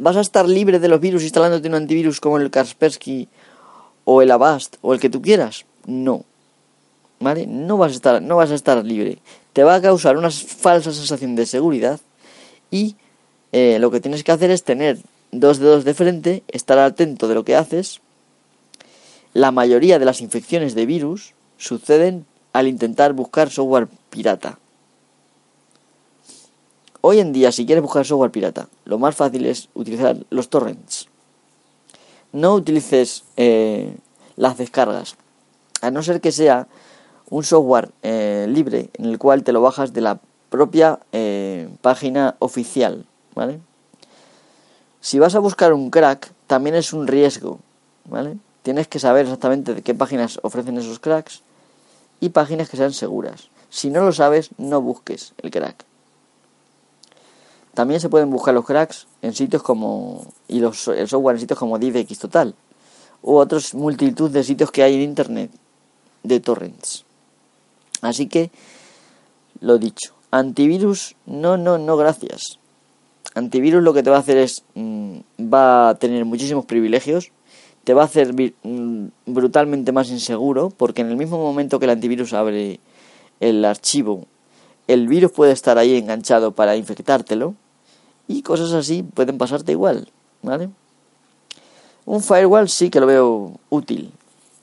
¿Vas 0.00 0.16
a 0.16 0.22
estar 0.22 0.48
libre 0.48 0.78
de 0.78 0.88
los 0.88 0.98
virus 0.98 1.24
instalándote 1.24 1.68
un 1.68 1.74
antivirus 1.74 2.20
como 2.20 2.38
el 2.38 2.50
Kaspersky 2.50 3.28
o 4.04 4.22
el 4.22 4.30
Avast 4.30 4.76
o 4.80 4.94
el 4.94 4.98
que 4.98 5.10
tú 5.10 5.20
quieras? 5.20 5.66
No. 5.84 6.24
¿Vale? 7.18 7.46
No 7.46 7.76
vas 7.76 7.92
a 7.92 7.96
estar, 7.96 8.22
no 8.22 8.36
vas 8.36 8.50
a 8.50 8.54
estar 8.54 8.82
libre. 8.82 9.18
Te 9.52 9.62
va 9.62 9.74
a 9.74 9.82
causar 9.82 10.16
una 10.16 10.30
falsa 10.30 10.90
sensación 10.90 11.36
de 11.36 11.44
seguridad 11.44 12.00
y 12.70 12.96
eh, 13.52 13.76
lo 13.78 13.90
que 13.90 14.00
tienes 14.00 14.24
que 14.24 14.32
hacer 14.32 14.50
es 14.50 14.62
tener 14.62 14.96
dos 15.32 15.58
dedos 15.58 15.84
de 15.84 15.92
frente, 15.92 16.44
estar 16.48 16.78
atento 16.78 17.28
de 17.28 17.34
lo 17.34 17.44
que 17.44 17.56
haces. 17.56 18.00
La 19.34 19.50
mayoría 19.50 19.98
de 19.98 20.06
las 20.06 20.22
infecciones 20.22 20.74
de 20.74 20.86
virus 20.86 21.34
suceden 21.58 22.24
al 22.54 22.68
intentar 22.68 23.12
buscar 23.12 23.50
software 23.50 23.88
pirata. 24.08 24.58
Hoy 27.02 27.18
en 27.18 27.32
día, 27.32 27.50
si 27.50 27.64
quieres 27.64 27.82
buscar 27.82 28.04
software 28.04 28.30
pirata, 28.30 28.68
lo 28.84 28.98
más 28.98 29.16
fácil 29.16 29.46
es 29.46 29.70
utilizar 29.72 30.18
los 30.28 30.50
torrents. 30.50 31.08
No 32.32 32.54
utilices 32.54 33.24
eh, 33.38 33.96
las 34.36 34.58
descargas, 34.58 35.16
a 35.80 35.90
no 35.90 36.02
ser 36.02 36.20
que 36.20 36.30
sea 36.30 36.68
un 37.30 37.42
software 37.42 37.90
eh, 38.02 38.46
libre 38.50 38.90
en 38.98 39.06
el 39.06 39.18
cual 39.18 39.44
te 39.44 39.52
lo 39.52 39.62
bajas 39.62 39.94
de 39.94 40.02
la 40.02 40.20
propia 40.50 41.00
eh, 41.12 41.70
página 41.80 42.36
oficial, 42.38 43.06
¿vale? 43.34 43.60
Si 45.00 45.18
vas 45.18 45.34
a 45.34 45.38
buscar 45.38 45.72
un 45.72 45.90
crack, 45.90 46.32
también 46.46 46.76
es 46.76 46.92
un 46.92 47.06
riesgo, 47.06 47.60
¿vale? 48.04 48.36
Tienes 48.62 48.88
que 48.88 48.98
saber 48.98 49.24
exactamente 49.24 49.72
de 49.72 49.80
qué 49.80 49.94
páginas 49.94 50.38
ofrecen 50.42 50.76
esos 50.76 50.98
cracks 50.98 51.40
y 52.20 52.28
páginas 52.28 52.68
que 52.68 52.76
sean 52.76 52.92
seguras. 52.92 53.48
Si 53.70 53.88
no 53.88 54.04
lo 54.04 54.12
sabes, 54.12 54.50
no 54.58 54.82
busques 54.82 55.32
el 55.38 55.50
crack. 55.50 55.89
También 57.80 57.98
se 57.98 58.10
pueden 58.10 58.28
buscar 58.28 58.52
los 58.52 58.66
cracks 58.66 59.06
en 59.22 59.32
sitios 59.32 59.62
como 59.62 60.34
y 60.48 60.60
los, 60.60 60.86
el 60.88 61.08
software 61.08 61.36
en 61.36 61.40
sitios 61.40 61.58
como 61.58 61.78
DivX 61.78 62.18
Total 62.18 62.54
u 63.22 63.36
otros 63.36 63.72
multitud 63.72 64.30
de 64.30 64.44
sitios 64.44 64.70
que 64.70 64.82
hay 64.82 64.96
en 64.96 65.00
internet 65.00 65.50
de 66.22 66.40
torrents. 66.40 67.06
Así 68.02 68.26
que 68.26 68.50
lo 69.62 69.78
dicho, 69.78 70.12
antivirus 70.30 71.16
no 71.24 71.56
no 71.56 71.78
no 71.78 71.96
gracias. 71.96 72.58
Antivirus 73.34 73.82
lo 73.82 73.94
que 73.94 74.02
te 74.02 74.10
va 74.10 74.16
a 74.16 74.20
hacer 74.20 74.36
es 74.36 74.62
mm, 74.74 75.20
va 75.40 75.88
a 75.88 75.94
tener 75.94 76.26
muchísimos 76.26 76.66
privilegios, 76.66 77.32
te 77.84 77.94
va 77.94 78.02
a 78.02 78.04
hacer 78.04 78.34
mm, 78.34 79.06
brutalmente 79.24 79.90
más 79.90 80.10
inseguro 80.10 80.68
porque 80.68 81.00
en 81.00 81.08
el 81.08 81.16
mismo 81.16 81.38
momento 81.38 81.78
que 81.78 81.86
el 81.86 81.92
antivirus 81.92 82.34
abre 82.34 82.78
el 83.40 83.64
archivo 83.64 84.26
el 84.86 85.06
virus 85.06 85.30
puede 85.30 85.52
estar 85.52 85.78
ahí 85.78 85.96
enganchado 85.96 86.50
para 86.50 86.74
infectártelo 86.74 87.54
y 88.30 88.42
cosas 88.42 88.72
así 88.72 89.02
pueden 89.02 89.38
pasarte 89.38 89.72
igual, 89.72 90.08
¿vale? 90.42 90.70
Un 92.06 92.22
firewall 92.22 92.68
sí 92.68 92.88
que 92.88 93.00
lo 93.00 93.06
veo 93.06 93.58
útil 93.70 94.12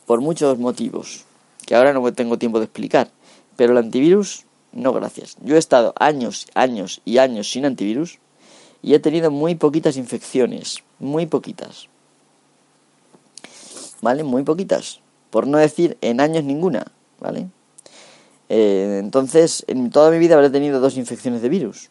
por 0.05 0.21
muchos 0.21 0.57
motivos 0.57 1.25
que 1.65 1.75
ahora 1.75 1.91
no 1.91 2.13
tengo 2.13 2.37
tiempo 2.37 2.59
de 2.59 2.65
explicar, 2.65 3.09
pero 3.57 3.73
el 3.73 3.79
antivirus 3.79 4.45
no 4.71 4.93
gracias. 4.93 5.35
Yo 5.41 5.55
he 5.55 5.59
estado 5.59 5.93
años, 5.99 6.47
años 6.53 7.01
y 7.03 7.17
años 7.17 7.51
sin 7.51 7.65
antivirus 7.65 8.19
y 8.81 8.93
he 8.93 8.99
tenido 8.99 9.31
muy 9.31 9.55
poquitas 9.55 9.97
infecciones, 9.97 10.77
muy 10.99 11.25
poquitas. 11.25 11.89
¿Vale? 14.01 14.23
Muy 14.23 14.43
poquitas. 14.43 15.01
Por 15.29 15.45
no 15.45 15.57
decir 15.57 15.97
en 15.99 16.21
años 16.21 16.45
ninguna, 16.45 16.93
¿vale? 17.19 17.49
Eh, 18.47 18.99
entonces, 19.03 19.65
en 19.67 19.89
toda 19.89 20.09
mi 20.09 20.19
vida 20.19 20.35
habré 20.35 20.49
tenido 20.49 20.79
dos 20.79 20.95
infecciones 20.95 21.41
de 21.41 21.49
virus. 21.49 21.89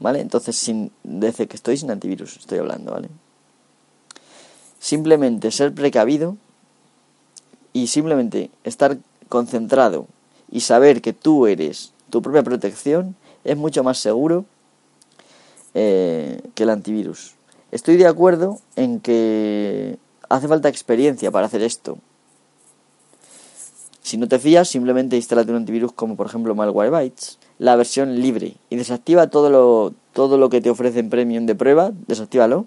¿Vale? 0.00 0.20
Entonces, 0.20 0.56
sin, 0.56 0.92
desde 1.02 1.48
que 1.48 1.56
estoy 1.56 1.76
sin 1.76 1.90
antivirus, 1.90 2.36
estoy 2.36 2.58
hablando, 2.58 2.92
¿vale? 2.92 3.08
Simplemente 4.78 5.50
ser 5.50 5.74
precavido 5.74 6.36
y 7.72 7.88
simplemente 7.88 8.50
estar 8.64 8.98
concentrado 9.28 10.06
y 10.50 10.60
saber 10.60 11.02
que 11.02 11.12
tú 11.12 11.46
eres 11.46 11.92
tu 12.10 12.22
propia 12.22 12.42
protección 12.42 13.16
es 13.44 13.56
mucho 13.56 13.82
más 13.82 13.98
seguro 13.98 14.44
eh, 15.74 16.40
que 16.54 16.62
el 16.62 16.70
antivirus. 16.70 17.34
Estoy 17.70 17.96
de 17.96 18.06
acuerdo 18.06 18.60
en 18.76 19.00
que 19.00 19.98
hace 20.28 20.48
falta 20.48 20.68
experiencia 20.68 21.30
para 21.30 21.46
hacer 21.46 21.62
esto. 21.62 21.98
Si 24.02 24.16
no 24.16 24.26
te 24.26 24.38
fías, 24.38 24.68
simplemente 24.68 25.16
instálate 25.16 25.50
un 25.50 25.58
antivirus 25.58 25.92
como 25.92 26.16
por 26.16 26.26
ejemplo 26.26 26.54
Malwarebytes, 26.54 27.38
la 27.58 27.76
versión 27.76 28.20
libre, 28.20 28.54
y 28.70 28.76
desactiva 28.76 29.28
todo 29.28 29.50
lo, 29.50 29.94
todo 30.12 30.38
lo 30.38 30.48
que 30.48 30.60
te 30.60 30.70
ofrece 30.70 31.00
en 31.00 31.10
premium 31.10 31.46
de 31.46 31.54
prueba, 31.54 31.92
desactívalo, 32.06 32.66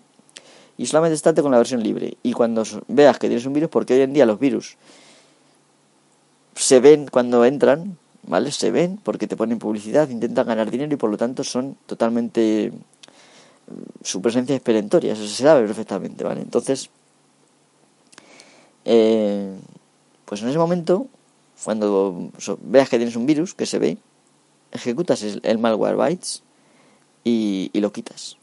y 0.78 0.86
solamente 0.88 1.16
estate 1.16 1.42
con 1.42 1.52
la 1.52 1.58
versión 1.58 1.84
libre. 1.84 2.18
Y 2.24 2.34
cuando 2.34 2.64
veas 2.88 3.20
que 3.20 3.28
tienes 3.28 3.46
un 3.46 3.54
virus, 3.54 3.70
porque 3.70 3.94
hoy 3.94 4.02
en 4.02 4.14
día 4.14 4.26
los 4.26 4.40
virus 4.40 4.78
se 6.56 6.80
ven 6.80 7.08
cuando 7.08 7.46
entran, 7.46 7.98
¿vale? 8.24 8.52
Se 8.52 8.72
ven 8.72 9.00
porque 9.02 9.28
te 9.28 9.36
ponen 9.36 9.60
publicidad, 9.60 10.10
intentan 10.10 10.48
ganar 10.48 10.70
dinero 10.70 10.94
y 10.94 10.98
por 10.98 11.10
lo 11.10 11.18
tanto 11.18 11.44
son 11.44 11.78
totalmente... 11.86 12.72
su 14.04 14.22
presencia 14.22 14.56
es 14.56 14.62
perentoria, 14.62 15.14
eso 15.14 15.28
se 15.28 15.44
sabe 15.44 15.66
perfectamente, 15.66 16.24
¿vale? 16.24 16.42
Entonces, 16.42 16.90
eh, 18.86 19.54
pues 20.26 20.42
en 20.42 20.50
ese 20.50 20.58
momento 20.58 21.08
cuando 21.64 22.32
veas 22.64 22.90
que 22.90 22.98
tienes 22.98 23.16
un 23.16 23.26
virus 23.26 23.54
que 23.54 23.66
se 23.66 23.78
ve, 23.78 23.98
ejecutas 24.72 25.24
el 25.24 25.58
malware 25.58 25.96
bytes 25.96 26.44
y, 27.24 27.72
lo 27.74 27.92
quitas. 27.92 28.38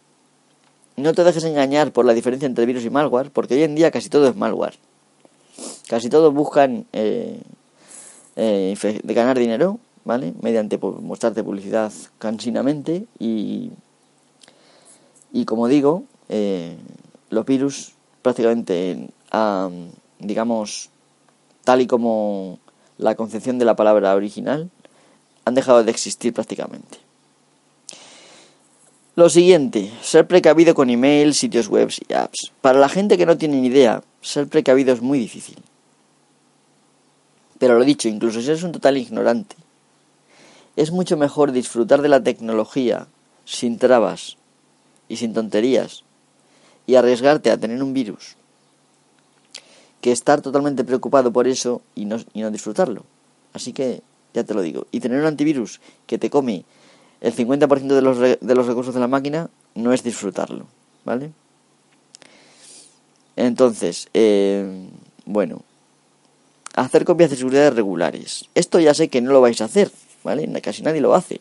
No 0.96 1.14
te 1.14 1.24
dejes 1.24 1.44
engañar 1.44 1.92
por 1.92 2.04
la 2.04 2.14
diferencia 2.14 2.46
entre 2.46 2.66
virus 2.66 2.84
y 2.84 2.90
malware, 2.90 3.30
porque 3.30 3.54
hoy 3.54 3.62
en 3.62 3.74
día 3.74 3.90
casi 3.90 4.08
todo 4.08 4.28
es 4.28 4.36
malware. 4.36 4.78
Casi 5.88 6.08
todos 6.08 6.34
buscan 6.34 6.86
eh, 6.92 7.40
eh, 8.36 9.00
de 9.02 9.14
ganar 9.14 9.38
dinero, 9.38 9.78
¿vale? 10.04 10.34
Mediante 10.42 10.78
mostrarte 10.78 11.44
publicidad 11.44 11.92
cansinamente 12.18 13.06
y, 13.18 13.70
y 15.32 15.44
como 15.44 15.68
digo, 15.68 16.04
eh, 16.28 16.76
los 17.30 17.46
virus 17.46 17.92
prácticamente, 18.22 19.08
digamos, 20.18 20.90
tal 21.64 21.80
y 21.80 21.86
como 21.86 22.58
la 22.98 23.14
concepción 23.14 23.58
de 23.58 23.64
la 23.64 23.76
palabra 23.76 24.14
original, 24.14 24.70
han 25.48 25.54
dejado 25.54 25.82
de 25.82 25.90
existir 25.90 26.32
prácticamente. 26.32 26.98
Lo 29.16 29.28
siguiente, 29.28 29.90
ser 30.00 30.28
precavido 30.28 30.74
con 30.74 30.90
emails, 30.90 31.38
sitios 31.38 31.68
web 31.68 31.90
y 32.08 32.12
apps. 32.12 32.52
Para 32.60 32.78
la 32.78 32.88
gente 32.88 33.18
que 33.18 33.26
no 33.26 33.36
tiene 33.36 33.60
ni 33.60 33.66
idea 33.66 34.02
ser 34.20 34.46
precavido 34.46 34.92
es 34.92 35.00
muy 35.00 35.18
difícil. 35.18 35.56
Pero 37.58 37.76
lo 37.76 37.84
dicho, 37.84 38.08
incluso 38.08 38.40
si 38.40 38.46
eres 38.46 38.62
un 38.62 38.70
total 38.70 38.96
ignorante, 38.96 39.56
es 40.76 40.92
mucho 40.92 41.16
mejor 41.16 41.50
disfrutar 41.50 42.00
de 42.02 42.08
la 42.08 42.22
tecnología 42.22 43.08
sin 43.44 43.78
trabas 43.78 44.36
y 45.08 45.16
sin 45.16 45.34
tonterías 45.34 46.04
y 46.86 46.94
arriesgarte 46.94 47.50
a 47.50 47.58
tener 47.58 47.82
un 47.82 47.92
virus 47.92 48.36
que 50.00 50.12
estar 50.12 50.40
totalmente 50.40 50.84
preocupado 50.84 51.32
por 51.32 51.48
eso 51.48 51.82
y 51.96 52.04
no, 52.04 52.18
y 52.32 52.42
no 52.42 52.52
disfrutarlo. 52.52 53.02
Así 53.52 53.72
que 53.72 54.02
ya 54.34 54.44
te 54.44 54.54
lo 54.54 54.62
digo. 54.62 54.86
Y 54.90 55.00
tener 55.00 55.20
un 55.20 55.26
antivirus 55.26 55.80
que 56.06 56.18
te 56.18 56.30
come 56.30 56.64
el 57.20 57.34
50% 57.34 57.86
de 57.88 58.02
los, 58.02 58.18
de 58.18 58.54
los 58.54 58.66
recursos 58.66 58.94
de 58.94 59.00
la 59.00 59.08
máquina 59.08 59.50
no 59.74 59.92
es 59.92 60.02
disfrutarlo, 60.02 60.66
¿vale? 61.04 61.32
Entonces, 63.36 64.08
eh, 64.14 64.88
bueno, 65.24 65.62
hacer 66.74 67.04
copias 67.04 67.30
de 67.30 67.36
seguridad 67.36 67.72
regulares. 67.72 68.46
Esto 68.54 68.80
ya 68.80 68.94
sé 68.94 69.08
que 69.08 69.20
no 69.20 69.32
lo 69.32 69.40
vais 69.40 69.60
a 69.60 69.66
hacer, 69.66 69.90
¿vale? 70.24 70.48
Casi 70.60 70.82
nadie 70.82 71.00
lo 71.00 71.14
hace. 71.14 71.40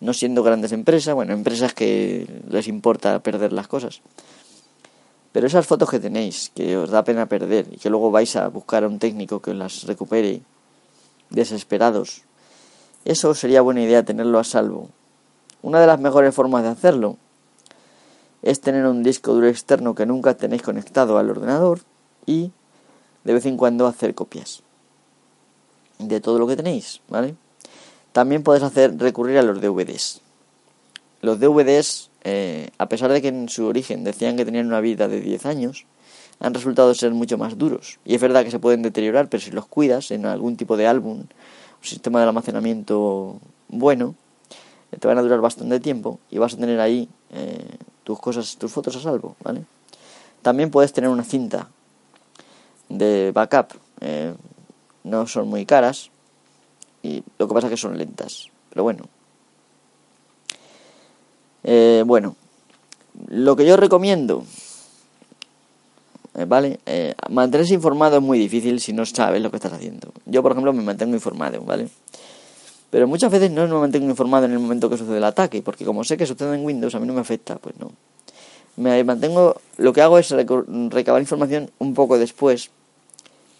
No 0.00 0.12
siendo 0.14 0.42
grandes 0.42 0.72
empresas, 0.72 1.14
bueno, 1.14 1.32
empresas 1.32 1.74
que 1.74 2.26
les 2.48 2.68
importa 2.68 3.18
perder 3.20 3.52
las 3.52 3.66
cosas. 3.66 4.00
Pero 5.32 5.46
esas 5.46 5.66
fotos 5.66 5.90
que 5.90 5.98
tenéis, 5.98 6.50
que 6.54 6.76
os 6.76 6.90
da 6.90 7.04
pena 7.04 7.26
perder 7.26 7.66
y 7.70 7.76
que 7.76 7.90
luego 7.90 8.10
vais 8.10 8.34
a 8.36 8.48
buscar 8.48 8.84
a 8.84 8.88
un 8.88 8.98
técnico 8.98 9.42
que 9.42 9.54
las 9.54 9.84
recupere 9.84 10.40
desesperados, 11.30 12.22
eso 13.04 13.34
sería 13.34 13.62
buena 13.62 13.82
idea 13.82 14.04
tenerlo 14.04 14.38
a 14.38 14.44
salvo. 14.44 14.90
Una 15.62 15.80
de 15.80 15.86
las 15.86 16.00
mejores 16.00 16.34
formas 16.34 16.62
de 16.62 16.68
hacerlo 16.68 17.16
es 18.42 18.60
tener 18.60 18.86
un 18.86 19.02
disco 19.02 19.32
duro 19.32 19.48
externo 19.48 19.94
que 19.94 20.06
nunca 20.06 20.36
tenéis 20.36 20.62
conectado 20.62 21.18
al 21.18 21.30
ordenador 21.30 21.80
y 22.26 22.52
de 23.24 23.32
vez 23.32 23.46
en 23.46 23.56
cuando 23.56 23.86
hacer 23.86 24.14
copias 24.14 24.62
de 25.98 26.20
todo 26.20 26.38
lo 26.38 26.46
que 26.46 26.56
tenéis, 26.56 27.00
¿vale? 27.08 27.34
También 28.12 28.42
podéis 28.42 28.64
hacer 28.64 28.96
recurrir 28.98 29.38
a 29.38 29.42
los 29.42 29.60
DVDs. 29.60 30.20
Los 31.20 31.40
DVDs, 31.40 32.10
eh, 32.24 32.70
a 32.78 32.88
pesar 32.88 33.12
de 33.12 33.20
que 33.20 33.28
en 33.28 33.48
su 33.48 33.66
origen 33.66 34.04
decían 34.04 34.36
que 34.36 34.44
tenían 34.44 34.66
una 34.66 34.80
vida 34.80 35.08
de 35.08 35.20
10 35.20 35.46
años, 35.46 35.86
han 36.40 36.54
resultado 36.54 36.94
ser 36.94 37.12
mucho 37.12 37.38
más 37.38 37.58
duros. 37.58 37.98
Y 38.04 38.14
es 38.14 38.20
verdad 38.20 38.44
que 38.44 38.50
se 38.50 38.58
pueden 38.58 38.82
deteriorar, 38.82 39.28
pero 39.28 39.42
si 39.42 39.50
los 39.50 39.66
cuidas 39.66 40.10
en 40.10 40.26
algún 40.26 40.56
tipo 40.56 40.76
de 40.76 40.86
álbum, 40.86 41.18
un 41.18 41.28
sistema 41.82 42.20
de 42.20 42.26
almacenamiento 42.26 43.40
bueno, 43.68 44.14
te 44.98 45.06
van 45.06 45.18
a 45.18 45.22
durar 45.22 45.40
bastante 45.40 45.80
tiempo 45.80 46.18
y 46.30 46.38
vas 46.38 46.54
a 46.54 46.56
tener 46.56 46.80
ahí 46.80 47.08
eh, 47.32 47.76
tus 48.04 48.18
cosas, 48.18 48.56
tus 48.56 48.72
fotos 48.72 48.96
a 48.96 49.00
salvo, 49.00 49.36
¿vale? 49.42 49.64
También 50.42 50.70
puedes 50.70 50.92
tener 50.92 51.10
una 51.10 51.24
cinta 51.24 51.68
de 52.88 53.32
backup, 53.34 53.74
eh, 54.00 54.34
no 55.04 55.26
son 55.26 55.48
muy 55.48 55.66
caras 55.66 56.10
y 57.02 57.22
lo 57.38 57.48
que 57.48 57.54
pasa 57.54 57.66
es 57.66 57.72
que 57.72 57.76
son 57.76 57.98
lentas, 57.98 58.48
pero 58.70 58.82
bueno. 58.82 59.04
Eh, 61.64 62.02
bueno, 62.06 62.36
lo 63.26 63.56
que 63.56 63.66
yo 63.66 63.76
recomiendo 63.76 64.44
eh, 64.44 64.57
¿vale? 66.46 66.80
Eh, 66.86 67.14
mantenerse 67.30 67.74
informado 67.74 68.16
es 68.16 68.22
muy 68.22 68.38
difícil 68.38 68.80
si 68.80 68.92
no 68.92 69.04
sabes 69.06 69.42
lo 69.42 69.50
que 69.50 69.56
estás 69.56 69.72
haciendo. 69.72 70.12
Yo, 70.26 70.42
por 70.42 70.52
ejemplo, 70.52 70.72
me 70.72 70.82
mantengo 70.82 71.14
informado, 71.14 71.60
¿vale? 71.62 71.88
Pero 72.90 73.06
muchas 73.06 73.30
veces 73.30 73.50
no 73.50 73.66
me 73.66 73.74
mantengo 73.74 74.08
informado 74.08 74.46
en 74.46 74.52
el 74.52 74.58
momento 74.58 74.88
que 74.88 74.96
sucede 74.96 75.18
el 75.18 75.24
ataque, 75.24 75.62
porque 75.62 75.84
como 75.84 76.04
sé 76.04 76.16
que 76.16 76.26
sucede 76.26 76.54
en 76.54 76.64
Windows, 76.64 76.94
a 76.94 77.00
mí 77.00 77.06
no 77.06 77.12
me 77.12 77.20
afecta, 77.20 77.56
pues 77.56 77.74
no. 77.78 77.92
Me 78.76 79.02
mantengo, 79.04 79.60
lo 79.76 79.92
que 79.92 80.00
hago 80.00 80.18
es 80.18 80.30
recabar 80.30 81.20
información 81.20 81.70
un 81.78 81.94
poco 81.94 82.18
después, 82.18 82.70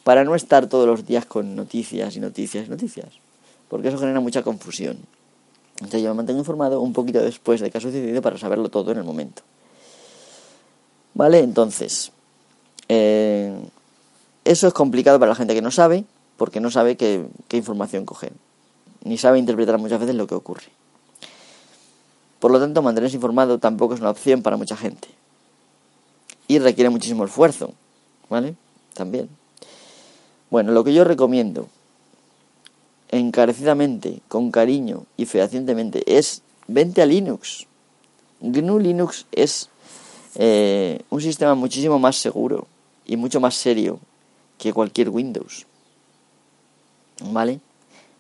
para 0.05 0.25
no 0.25 0.35
estar 0.35 0.69
todos 0.69 0.87
los 0.87 1.05
días 1.05 1.27
con 1.27 1.55
noticias 1.55 2.17
y 2.17 2.21
noticias 2.21 2.67
y 2.67 2.71
noticias, 2.71 3.09
porque 3.69 3.89
eso 3.89 3.99
genera 3.99 4.21
mucha 4.21 4.43
confusión. 4.43 4.99
Entonces 5.75 6.03
yo 6.03 6.09
me 6.09 6.15
mantengo 6.15 6.39
informado 6.39 6.81
un 6.81 6.95
poquito 6.95 7.21
después 7.21 7.61
de 7.61 7.71
que 7.71 7.77
ha 7.77 7.81
sucedido 7.81 8.23
para 8.23 8.39
saberlo 8.39 8.71
todo 8.71 8.93
en 8.93 8.99
el 8.99 9.05
momento. 9.05 9.43
¿Vale? 11.13 11.41
Entonces, 11.41 12.11
eh, 12.89 13.53
eso 14.49 14.67
es 14.67 14.73
complicado 14.73 15.19
para 15.19 15.29
la 15.29 15.35
gente 15.35 15.55
que 15.55 15.61
no 15.61 15.71
sabe, 15.71 16.05
porque 16.39 16.61
no 16.61 16.71
sabe 16.71 16.97
qué, 16.97 17.27
información 17.53 18.07
coger, 18.07 18.33
ni 19.05 19.19
sabe 19.19 19.39
interpretar 19.39 19.77
muchas 19.77 20.01
veces 20.01 20.15
lo 20.15 20.27
que 20.27 20.35
ocurre. 20.35 20.69
Por 22.39 22.51
lo 22.51 22.59
tanto, 22.59 22.81
mantenerse 22.81 23.17
informado 23.17 23.59
tampoco 23.59 23.95
es 23.95 24.01
una 24.01 24.11
opción 24.11 24.43
para 24.43 24.57
mucha 24.57 24.77
gente. 24.77 25.09
Y 26.47 26.61
requiere 26.61 26.89
muchísimo 26.89 27.25
esfuerzo, 27.25 27.75
¿vale? 28.31 28.55
También. 28.95 29.29
Bueno, 30.51 30.73
lo 30.73 30.83
que 30.83 30.95
yo 30.95 31.05
recomiendo 31.05 31.69
encarecidamente, 33.11 34.23
con 34.29 34.51
cariño 34.51 35.05
y 35.19 35.27
fehacientemente 35.27 36.05
es 36.07 36.41
vente 36.69 37.03
a 37.03 37.07
Linux. 37.07 37.67
GNU 38.41 38.79
Linux 38.79 39.27
es 39.33 39.69
eh, 40.37 41.03
un 41.11 41.21
sistema 41.21 41.55
muchísimo 41.55 41.99
más 41.99 42.17
seguro 42.17 42.67
y 43.09 43.17
mucho 43.17 43.41
más 43.41 43.57
serio 43.57 43.99
que 44.59 44.73
cualquier 44.73 45.09
Windows. 45.09 45.67
¿Vale? 47.21 47.59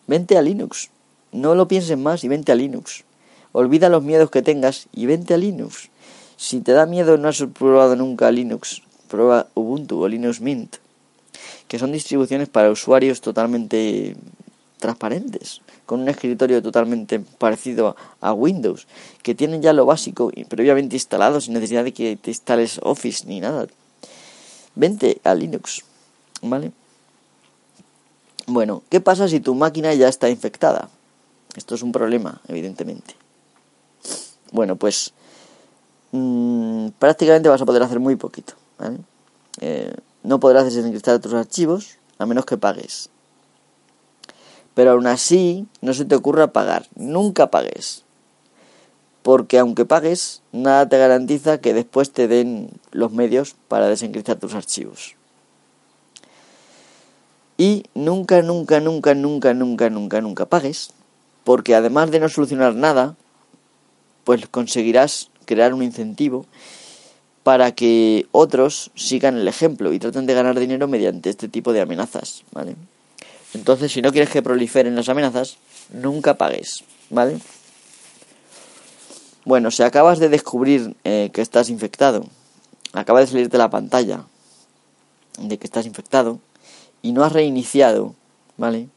Vente 0.08 0.36
a 0.36 0.42
Linux. 0.42 0.90
No 1.30 1.54
lo 1.54 1.68
pienses 1.68 1.96
más 1.96 2.24
y 2.24 2.28
vente 2.28 2.50
a 2.50 2.56
Linux. 2.56 3.04
Olvida 3.52 3.88
los 3.88 4.02
miedos 4.02 4.30
que 4.30 4.42
tengas 4.42 4.88
y 4.92 5.06
vente 5.06 5.34
a 5.34 5.36
Linux. 5.36 5.90
Si 6.36 6.60
te 6.60 6.72
da 6.72 6.86
miedo 6.86 7.18
no 7.18 7.28
has 7.28 7.44
probado 7.52 7.96
nunca 7.96 8.30
Linux, 8.30 8.82
prueba 9.08 9.48
Ubuntu 9.54 10.00
o 10.00 10.08
Linux 10.08 10.40
Mint, 10.40 10.76
que 11.66 11.78
son 11.78 11.92
distribuciones 11.92 12.48
para 12.48 12.70
usuarios 12.70 13.20
totalmente 13.20 14.16
transparentes, 14.78 15.60
con 15.84 16.00
un 16.00 16.08
escritorio 16.08 16.62
totalmente 16.62 17.18
parecido 17.18 17.96
a 18.20 18.32
Windows, 18.32 18.86
que 19.22 19.34
tienen 19.34 19.62
ya 19.62 19.72
lo 19.72 19.84
básico 19.84 20.30
previamente 20.48 20.96
instalado 20.96 21.40
sin 21.40 21.54
necesidad 21.54 21.84
de 21.84 21.92
que 21.92 22.16
te 22.16 22.30
instales 22.30 22.78
Office 22.82 23.26
ni 23.26 23.40
nada 23.40 23.66
vente 24.78 25.20
a 25.24 25.34
Linux, 25.34 25.82
¿vale? 26.40 26.72
Bueno, 28.46 28.82
¿qué 28.88 29.00
pasa 29.00 29.28
si 29.28 29.40
tu 29.40 29.54
máquina 29.54 29.92
ya 29.92 30.08
está 30.08 30.30
infectada? 30.30 30.88
Esto 31.56 31.74
es 31.74 31.82
un 31.82 31.92
problema, 31.92 32.40
evidentemente. 32.48 33.14
Bueno, 34.52 34.76
pues 34.76 35.12
mm, 36.12 36.88
prácticamente 36.98 37.48
vas 37.48 37.60
a 37.60 37.66
poder 37.66 37.82
hacer 37.82 38.00
muy 38.00 38.16
poquito, 38.16 38.54
¿vale? 38.78 38.98
Eh, 39.60 39.94
no 40.22 40.40
podrás 40.40 40.64
desencriptar 40.64 41.18
tus 41.18 41.34
archivos 41.34 41.98
a 42.18 42.26
menos 42.26 42.46
que 42.46 42.56
pagues. 42.56 43.10
Pero 44.74 44.92
aún 44.92 45.08
así, 45.08 45.66
no 45.80 45.92
se 45.92 46.04
te 46.04 46.14
ocurra 46.14 46.52
pagar. 46.52 46.86
Nunca 46.94 47.50
pagues 47.50 48.04
porque 49.28 49.58
aunque 49.58 49.84
pagues, 49.84 50.40
nada 50.52 50.88
te 50.88 50.96
garantiza 50.96 51.60
que 51.60 51.74
después 51.74 52.12
te 52.12 52.28
den 52.28 52.70
los 52.92 53.12
medios 53.12 53.56
para 53.68 53.86
desencriptar 53.86 54.36
tus 54.38 54.54
archivos. 54.54 55.16
Y 57.58 57.84
nunca, 57.92 58.40
nunca, 58.40 58.80
nunca, 58.80 59.12
nunca, 59.12 59.52
nunca, 59.52 59.90
nunca, 59.90 60.22
nunca 60.22 60.46
pagues, 60.46 60.92
porque 61.44 61.74
además 61.74 62.10
de 62.10 62.20
no 62.20 62.30
solucionar 62.30 62.74
nada, 62.74 63.16
pues 64.24 64.48
conseguirás 64.48 65.28
crear 65.44 65.74
un 65.74 65.82
incentivo 65.82 66.46
para 67.42 67.72
que 67.72 68.28
otros 68.32 68.90
sigan 68.94 69.36
el 69.36 69.46
ejemplo 69.46 69.92
y 69.92 69.98
traten 69.98 70.24
de 70.24 70.32
ganar 70.32 70.58
dinero 70.58 70.88
mediante 70.88 71.28
este 71.28 71.48
tipo 71.48 71.74
de 71.74 71.82
amenazas, 71.82 72.44
¿vale? 72.52 72.76
Entonces, 73.52 73.92
si 73.92 74.00
no 74.00 74.10
quieres 74.10 74.30
que 74.30 74.40
proliferen 74.40 74.96
las 74.96 75.10
amenazas, 75.10 75.58
nunca 75.92 76.38
pagues, 76.38 76.82
¿vale? 77.10 77.38
Bueno, 79.48 79.70
si 79.70 79.82
acabas 79.82 80.18
de 80.18 80.28
descubrir 80.28 80.94
eh, 81.04 81.30
que 81.32 81.40
estás 81.40 81.70
infectado, 81.70 82.26
acaba 82.92 83.20
de 83.20 83.26
salirte 83.26 83.56
la 83.56 83.70
pantalla 83.70 84.26
de 85.38 85.56
que 85.56 85.66
estás 85.66 85.86
infectado 85.86 86.38
y 87.00 87.12
no 87.12 87.24
has 87.24 87.32
reiniciado, 87.32 88.14
¿vale? 88.58 88.88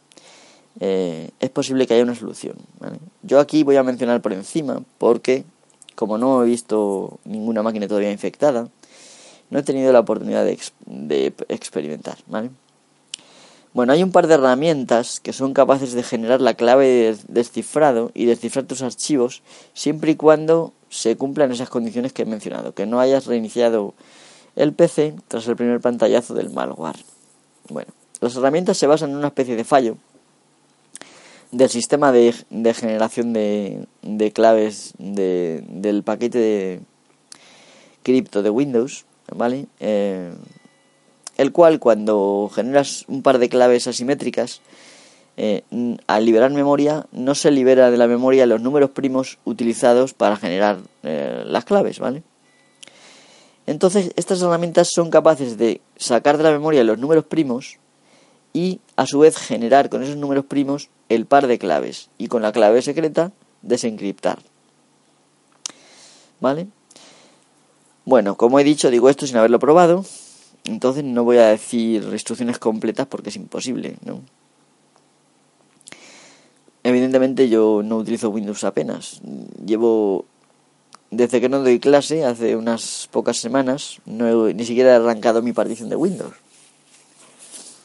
Eh, 0.81 1.29
es 1.39 1.49
posible 1.51 1.87
que 1.87 1.93
haya 1.93 2.03
una 2.03 2.15
solución, 2.15 2.57
¿vale? 2.81 2.97
Yo 3.23 3.39
aquí 3.39 3.63
voy 3.63 3.77
a 3.77 3.83
mencionar 3.83 4.21
por 4.21 4.33
encima 4.33 4.83
porque, 4.97 5.45
como 5.95 6.17
no 6.17 6.43
he 6.43 6.47
visto 6.47 7.21
ninguna 7.23 7.63
máquina 7.63 7.87
todavía 7.87 8.11
infectada, 8.11 8.67
no 9.51 9.59
he 9.59 9.63
tenido 9.63 9.93
la 9.93 10.01
oportunidad 10.01 10.43
de, 10.43 10.59
de 10.85 11.33
experimentar, 11.47 12.17
¿vale? 12.27 12.49
Bueno, 13.73 13.93
hay 13.93 14.03
un 14.03 14.11
par 14.11 14.27
de 14.27 14.33
herramientas 14.33 15.21
que 15.21 15.31
son 15.31 15.53
capaces 15.53 15.93
de 15.93 16.03
generar 16.03 16.41
la 16.41 16.55
clave 16.55 16.87
de 16.87 17.17
descifrado 17.29 18.11
y 18.13 18.25
descifrar 18.25 18.65
tus 18.65 18.81
archivos 18.81 19.43
siempre 19.73 20.11
y 20.11 20.15
cuando 20.15 20.73
se 20.89 21.15
cumplan 21.15 21.51
esas 21.53 21.69
condiciones 21.69 22.11
que 22.11 22.23
he 22.23 22.25
mencionado, 22.25 22.73
que 22.73 22.85
no 22.85 22.99
hayas 22.99 23.27
reiniciado 23.27 23.93
el 24.57 24.73
PC 24.73 25.15
tras 25.29 25.47
el 25.47 25.55
primer 25.55 25.79
pantallazo 25.79 26.33
del 26.33 26.49
malware. 26.49 26.99
Bueno, 27.69 27.93
las 28.19 28.35
herramientas 28.35 28.77
se 28.77 28.87
basan 28.87 29.11
en 29.11 29.15
una 29.15 29.27
especie 29.27 29.55
de 29.55 29.63
fallo 29.63 29.97
del 31.51 31.69
sistema 31.69 32.11
de, 32.11 32.33
generación 32.73 33.33
de, 33.33 34.31
claves 34.33 34.93
del 34.97 36.03
paquete 36.03 36.37
de 36.37 36.81
cripto 38.03 38.41
de 38.41 38.49
Windows, 38.49 39.05
¿vale? 39.33 39.67
Eh, 39.79 40.31
el 41.41 41.51
cual 41.51 41.79
cuando 41.79 42.49
generas 42.53 43.05
un 43.07 43.23
par 43.23 43.39
de 43.39 43.49
claves 43.49 43.87
asimétricas, 43.87 44.61
eh, 45.37 45.63
al 46.07 46.25
liberar 46.25 46.51
memoria 46.51 47.05
no 47.11 47.35
se 47.35 47.51
libera 47.51 47.89
de 47.89 47.97
la 47.97 48.07
memoria 48.07 48.45
los 48.45 48.61
números 48.61 48.91
primos 48.91 49.39
utilizados 49.45 50.13
para 50.13 50.37
generar 50.37 50.79
eh, 51.03 51.43
las 51.45 51.65
claves, 51.65 51.99
¿vale? 51.99 52.23
Entonces 53.65 54.11
estas 54.15 54.41
herramientas 54.41 54.89
son 54.93 55.09
capaces 55.09 55.57
de 55.57 55.81
sacar 55.95 56.37
de 56.37 56.43
la 56.43 56.51
memoria 56.51 56.83
los 56.83 56.97
números 56.97 57.25
primos 57.25 57.77
y 58.53 58.81
a 58.95 59.05
su 59.05 59.19
vez 59.19 59.37
generar 59.37 59.89
con 59.89 60.03
esos 60.03 60.17
números 60.17 60.45
primos 60.45 60.89
el 61.09 61.25
par 61.25 61.47
de 61.47 61.57
claves 61.57 62.09
y 62.17 62.27
con 62.27 62.41
la 62.41 62.51
clave 62.51 62.81
secreta 62.81 63.31
desencriptar. 63.61 64.39
¿Vale? 66.39 66.67
Bueno, 68.03 68.35
como 68.35 68.59
he 68.59 68.63
dicho, 68.63 68.89
digo 68.89 69.09
esto 69.09 69.27
sin 69.27 69.37
haberlo 69.37 69.59
probado, 69.59 70.03
entonces 70.71 71.03
no 71.03 71.23
voy 71.23 71.37
a 71.37 71.47
decir 71.47 72.03
instrucciones 72.11 72.57
completas 72.57 73.05
porque 73.07 73.29
es 73.29 73.35
imposible, 73.35 73.97
¿no? 74.05 74.21
Evidentemente 76.83 77.49
yo 77.49 77.81
no 77.83 77.97
utilizo 77.97 78.29
Windows 78.29 78.63
apenas. 78.63 79.21
Llevo 79.63 80.25
desde 81.11 81.41
que 81.41 81.49
no 81.49 81.59
doy 81.59 81.79
clase, 81.79 82.25
hace 82.25 82.55
unas 82.55 83.09
pocas 83.11 83.37
semanas, 83.37 83.99
no 84.05 84.47
he, 84.47 84.53
ni 84.53 84.65
siquiera 84.65 84.91
he 84.91 84.95
arrancado 84.95 85.41
mi 85.41 85.51
partición 85.51 85.89
de 85.89 85.97
Windows. 85.97 86.33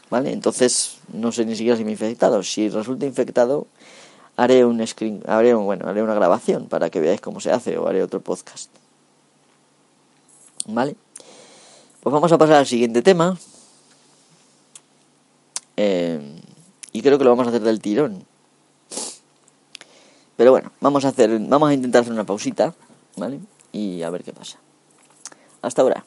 ¿Vale? 0.08 0.32
Entonces 0.32 0.98
no 1.12 1.32
sé 1.32 1.44
ni 1.44 1.56
siquiera 1.56 1.76
si 1.76 1.84
me 1.84 1.90
he 1.90 1.92
infectado. 1.92 2.42
Si 2.44 2.68
resulta 2.68 3.04
infectado, 3.04 3.66
haré 4.36 4.64
un 4.64 4.86
screen, 4.86 5.22
haré 5.26 5.52
bueno, 5.54 5.88
haré 5.88 6.02
una 6.02 6.14
grabación 6.14 6.68
para 6.68 6.88
que 6.88 7.00
veáis 7.00 7.20
cómo 7.20 7.40
se 7.40 7.50
hace 7.50 7.76
o 7.76 7.88
haré 7.88 8.02
otro 8.02 8.20
podcast. 8.20 8.70
¿Vale? 10.68 10.96
Pues 12.06 12.12
vamos 12.12 12.30
a 12.30 12.38
pasar 12.38 12.58
al 12.58 12.66
siguiente 12.66 13.02
tema. 13.02 13.36
Eh, 15.76 16.40
y 16.92 17.02
creo 17.02 17.18
que 17.18 17.24
lo 17.24 17.30
vamos 17.30 17.48
a 17.48 17.50
hacer 17.50 17.62
del 17.62 17.80
tirón. 17.80 18.24
Pero 20.36 20.52
bueno, 20.52 20.70
vamos 20.80 21.04
a 21.04 21.08
hacer, 21.08 21.36
vamos 21.40 21.68
a 21.68 21.74
intentar 21.74 22.02
hacer 22.02 22.12
una 22.12 22.22
pausita, 22.22 22.74
¿vale? 23.16 23.40
Y 23.72 24.02
a 24.02 24.10
ver 24.10 24.22
qué 24.22 24.32
pasa. 24.32 24.58
Hasta 25.62 25.82
ahora. 25.82 26.04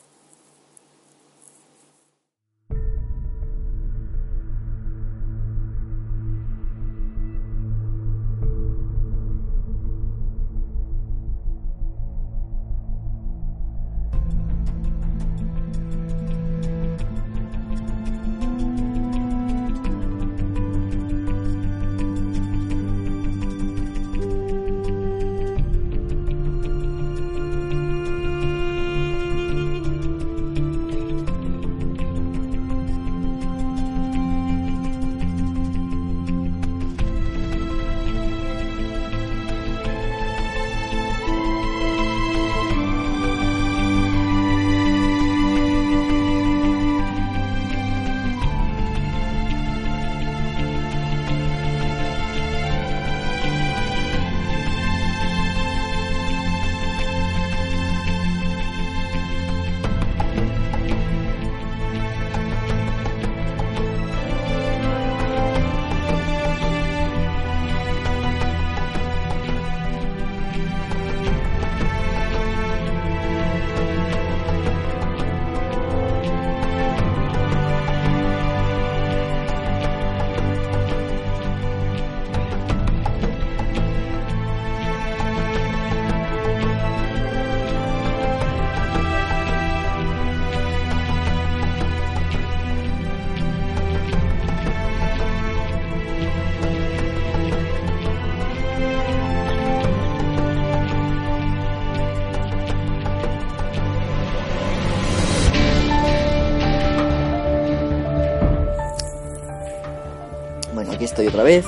Estoy 111.19 111.27
otra 111.27 111.43
vez. 111.43 111.65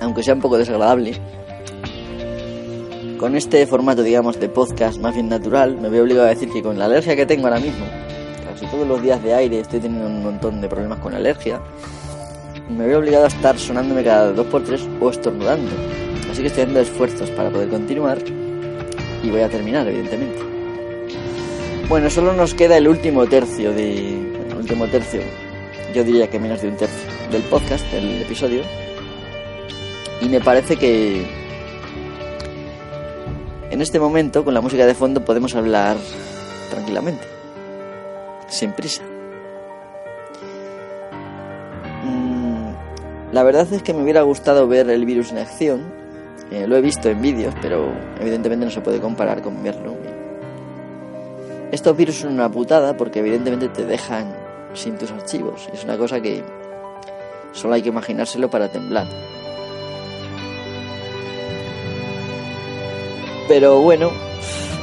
Aunque 0.00 0.22
sea 0.22 0.34
un 0.34 0.40
poco 0.40 0.58
desagradable. 0.58 1.14
Con 3.18 3.36
este 3.36 3.66
formato, 3.66 4.02
digamos, 4.02 4.38
de 4.38 4.50
podcast 4.50 4.98
más 4.98 5.14
bien 5.14 5.30
natural, 5.30 5.78
me 5.80 5.88
veo 5.88 6.02
obligado 6.02 6.26
a 6.26 6.30
decir 6.30 6.50
que 6.50 6.62
con 6.62 6.78
la 6.78 6.84
alergia 6.84 7.16
que 7.16 7.24
tengo 7.24 7.46
ahora 7.46 7.58
mismo, 7.58 7.86
casi 8.44 8.66
todos 8.66 8.86
los 8.86 9.00
días 9.00 9.22
de 9.22 9.32
aire 9.32 9.60
estoy 9.60 9.80
teniendo 9.80 10.06
un 10.06 10.22
montón 10.22 10.60
de 10.60 10.68
problemas 10.68 10.98
con 10.98 11.12
la 11.12 11.18
alergia, 11.18 11.60
me 12.68 12.86
veo 12.86 12.98
obligado 12.98 13.24
a 13.24 13.28
estar 13.28 13.58
sonándome 13.58 14.04
cada 14.04 14.32
dos 14.32 14.46
por 14.48 14.62
tres 14.62 14.86
o 15.00 15.08
estornudando. 15.08 15.70
Así 16.30 16.42
que 16.42 16.48
estoy 16.48 16.64
haciendo 16.64 16.80
esfuerzos 16.80 17.30
para 17.30 17.48
poder 17.48 17.70
continuar 17.70 18.18
y 19.22 19.30
voy 19.30 19.40
a 19.40 19.48
terminar, 19.48 19.88
evidentemente. 19.88 20.38
Bueno, 21.88 22.10
solo 22.10 22.34
nos 22.34 22.52
queda 22.52 22.76
el 22.76 22.88
último 22.88 23.26
tercio 23.26 23.72
de. 23.72 24.32
Último 24.58 24.86
tercio 24.86 25.20
yo 25.94 26.04
diría 26.04 26.28
que 26.28 26.40
menos 26.40 26.60
de 26.60 26.68
un 26.68 26.76
tercio 26.76 27.08
del 27.30 27.42
podcast, 27.42 27.90
del 27.92 28.22
episodio. 28.22 28.62
Y 30.20 30.28
me 30.28 30.40
parece 30.40 30.76
que 30.76 31.24
en 33.70 33.80
este 33.80 34.00
momento, 34.00 34.44
con 34.44 34.54
la 34.54 34.60
música 34.60 34.86
de 34.86 34.94
fondo, 34.94 35.24
podemos 35.24 35.54
hablar 35.54 35.96
tranquilamente, 36.70 37.24
sin 38.48 38.72
prisa. 38.72 39.02
Mm, 42.04 42.72
la 43.32 43.42
verdad 43.42 43.72
es 43.72 43.82
que 43.82 43.94
me 43.94 44.02
hubiera 44.02 44.22
gustado 44.22 44.66
ver 44.66 44.90
el 44.90 45.04
virus 45.04 45.30
en 45.30 45.38
acción. 45.38 45.92
Eh, 46.50 46.66
lo 46.66 46.76
he 46.76 46.80
visto 46.80 47.08
en 47.08 47.22
vídeos, 47.22 47.54
pero 47.62 47.92
evidentemente 48.20 48.64
no 48.64 48.70
se 48.70 48.80
puede 48.80 49.00
comparar 49.00 49.42
con 49.42 49.62
verlo. 49.62 49.96
Estos 51.70 51.96
virus 51.96 52.16
son 52.16 52.32
una 52.32 52.50
putada 52.50 52.96
porque 52.96 53.20
evidentemente 53.20 53.68
te 53.68 53.84
dejan 53.84 54.43
sin 54.74 54.98
tus 54.98 55.10
archivos. 55.10 55.68
Es 55.72 55.84
una 55.84 55.96
cosa 55.96 56.20
que 56.20 56.42
solo 57.52 57.74
hay 57.74 57.82
que 57.82 57.88
imaginárselo 57.88 58.50
para 58.50 58.68
temblar. 58.68 59.06
Pero 63.48 63.80
bueno, 63.80 64.10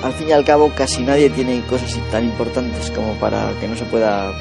al 0.04 0.14
fin 0.14 0.30
y 0.30 0.32
al 0.32 0.46
cabo 0.46 0.72
casi 0.76 1.02
nadie 1.04 1.30
tiene 1.30 1.62
cosas 1.66 1.98
tan 2.12 2.26
importantes 2.26 2.92
como 2.92 3.14
para 3.16 3.52
que 3.60 3.68
no 3.68 3.76
se 3.76 3.86
pueda 3.86 4.32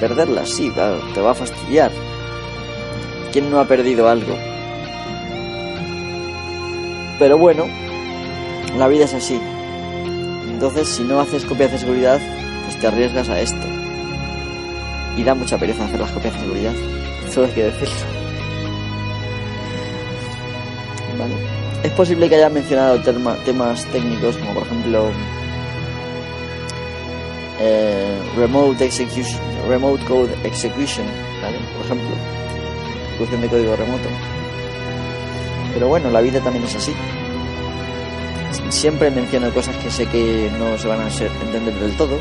perderlas. 0.00 0.50
Sí, 0.50 0.72
te 1.14 1.20
va 1.20 1.30
a 1.30 1.34
fastidiar. 1.34 1.90
¿Quién 3.32 3.50
no 3.50 3.60
ha 3.60 3.64
perdido 3.66 4.08
algo? 4.08 4.34
Pero 7.18 7.36
bueno, 7.36 7.66
la 8.76 8.88
vida 8.88 9.04
es 9.04 9.14
así. 9.14 9.40
Entonces, 10.48 10.88
si 10.88 11.02
no 11.04 11.20
haces 11.20 11.44
copias 11.44 11.72
de 11.72 11.78
seguridad, 11.78 12.20
pues 12.64 12.78
te 12.78 12.86
arriesgas 12.86 13.28
a 13.28 13.40
esto. 13.40 13.77
Y 15.18 15.24
da 15.24 15.34
mucha 15.34 15.58
pereza 15.58 15.84
hacer 15.84 16.00
las 16.00 16.10
copias 16.12 16.32
de 16.32 16.40
seguridad. 16.40 16.72
Eso 17.26 17.44
hay 17.44 17.50
que 17.50 17.64
decirlo. 17.64 17.94
Vale. 21.18 21.34
Es 21.82 21.92
posible 21.92 22.28
que 22.28 22.36
haya 22.36 22.48
mencionado 22.48 22.98
temas 23.00 23.84
técnicos 23.86 24.36
como 24.38 24.54
por 24.54 24.62
ejemplo 24.64 25.10
eh, 27.60 28.16
remote 28.36 28.84
execution, 28.84 29.40
remote 29.68 30.04
code 30.04 30.32
execution, 30.44 31.04
¿vale? 31.42 31.58
Por 31.76 31.86
ejemplo, 31.86 32.08
ejecución 33.10 33.40
de 33.40 33.48
código 33.48 33.76
remoto. 33.76 34.08
Pero 35.74 35.88
bueno, 35.88 36.10
la 36.10 36.20
vida 36.20 36.40
también 36.40 36.64
es 36.64 36.76
así. 36.76 36.92
siempre 38.68 39.10
menciono 39.10 39.52
cosas 39.52 39.76
que 39.76 39.90
sé 39.90 40.06
que 40.06 40.50
no 40.58 40.78
se 40.78 40.86
van 40.86 41.00
a 41.00 41.08
entender 41.08 41.74
del 41.74 41.96
todo, 41.96 42.18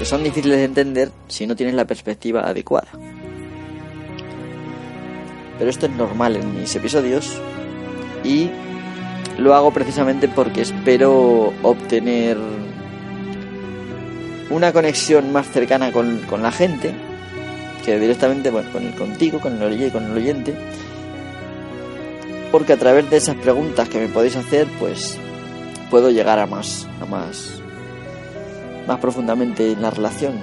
que 0.00 0.06
son 0.06 0.24
difíciles 0.24 0.56
de 0.56 0.64
entender 0.64 1.12
si 1.28 1.46
no 1.46 1.54
tienes 1.54 1.74
la 1.74 1.84
perspectiva 1.84 2.40
adecuada. 2.40 2.88
Pero 5.58 5.68
esto 5.68 5.84
es 5.84 5.92
normal 5.92 6.36
en 6.36 6.58
mis 6.58 6.74
episodios 6.74 7.38
y 8.24 8.48
lo 9.36 9.54
hago 9.54 9.74
precisamente 9.74 10.26
porque 10.26 10.62
espero 10.62 11.52
obtener 11.62 12.38
una 14.48 14.72
conexión 14.72 15.32
más 15.32 15.46
cercana 15.50 15.92
con, 15.92 16.22
la 16.40 16.50
gente 16.50 16.94
que 17.84 18.00
directamente 18.00 18.48
bueno, 18.48 18.72
con 18.72 18.86
el 18.86 18.94
contigo, 18.94 19.38
con 19.38 19.62
el, 19.62 19.92
con 19.92 20.04
el 20.04 20.16
oyente. 20.16 20.54
Porque 22.50 22.72
a 22.72 22.78
través 22.78 23.10
de 23.10 23.18
esas 23.18 23.36
preguntas 23.36 23.86
que 23.90 23.98
me 23.98 24.08
podéis 24.08 24.36
hacer, 24.36 24.66
pues 24.78 25.18
puedo 25.90 26.08
llegar 26.08 26.38
a 26.38 26.46
más, 26.46 26.88
a 27.02 27.04
más, 27.04 27.59
más 28.90 28.98
profundamente 28.98 29.70
en 29.70 29.82
la 29.82 29.90
relación 29.90 30.34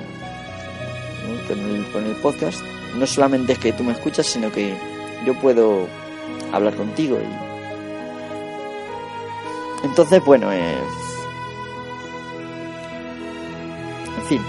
con, 1.50 1.60
el, 1.60 1.86
con 1.92 2.06
el 2.06 2.16
podcast. 2.16 2.62
No 2.98 3.06
solamente 3.06 3.52
es 3.52 3.60
que 3.60 3.74
tú 3.74 3.84
me 3.84 3.92
escuchas, 3.92 4.26
sino 4.26 4.50
que 4.54 4.74
yo 5.26 5.34
puedo 5.34 5.86
hablar 6.54 6.74
contigo 6.76 7.20
y 7.20 7.28
entonces 9.86 10.24
bueno 10.24 10.52
eh, 10.54 10.78
fin, 14.30 14.42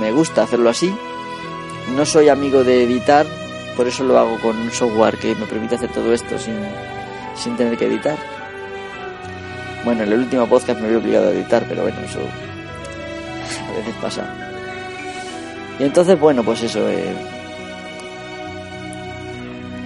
me 0.00 0.10
gusta 0.12 0.44
hacerlo 0.44 0.70
así. 0.70 0.90
No 1.94 2.06
soy 2.06 2.30
amigo 2.30 2.64
de 2.64 2.82
editar, 2.82 3.26
por 3.76 3.86
eso 3.86 4.04
lo 4.04 4.18
hago 4.18 4.40
con 4.40 4.56
un 4.56 4.70
software 4.70 5.18
que 5.18 5.34
me 5.34 5.44
permite 5.44 5.74
hacer 5.74 5.92
todo 5.92 6.14
esto 6.14 6.38
sin, 6.38 6.56
sin 7.34 7.56
tener 7.56 7.76
que 7.76 7.86
editar. 7.86 8.16
Bueno, 9.84 10.02
en 10.02 10.12
el 10.12 10.18
último 10.20 10.46
podcast 10.48 10.80
me 10.80 10.86
había 10.86 10.98
obligado 10.98 11.28
a 11.28 11.32
editar, 11.32 11.64
pero 11.68 11.82
bueno, 11.82 12.00
eso 12.00 12.20
veces 13.76 13.94
pasa. 14.00 14.26
Y 15.78 15.84
entonces, 15.84 16.18
bueno, 16.18 16.42
pues 16.42 16.62
eso. 16.62 16.88
Eh, 16.88 17.14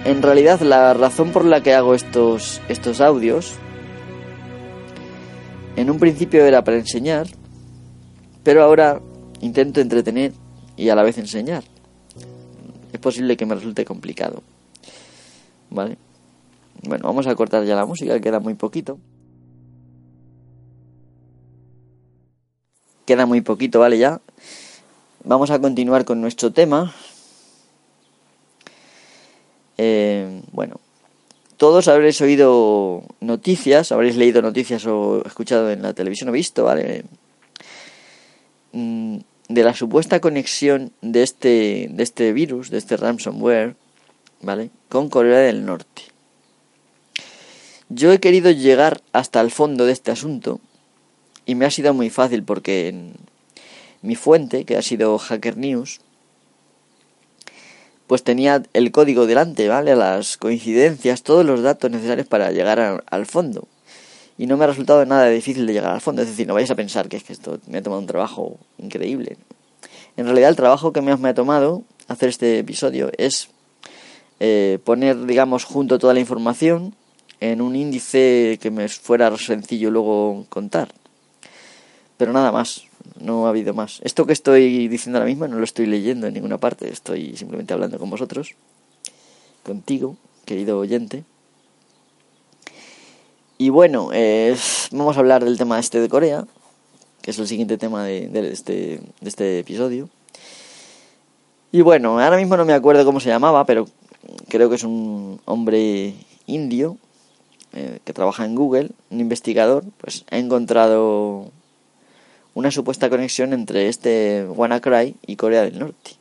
en 0.05 0.21
realidad, 0.21 0.59
la 0.61 0.93
razón 0.93 1.31
por 1.31 1.45
la 1.45 1.61
que 1.61 1.73
hago 1.73 1.93
estos, 1.93 2.61
estos 2.69 3.01
audios, 3.01 3.53
en 5.75 5.89
un 5.89 5.99
principio 5.99 6.45
era 6.45 6.63
para 6.63 6.77
enseñar, 6.77 7.27
pero 8.43 8.63
ahora 8.63 9.01
intento 9.41 9.81
entretener 9.81 10.33
y 10.77 10.89
a 10.89 10.95
la 10.95 11.03
vez 11.03 11.17
enseñar. 11.17 11.63
Es 12.91 12.99
posible 12.99 13.37
que 13.37 13.45
me 13.45 13.55
resulte 13.55 13.85
complicado. 13.85 14.43
¿Vale? 15.69 15.97
Bueno, 16.83 17.03
vamos 17.07 17.27
a 17.27 17.35
cortar 17.35 17.63
ya 17.63 17.75
la 17.75 17.85
música, 17.85 18.19
queda 18.19 18.39
muy 18.39 18.55
poquito. 18.55 18.97
Queda 23.11 23.25
muy 23.25 23.41
poquito, 23.41 23.81
¿vale? 23.81 23.97
Ya. 23.97 24.21
Vamos 25.25 25.51
a 25.51 25.59
continuar 25.59 26.05
con 26.05 26.21
nuestro 26.21 26.53
tema. 26.53 26.95
Eh, 29.77 30.41
bueno, 30.53 30.79
todos 31.57 31.89
habréis 31.89 32.21
oído 32.21 33.03
noticias, 33.19 33.91
habréis 33.91 34.15
leído 34.15 34.41
noticias 34.41 34.85
o 34.85 35.23
escuchado 35.25 35.69
en 35.71 35.81
la 35.81 35.91
televisión 35.91 36.29
o 36.29 36.31
visto, 36.31 36.63
¿vale? 36.63 37.03
Mm, 38.71 39.17
de 39.49 39.63
la 39.65 39.73
supuesta 39.73 40.21
conexión 40.21 40.93
de 41.01 41.23
este, 41.23 41.89
de 41.91 42.03
este 42.03 42.31
virus, 42.31 42.69
de 42.69 42.77
este 42.77 42.95
ransomware, 42.95 43.75
¿vale? 44.41 44.69
Con 44.87 45.09
Corea 45.09 45.39
del 45.39 45.65
Norte. 45.65 46.03
Yo 47.89 48.13
he 48.13 48.21
querido 48.21 48.51
llegar 48.51 49.01
hasta 49.11 49.41
el 49.41 49.51
fondo 49.51 49.85
de 49.85 49.91
este 49.91 50.11
asunto 50.11 50.61
y 51.45 51.55
me 51.55 51.65
ha 51.65 51.71
sido 51.71 51.93
muy 51.93 52.09
fácil 52.09 52.43
porque 52.43 53.13
mi 54.01 54.15
fuente, 54.15 54.65
que 54.65 54.77
ha 54.77 54.81
sido 54.81 55.17
Hacker 55.17 55.57
News, 55.57 56.01
pues 58.07 58.23
tenía 58.23 58.63
el 58.73 58.91
código 58.91 59.25
delante, 59.25 59.67
¿vale? 59.67 59.95
Las 59.95 60.37
coincidencias, 60.37 61.23
todos 61.23 61.45
los 61.45 61.61
datos 61.61 61.89
necesarios 61.91 62.27
para 62.27 62.51
llegar 62.51 63.03
al 63.05 63.25
fondo 63.25 63.67
y 64.41 64.47
no 64.47 64.57
me 64.57 64.63
ha 64.63 64.67
resultado 64.67 65.05
nada 65.05 65.29
difícil 65.29 65.67
de 65.67 65.73
llegar 65.73 65.93
al 65.93 66.01
fondo. 66.01 66.23
Es 66.23 66.27
decir, 66.27 66.47
no 66.47 66.55
vayáis 66.55 66.71
a 66.71 66.75
pensar 66.75 67.07
que 67.07 67.17
es 67.17 67.23
que 67.23 67.31
esto 67.31 67.59
me 67.67 67.77
ha 67.77 67.83
tomado 67.83 68.01
un 68.01 68.07
trabajo 68.07 68.57
increíble. 68.79 69.37
En 70.17 70.25
realidad 70.25 70.49
el 70.49 70.55
trabajo 70.55 70.91
que 70.91 71.01
me 71.01 71.11
ha 71.11 71.33
tomado 71.35 71.83
hacer 72.07 72.29
este 72.29 72.57
episodio 72.57 73.11
es 73.19 73.49
eh, 74.39 74.79
poner, 74.83 75.27
digamos, 75.27 75.63
junto 75.63 75.99
toda 75.99 76.15
la 76.15 76.19
información 76.19 76.95
en 77.39 77.61
un 77.61 77.75
índice 77.75 78.57
que 78.59 78.71
me 78.71 78.89
fuera 78.89 79.35
sencillo 79.37 79.91
luego 79.91 80.47
contar. 80.49 80.89
Pero 82.21 82.33
nada 82.33 82.51
más, 82.51 82.83
no 83.19 83.47
ha 83.47 83.49
habido 83.49 83.73
más. 83.73 83.99
Esto 84.03 84.27
que 84.27 84.33
estoy 84.33 84.87
diciendo 84.87 85.17
ahora 85.17 85.27
mismo 85.27 85.47
no 85.47 85.57
lo 85.57 85.63
estoy 85.63 85.87
leyendo 85.87 86.27
en 86.27 86.35
ninguna 86.35 86.59
parte, 86.59 86.87
estoy 86.87 87.35
simplemente 87.35 87.73
hablando 87.73 87.97
con 87.97 88.11
vosotros, 88.11 88.53
contigo, 89.63 90.17
querido 90.45 90.77
oyente. 90.77 91.23
Y 93.57 93.69
bueno, 93.69 94.11
eh, 94.13 94.55
vamos 94.91 95.17
a 95.17 95.19
hablar 95.21 95.43
del 95.43 95.57
tema 95.57 95.79
este 95.79 95.99
de 95.99 96.09
Corea, 96.09 96.45
que 97.23 97.31
es 97.31 97.39
el 97.39 97.47
siguiente 97.47 97.79
tema 97.79 98.05
de, 98.05 98.29
este, 98.51 99.01
de 99.19 99.27
este 99.27 99.57
episodio. 99.57 100.07
Y 101.71 101.81
bueno, 101.81 102.19
ahora 102.19 102.37
mismo 102.37 102.55
no 102.55 102.65
me 102.65 102.73
acuerdo 102.73 103.03
cómo 103.03 103.19
se 103.19 103.29
llamaba, 103.29 103.65
pero 103.65 103.87
creo 104.47 104.69
que 104.69 104.75
es 104.75 104.83
un 104.83 105.41
hombre 105.45 106.13
indio 106.45 106.97
eh, 107.73 107.97
que 108.05 108.13
trabaja 108.13 108.45
en 108.45 108.53
Google, 108.53 108.91
un 109.09 109.21
investigador, 109.21 109.83
pues 109.97 110.23
ha 110.29 110.37
encontrado 110.37 111.51
una 112.53 112.71
supuesta 112.71 113.09
conexión 113.09 113.53
entre 113.53 113.87
este 113.87 114.45
WannaCry 114.47 115.15
y 115.25 115.35
Corea 115.35 115.63
del 115.63 115.79
Norte. 115.79 116.11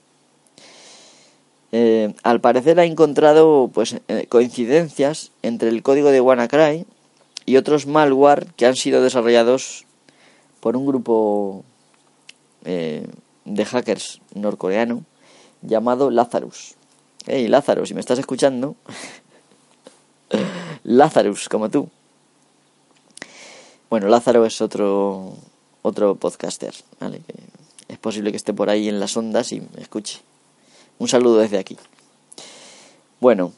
Eh, 1.72 2.14
al 2.22 2.41
parecer 2.41 2.81
ha 2.81 2.85
encontrado 2.85 3.70
pues 3.72 3.97
coincidencias 4.28 5.31
entre 5.43 5.68
el 5.68 5.83
código 5.83 6.11
de 6.11 6.20
WannaCry 6.20 6.87
y 7.47 7.57
otros 7.57 7.87
malware 7.87 8.47
que 8.57 8.66
han 8.66 8.76
sido 8.76 9.03
desarrollados 9.03 9.87
por 10.61 10.76
un 10.76 10.87
grupo 10.87 11.64
eh, 12.64 13.07
de 13.45 13.64
hackers 13.64 14.20
norcoreano 14.35 15.05
llamado 15.62 16.11
Lazarus. 16.11 16.74
Hey 17.26 17.49
Lazarus, 17.49 17.89
si 17.89 17.95
me 17.95 18.01
estás 18.01 18.18
escuchando, 18.18 18.76
Lazarus, 20.85 21.49
como 21.49 21.68
tú. 21.68 21.89
Bueno, 23.91 24.09
Lázaro 24.09 24.47
es 24.47 24.61
otro 24.61 25.35
otro 25.83 26.14
podcaster, 26.16 26.74
¿vale? 27.01 27.22
Es 27.89 27.99
posible 27.99 28.31
que 28.31 28.37
esté 28.37 28.53
por 28.53 28.70
ahí 28.70 28.89
en 28.89 29.01
las 29.01 29.16
ondas 29.16 29.53
y 29.53 29.61
me 29.61 29.83
escuche. 29.83 30.20
Un 30.99 31.09
saludo 31.09 31.39
desde 31.39 31.59
aquí. 31.59 31.76
Bueno, 33.20 33.53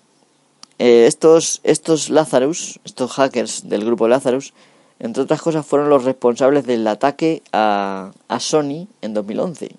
eh, 0.79 1.07
estos, 1.07 1.61
estos 1.65 2.11
Lazarus, 2.11 2.81
estos 2.85 3.13
hackers 3.13 3.69
del 3.69 3.85
grupo 3.85 4.09
Lazarus, 4.09 4.55
entre 4.99 5.23
otras 5.23 5.43
cosas 5.43 5.67
fueron 5.67 5.91
los 5.91 6.05
responsables 6.05 6.65
del 6.65 6.87
ataque 6.87 7.43
a, 7.53 8.13
a 8.29 8.41
Sony 8.41 8.87
en 9.03 9.15
2011. 9.15 9.77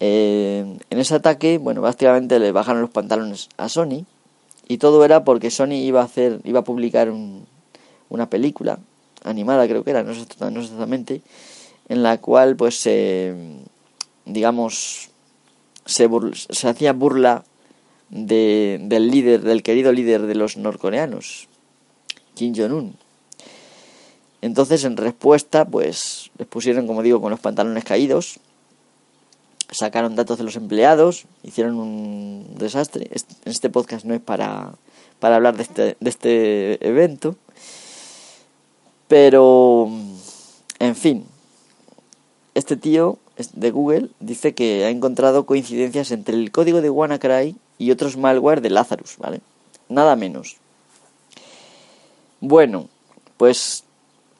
Eh, 0.00 0.78
en 0.90 0.98
ese 0.98 1.14
ataque, 1.14 1.58
bueno, 1.58 1.80
básicamente 1.80 2.38
le 2.38 2.52
bajaron 2.52 2.82
los 2.82 2.90
pantalones 2.90 3.48
a 3.56 3.68
Sony 3.68 4.04
y 4.68 4.78
todo 4.78 5.04
era 5.04 5.24
porque 5.24 5.50
Sony 5.50 5.74
iba 5.74 6.00
a 6.00 6.04
hacer, 6.04 6.40
iba 6.44 6.60
a 6.60 6.64
publicar 6.64 7.12
una 8.08 8.28
película 8.28 8.78
animada, 9.24 9.66
creo 9.66 9.82
que 9.84 9.90
era, 9.90 10.02
no 10.02 10.12
exactamente, 10.12 11.22
en 11.88 12.02
la 12.02 12.18
cual, 12.20 12.56
pues, 12.56 12.88
digamos, 14.24 15.10
se, 15.84 16.08
se 16.50 16.68
hacía 16.68 16.92
burla 16.92 17.44
de, 18.10 18.78
del 18.82 19.10
líder, 19.10 19.42
del 19.42 19.62
querido 19.62 19.92
líder 19.92 20.22
de 20.22 20.34
los 20.34 20.56
norcoreanos, 20.56 21.48
Kim 22.34 22.54
Jong-un. 22.54 22.96
Entonces, 24.40 24.84
en 24.84 24.96
respuesta, 24.96 25.64
pues 25.64 26.30
les 26.38 26.46
pusieron, 26.46 26.86
como 26.86 27.02
digo, 27.02 27.20
con 27.20 27.30
los 27.30 27.40
pantalones 27.40 27.84
caídos, 27.84 28.38
sacaron 29.70 30.16
datos 30.16 30.38
de 30.38 30.44
los 30.44 30.56
empleados, 30.56 31.24
hicieron 31.42 31.76
un 31.76 32.46
desastre. 32.58 33.10
Este 33.44 33.70
podcast 33.70 34.04
no 34.04 34.14
es 34.14 34.20
para, 34.20 34.74
para 35.18 35.36
hablar 35.36 35.56
de 35.56 35.62
este, 35.62 35.96
de 35.98 36.10
este 36.10 36.86
evento, 36.86 37.36
pero, 39.08 39.88
en 40.78 40.96
fin, 40.96 41.26
este 42.54 42.76
tío 42.76 43.18
de 43.52 43.70
Google 43.70 44.10
dice 44.20 44.54
que 44.54 44.84
ha 44.84 44.90
encontrado 44.90 45.46
coincidencias 45.46 46.10
entre 46.10 46.36
el 46.36 46.50
código 46.50 46.80
de 46.80 46.90
WannaCry 46.90 47.56
y 47.78 47.90
otros 47.90 48.16
malware 48.16 48.60
de 48.60 48.70
Lazarus, 48.70 49.16
¿vale? 49.18 49.40
Nada 49.88 50.16
menos. 50.16 50.56
Bueno, 52.40 52.88
pues 53.36 53.84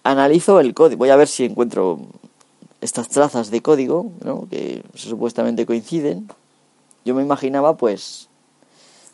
analizo 0.02 0.60
el 0.60 0.74
código. 0.74 0.98
Voy 0.98 1.10
a 1.10 1.16
ver 1.16 1.28
si 1.28 1.44
encuentro 1.44 1.98
estas 2.80 3.08
trazas 3.08 3.50
de 3.50 3.62
código, 3.62 4.12
¿no? 4.22 4.46
Que 4.48 4.82
supuestamente 4.94 5.66
coinciden. 5.66 6.28
Yo 7.04 7.14
me 7.14 7.22
imaginaba, 7.22 7.76
pues, 7.76 8.28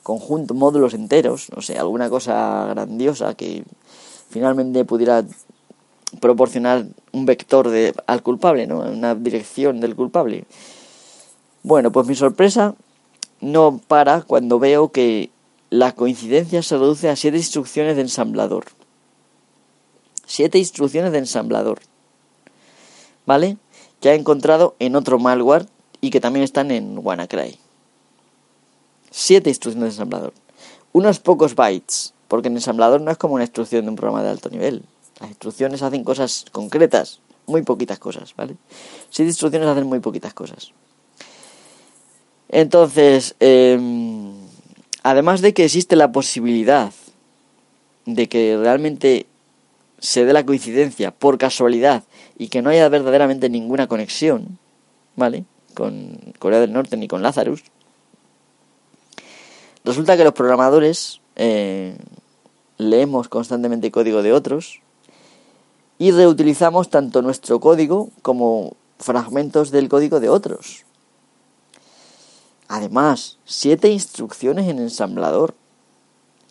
conjunto, 0.03 0.55
módulos 0.55 0.95
enteros, 0.95 1.49
no 1.55 1.63
sé, 1.63 1.79
alguna 1.79 2.11
cosa 2.11 2.67
grandiosa 2.71 3.35
que 3.35 3.65
finalmente 4.31 4.85
pudiera 4.85 5.25
proporcionar 6.21 6.87
un 7.13 7.27
vector 7.27 7.69
de, 7.69 7.95
al 8.07 8.23
culpable, 8.23 8.67
¿no? 8.67 8.81
Una 8.81 9.15
dirección 9.15 9.81
del 9.81 9.95
culpable. 9.95 10.45
Bueno, 11.63 11.93
pues 11.93 12.07
mi 12.07 12.15
sorpresa 12.15 12.75
no 13.41 13.81
para 13.87 14.23
cuando 14.23 14.59
veo 14.59 14.91
que 14.91 15.31
la 15.69 15.93
coincidencia 15.95 16.63
se 16.63 16.79
reduce 16.79 17.09
a 17.09 17.17
siete 17.17 17.37
instrucciones 17.37 17.97
de 17.97 18.03
ensamblador. 18.03 18.65
Siete 20.27 20.59
instrucciones 20.59 21.13
de 21.13 21.19
ensamblador. 21.19 21.81
¿Vale? 23.27 23.57
Que 24.01 24.11
he 24.11 24.15
encontrado 24.15 24.75
en 24.79 24.97
otro 24.97 25.19
malware 25.19 25.67
y 26.01 26.11
que 26.11 26.21
también 26.21 26.45
están 26.45 26.71
en 26.71 26.99
WannaCry. 26.99 27.59
Siete 29.11 29.51
instrucciones 29.51 29.91
de 29.91 29.95
ensamblador. 29.95 30.33
Unos 30.93 31.21
pocos 31.21 31.55
bytes, 31.55 32.15
porque 32.31 32.47
en 32.47 32.55
ensamblador 32.55 33.01
no 33.01 33.11
es 33.11 33.19
como 33.19 33.35
una 33.35 33.43
instrucción 33.43 33.85
de 33.85 33.91
un 33.91 33.97
programa 33.97 34.23
de 34.23 34.31
alto 34.31 34.51
nivel. 34.51 34.85
Las 35.19 35.31
instrucciones 35.31 35.83
hacen 35.83 36.05
cosas 36.05 36.45
concretas, 36.53 37.19
muy 37.49 37.63
poquitas 37.63 37.99
cosas, 37.99 38.37
¿vale? 38.37 38.55
Siete 39.11 39.31
instrucciones 39.31 39.69
hacen 39.69 39.89
muy 39.89 39.99
poquitas 39.99 40.33
cosas. 40.33 40.71
Entonces, 42.49 43.35
em, 43.41 44.31
además 45.03 45.41
de 45.41 45.53
que 45.53 45.65
existe 45.65 45.97
la 45.97 46.13
posibilidad 46.13 46.93
de 48.07 48.29
que 48.29 48.57
realmente 48.57 49.27
se 49.99 50.25
dé 50.25 50.33
la 50.33 50.47
coincidencia 50.47 51.11
por 51.11 51.37
casualidad 51.37 52.05
y 52.39 52.47
que 52.47 52.63
no 52.63 52.71
haya 52.71 52.89
verdaderamente 52.89 53.51
ninguna 53.51 53.89
conexión, 53.89 54.57
¿vale? 55.17 55.47
Con 55.75 56.17
Corea 56.39 56.61
del 56.61 56.73
Norte 56.73 56.97
ni 56.97 57.09
con 57.09 57.23
Lazarus, 57.23 57.65
resulta 59.83 60.17
que 60.17 60.23
los 60.23 60.33
programadores 60.33 61.21
eh, 61.35 61.97
leemos 62.81 63.29
constantemente 63.29 63.91
código 63.91 64.23
de 64.23 64.33
otros 64.33 64.81
y 65.99 66.13
reutilizamos 66.13 66.89
tanto 66.89 67.21
nuestro 67.21 67.61
código 67.61 68.09
como 68.23 68.75
fragmentos 68.99 69.71
del 69.71 69.89
código 69.89 70.19
de 70.19 70.31
otros. 70.31 70.85
Además, 72.69 73.39
siete 73.45 73.91
instrucciones 73.91 74.69
en 74.69 74.79
ensamblador. 74.79 75.55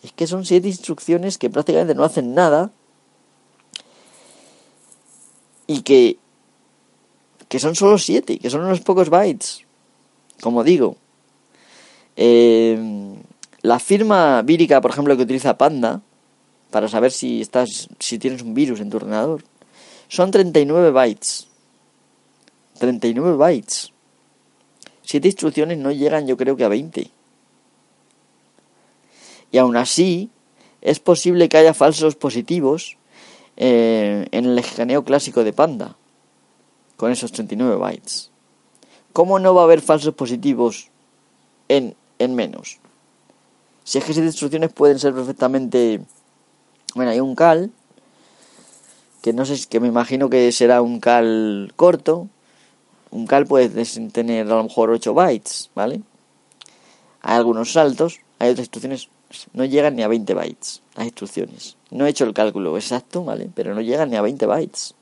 Es 0.02 0.12
que 0.12 0.26
son 0.26 0.46
siete 0.46 0.68
instrucciones 0.68 1.36
que 1.36 1.50
prácticamente 1.50 1.94
no 1.94 2.04
hacen 2.04 2.34
nada 2.34 2.70
y 5.66 5.82
que, 5.82 6.18
que 7.48 7.58
son 7.58 7.74
solo 7.74 7.98
siete, 7.98 8.38
que 8.38 8.50
son 8.50 8.62
unos 8.62 8.80
pocos 8.80 9.10
bytes. 9.10 9.64
Como 10.40 10.62
digo, 10.62 10.96
eh, 12.16 13.14
la 13.62 13.78
firma 13.78 14.42
vírica, 14.42 14.80
por 14.80 14.92
ejemplo, 14.92 15.16
que 15.16 15.24
utiliza 15.24 15.58
Panda 15.58 16.02
para 16.70 16.88
saber 16.88 17.12
si 17.12 17.40
estás 17.40 17.88
si 17.98 18.18
tienes 18.18 18.42
un 18.42 18.54
virus 18.54 18.80
en 18.80 18.90
tu 18.90 18.96
ordenador, 18.96 19.44
son 20.08 20.30
39 20.30 20.90
bytes. 20.90 21.48
39 22.78 23.36
bytes. 23.36 23.92
Siete 25.02 25.28
instrucciones 25.28 25.78
no 25.78 25.92
llegan 25.92 26.26
yo 26.26 26.36
creo 26.36 26.56
que 26.56 26.64
a 26.64 26.68
20. 26.68 27.10
Y 29.52 29.58
aún 29.58 29.76
así, 29.76 30.30
es 30.80 31.00
posible 31.00 31.48
que 31.48 31.58
haya 31.58 31.74
falsos 31.74 32.14
positivos 32.14 32.96
eh, 33.56 34.26
en 34.30 34.44
el 34.46 34.58
escaneo 34.58 35.04
clásico 35.04 35.44
de 35.44 35.52
Panda, 35.52 35.96
con 36.96 37.10
esos 37.10 37.32
39 37.32 37.76
bytes. 37.76 38.30
¿Cómo 39.12 39.38
no 39.38 39.54
va 39.54 39.62
a 39.62 39.64
haber 39.64 39.80
falsos 39.80 40.14
positivos 40.14 40.88
en, 41.68 41.96
en 42.18 42.34
menos? 42.34 42.78
Si 43.84 43.98
es 43.98 44.04
que 44.04 44.12
siete 44.12 44.28
instrucciones 44.28 44.72
pueden 44.72 44.98
ser 44.98 45.14
perfectamente... 45.14 46.00
Bueno, 46.94 47.10
hay 47.10 47.20
un 47.20 47.34
cal, 47.34 47.70
que 49.22 49.32
no 49.32 49.44
sé, 49.44 49.58
que 49.68 49.80
me 49.80 49.88
imagino 49.88 50.28
que 50.30 50.50
será 50.52 50.82
un 50.82 51.00
cal 51.00 51.72
corto, 51.76 52.28
un 53.10 53.26
cal 53.26 53.46
puede 53.46 53.84
tener 54.10 54.46
a 54.46 54.56
lo 54.56 54.64
mejor 54.64 54.90
8 54.90 55.14
bytes, 55.14 55.70
¿vale? 55.74 56.00
Hay 57.22 57.36
algunos 57.36 57.72
saltos, 57.72 58.20
hay 58.38 58.50
otras 58.50 58.66
instrucciones, 58.66 59.08
no 59.52 59.64
llegan 59.64 59.96
ni 59.96 60.02
a 60.02 60.08
20 60.08 60.32
bytes 60.34 60.82
las 60.96 61.06
instrucciones. 61.06 61.76
No 61.90 62.06
he 62.06 62.10
hecho 62.10 62.24
el 62.24 62.32
cálculo 62.32 62.76
exacto, 62.76 63.24
¿vale? 63.24 63.50
Pero 63.54 63.74
no 63.74 63.80
llegan 63.80 64.10
ni 64.10 64.16
a 64.16 64.22
20 64.22 64.46
bytes. 64.46 64.94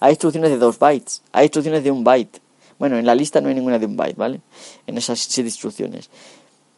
Hay 0.00 0.12
instrucciones 0.12 0.50
de 0.50 0.58
2 0.58 0.78
bytes, 0.78 1.22
hay 1.32 1.44
instrucciones 1.44 1.84
de 1.84 1.90
un 1.90 2.04
byte. 2.04 2.40
Bueno, 2.78 2.96
en 2.98 3.06
la 3.06 3.14
lista 3.14 3.40
no 3.40 3.48
hay 3.48 3.54
ninguna 3.54 3.78
de 3.78 3.86
un 3.86 3.96
byte, 3.96 4.16
¿vale? 4.16 4.40
En 4.86 4.96
esas 4.98 5.20
7 5.20 5.46
instrucciones. 5.48 6.10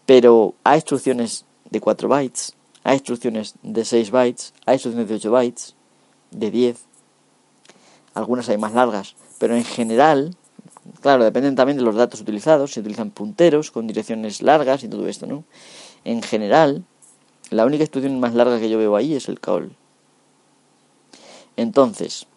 Pero 0.07 0.55
hay 0.65 0.77
instrucciones 0.77 1.45
de 1.71 1.81
4 1.81 2.09
bytes, 2.09 2.55
hay 2.87 2.95
instrucciones 2.95 3.57
de 3.65 3.85
6 3.85 4.13
bytes, 4.13 4.55
hay 4.65 4.75
instrucciones 4.77 5.09
de 5.09 5.17
8 5.17 5.31
bytes, 5.33 5.75
de 6.31 6.53
10. 6.53 6.85
Algunas 8.15 8.49
hay 8.49 8.59
más 8.59 8.75
largas. 8.75 9.17
Pero 9.39 9.57
en 9.57 9.65
general, 9.65 10.37
claro, 11.01 11.25
dependen 11.25 11.57
también 11.57 11.79
de 11.79 11.83
los 11.83 11.97
datos 11.97 12.21
utilizados, 12.21 12.73
se 12.73 12.79
utilizan 12.79 13.11
punteros 13.11 13.73
con 13.73 13.89
direcciones 13.89 14.41
largas 14.41 14.85
y 14.85 14.89
todo 14.89 15.09
esto, 15.09 15.27
¿no? 15.27 15.43
En 16.05 16.23
general, 16.23 16.85
la 17.51 17.67
única 17.67 17.83
instrucción 17.83 18.21
más 18.21 18.35
larga 18.35 18.61
que 18.61 18.71
yo 18.71 18.79
veo 18.79 18.95
ahí 18.95 19.17
es 19.17 19.29
el 19.29 19.41
call. 19.41 19.75
Entonces, 21.57 22.29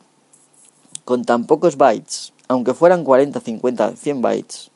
con 1.05 1.25
tan 1.25 1.45
pocos 1.45 1.77
bytes, 1.77 2.33
aunque 2.47 2.73
fueran 2.73 3.03
40, 3.03 3.39
50, 3.39 3.95
100 3.95 4.21
bytes, 4.23 4.71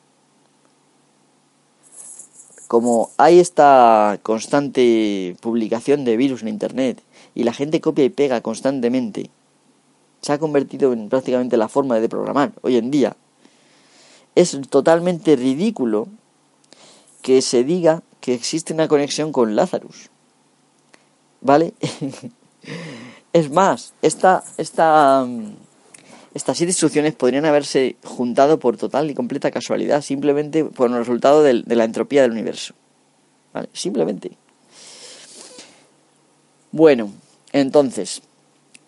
como 2.68 3.10
hay 3.16 3.40
esta 3.40 4.18
constante 4.22 5.36
publicación 5.40 6.04
de 6.04 6.16
virus 6.16 6.42
en 6.42 6.48
Internet 6.48 7.02
y 7.34 7.44
la 7.44 7.52
gente 7.52 7.80
copia 7.80 8.04
y 8.04 8.10
pega 8.10 8.40
constantemente, 8.40 9.30
se 10.20 10.32
ha 10.32 10.38
convertido 10.38 10.92
en 10.92 11.08
prácticamente 11.08 11.56
la 11.56 11.68
forma 11.68 12.00
de 12.00 12.08
programar 12.08 12.52
hoy 12.62 12.76
en 12.76 12.90
día. 12.90 13.16
Es 14.34 14.58
totalmente 14.70 15.36
ridículo 15.36 16.08
que 17.22 17.42
se 17.42 17.64
diga 17.64 18.02
que 18.20 18.34
existe 18.34 18.72
una 18.72 18.88
conexión 18.88 19.32
con 19.32 19.54
Lazarus. 19.54 20.08
¿Vale? 21.40 21.74
es 23.34 23.50
más, 23.50 23.92
esta, 24.00 24.44
esta, 24.56 25.26
estas 26.34 26.56
siete 26.56 26.70
instrucciones 26.70 27.14
podrían 27.14 27.46
haberse 27.46 27.96
juntado 28.04 28.58
por 28.58 28.76
total 28.76 29.10
y 29.10 29.14
completa 29.14 29.50
casualidad, 29.50 30.02
simplemente 30.02 30.64
por 30.64 30.90
el 30.90 30.96
resultado 30.96 31.42
de, 31.42 31.62
la 31.66 31.84
entropía 31.84 32.22
del 32.22 32.32
universo. 32.32 32.74
Simplemente. 33.72 34.32
Bueno, 36.72 37.12
entonces, 37.52 38.20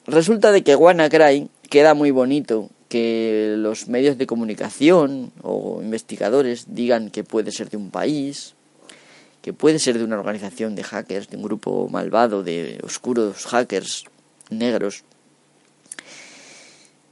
Resulta 0.07 0.53
de 0.53 0.63
que 0.63 0.77
WannaCry 0.77 1.49
queda 1.69 1.95
muy 1.95 2.13
bonito 2.13 2.71
que 2.89 3.57
los 3.59 3.89
medios 3.89 4.17
de 4.19 4.29
comunicación 4.29 5.33
o 5.43 5.81
investigadores 5.83 6.67
digan 6.69 7.11
que 7.11 7.25
puede 7.25 7.51
ser 7.51 7.71
de 7.71 7.77
un 7.77 7.91
país, 7.91 8.55
que 9.43 9.53
puede 9.53 9.81
ser 9.81 9.99
de 9.99 10.05
una 10.05 10.17
organización 10.17 10.77
de 10.77 10.85
hackers, 10.85 11.29
de 11.29 11.39
un 11.39 11.43
grupo 11.43 11.89
malvado 11.91 12.45
de 12.45 12.79
oscuros 12.85 13.47
hackers 13.47 14.05
negros. 14.49 15.03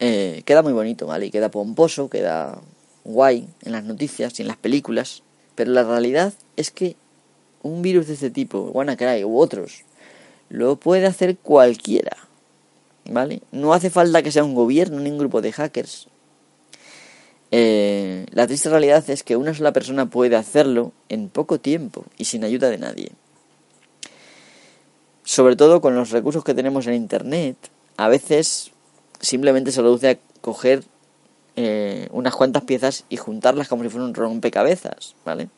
Eh, 0.07 0.43
queda 0.45 0.61
muy 0.61 0.75
bonito, 0.75 1.07
¿vale? 1.07 1.25
Y 1.25 1.31
queda 1.31 1.51
pomposo, 1.51 2.11
queda 2.11 2.61
guay 3.05 3.49
en 3.63 3.73
las 3.73 3.85
noticias 3.85 4.39
y 4.39 4.43
en 4.43 4.49
las 4.49 4.59
películas, 4.59 5.23
pero 5.55 5.73
la 5.73 5.83
realidad 5.83 6.35
es 6.57 6.71
que 6.71 6.97
un 7.63 7.81
virus 7.81 8.09
de 8.09 8.13
este 8.13 8.29
tipo, 8.29 8.71
WannaCry 8.75 9.25
u 9.25 9.39
otros, 9.39 9.85
lo 10.51 10.77
puede 10.77 11.07
hacer 11.07 11.39
cualquiera. 11.39 12.19
¿vale? 13.11 13.41
No 13.51 13.73
hace 13.73 13.89
falta 13.89 14.23
que 14.23 14.31
sea 14.31 14.45
un 14.45 14.55
gobierno 14.55 15.01
ni 15.01 15.11
un 15.11 15.17
grupo 15.17 15.41
de 15.41 15.53
hackers. 15.53 16.09
Eh, 17.51 18.27
la 18.31 18.47
triste 18.47 18.69
realidad 18.69 19.09
es 19.09 19.23
que 19.23 19.37
una 19.37 19.55
sola 19.55 19.73
persona 19.73 20.11
puede 20.11 20.37
hacerlo 20.37 20.93
en 21.09 21.31
poco 21.31 21.59
tiempo 21.59 22.05
y 22.19 22.27
sin 22.27 22.45
ayuda 22.45 22.69
de 22.69 22.77
nadie. 22.77 23.13
Sobre 25.23 25.57
todo 25.57 25.81
con 25.81 25.95
los 25.95 26.11
recursos 26.11 26.45
que 26.45 26.53
tenemos 26.53 26.87
en 26.87 26.93
Internet, 26.93 27.57
a 27.97 28.09
veces 28.09 28.74
simplemente 29.25 29.73
se 29.73 29.83
reduce 29.83 30.11
a 30.11 30.19
coger 30.41 30.85
eh, 31.57 32.09
unas 32.13 32.35
cuantas 32.35 32.65
piezas 32.65 33.05
y 33.09 33.17
juntarlas 33.17 33.69
como 33.69 33.83
si 33.83 33.89
fuera 33.89 34.05
un 34.05 34.15
rompecabezas, 34.15 35.15
¿vale? 35.25 35.49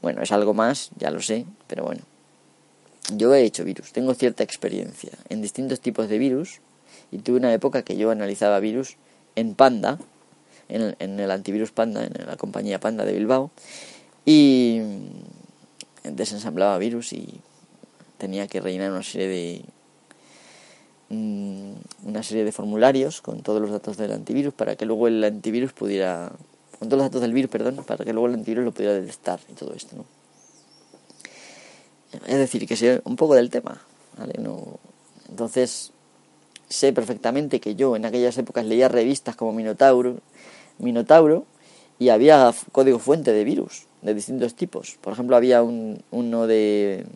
Bueno, 0.00 0.22
es 0.22 0.32
algo 0.32 0.54
más, 0.54 0.90
ya 0.98 1.10
lo 1.10 1.20
sé, 1.20 1.46
pero 1.66 1.84
bueno. 1.84 2.02
Yo 3.14 3.34
he 3.34 3.42
hecho 3.42 3.64
virus, 3.64 3.92
tengo 3.92 4.14
cierta 4.14 4.42
experiencia 4.42 5.10
en 5.28 5.42
distintos 5.42 5.80
tipos 5.80 6.08
de 6.08 6.18
virus 6.18 6.60
y 7.10 7.18
tuve 7.18 7.36
una 7.36 7.52
época 7.52 7.82
que 7.82 7.96
yo 7.96 8.10
analizaba 8.10 8.58
virus 8.60 8.96
en 9.36 9.54
Panda, 9.54 9.98
en 10.68 11.20
el, 11.20 11.30
antivirus 11.30 11.72
Panda, 11.72 12.04
en 12.04 12.26
la 12.26 12.36
compañía 12.36 12.80
Panda 12.80 13.04
de 13.04 13.12
Bilbao, 13.12 13.50
y 14.24 14.80
desensamblaba 16.04 16.78
virus 16.78 17.12
y 17.12 17.40
tenía 18.18 18.46
que 18.46 18.60
rellenar 18.60 18.92
una 18.92 19.02
serie 19.02 19.28
de 19.28 19.62
mm, 21.12 22.08
una 22.08 22.22
serie 22.22 22.44
de 22.44 22.52
formularios 22.52 23.20
con 23.20 23.42
todos 23.42 23.60
los 23.60 23.70
datos 23.70 23.96
del 23.96 24.12
antivirus 24.12 24.54
para 24.54 24.76
que 24.76 24.86
luego 24.86 25.08
el 25.08 25.22
antivirus 25.22 25.72
pudiera 25.72 26.32
con 26.78 26.88
todos 26.88 26.98
los 26.98 27.10
datos 27.10 27.20
del 27.20 27.32
virus, 27.32 27.48
perdón, 27.48 27.84
para 27.86 28.04
que 28.04 28.12
luego 28.12 28.26
el 28.26 28.34
antivirus 28.34 28.64
lo 28.64 28.72
pudiera 28.72 28.94
detectar 28.94 29.38
y 29.48 29.52
todo 29.52 29.72
esto, 29.72 29.94
¿no? 29.94 30.04
Es 32.26 32.38
decir, 32.38 32.66
que 32.66 32.76
sea 32.76 33.00
un 33.04 33.14
poco 33.14 33.34
del 33.34 33.50
tema. 33.50 33.80
entonces, 35.28 35.92
sé 36.68 36.92
perfectamente 36.92 37.60
que 37.60 37.76
yo 37.76 37.94
en 37.94 38.04
aquellas 38.04 38.36
épocas 38.36 38.66
leía 38.66 38.88
revistas 38.88 39.36
como 39.36 39.52
Minotauro, 39.52 40.18
Minotauro 40.78 41.46
y 41.98 42.08
había 42.08 42.52
código 42.72 42.98
fuente 42.98 43.32
de 43.32 43.44
virus 43.44 43.86
de 44.02 44.14
distintos 44.14 44.54
tipos. 44.54 44.98
Por 45.00 45.12
ejemplo, 45.12 45.36
había 45.36 45.62
un, 45.62 46.02
uno 46.10 46.46
de 46.46 47.06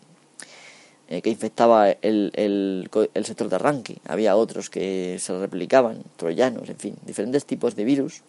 eh, 1.09 1.21
que 1.21 1.29
infectaba 1.29 1.89
el, 1.89 2.31
el, 2.35 2.89
el, 3.13 3.25
sector 3.25 3.47
de 3.47 3.55
arranque. 3.55 3.97
Había 4.05 4.35
otros 4.35 4.69
que 4.69 5.17
se 5.19 5.37
replicaban, 5.39 6.03
troyanos, 6.17 6.67
en 6.69 6.77
fin, 6.77 6.95
diferentes 7.05 7.45
tipos 7.45 7.77
de 7.77 7.85
virus, 7.85 8.23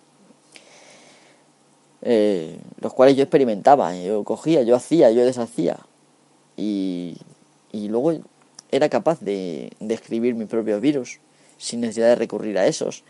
eh, 2.02 2.56
los 2.80 2.94
cuales 2.94 3.16
yo 3.16 3.24
experimentaba, 3.24 3.96
yo 3.96 4.22
cogía, 4.22 4.62
yo 4.62 4.76
hacía, 4.76 5.10
yo 5.10 5.24
deshacía. 5.24 5.78
Y, 6.56 7.16
y 7.72 7.88
luego 7.88 8.12
era 8.70 8.88
capaz 8.88 9.20
de, 9.20 9.72
de 9.80 9.94
escribir 9.94 10.36
mis 10.36 10.46
propios 10.46 10.80
virus 10.80 11.18
sin 11.56 11.80
necesidad 11.80 12.08
de 12.08 12.14
recurrir 12.14 12.58
a 12.58 12.66
esos 12.68 13.02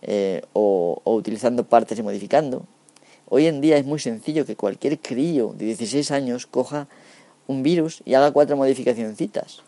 eh, 0.00 0.40
o, 0.54 1.00
o, 1.04 1.14
utilizando 1.14 1.64
partes 1.64 1.98
y 1.98 2.02
modificando. 2.02 2.64
Hoy 3.28 3.46
en 3.46 3.60
día 3.60 3.76
es 3.76 3.84
muy 3.84 3.98
sencillo 3.98 4.46
que 4.46 4.56
cualquier 4.56 4.98
crío 4.98 5.54
de 5.56 5.66
16 5.66 6.10
años 6.10 6.46
coja 6.46 6.88
un 7.50 7.64
virus 7.64 8.00
y 8.04 8.14
haga 8.14 8.30
cuatro 8.30 8.56
modificacioncitas, 8.56 9.62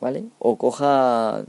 ¿vale? 0.00 0.24
O 0.38 0.56
coja 0.56 1.44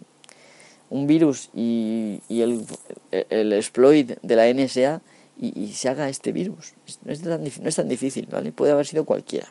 un 0.90 1.08
virus 1.08 1.50
y, 1.56 2.20
y 2.28 2.42
el, 2.42 3.54
exploit 3.54 4.20
de 4.22 4.36
la 4.36 4.52
NSA 4.54 5.02
y, 5.40 5.68
se 5.72 5.88
haga 5.88 6.10
este 6.10 6.34
virus. 6.34 6.74
No 7.06 7.14
es, 7.14 7.22
tan, 7.22 7.42
no 7.42 7.70
es 7.70 7.76
tan 7.76 7.88
difícil, 7.88 8.28
¿vale? 8.30 8.52
Puede 8.52 8.74
haber 8.74 8.86
sido 8.86 9.06
cualquiera. 9.06 9.48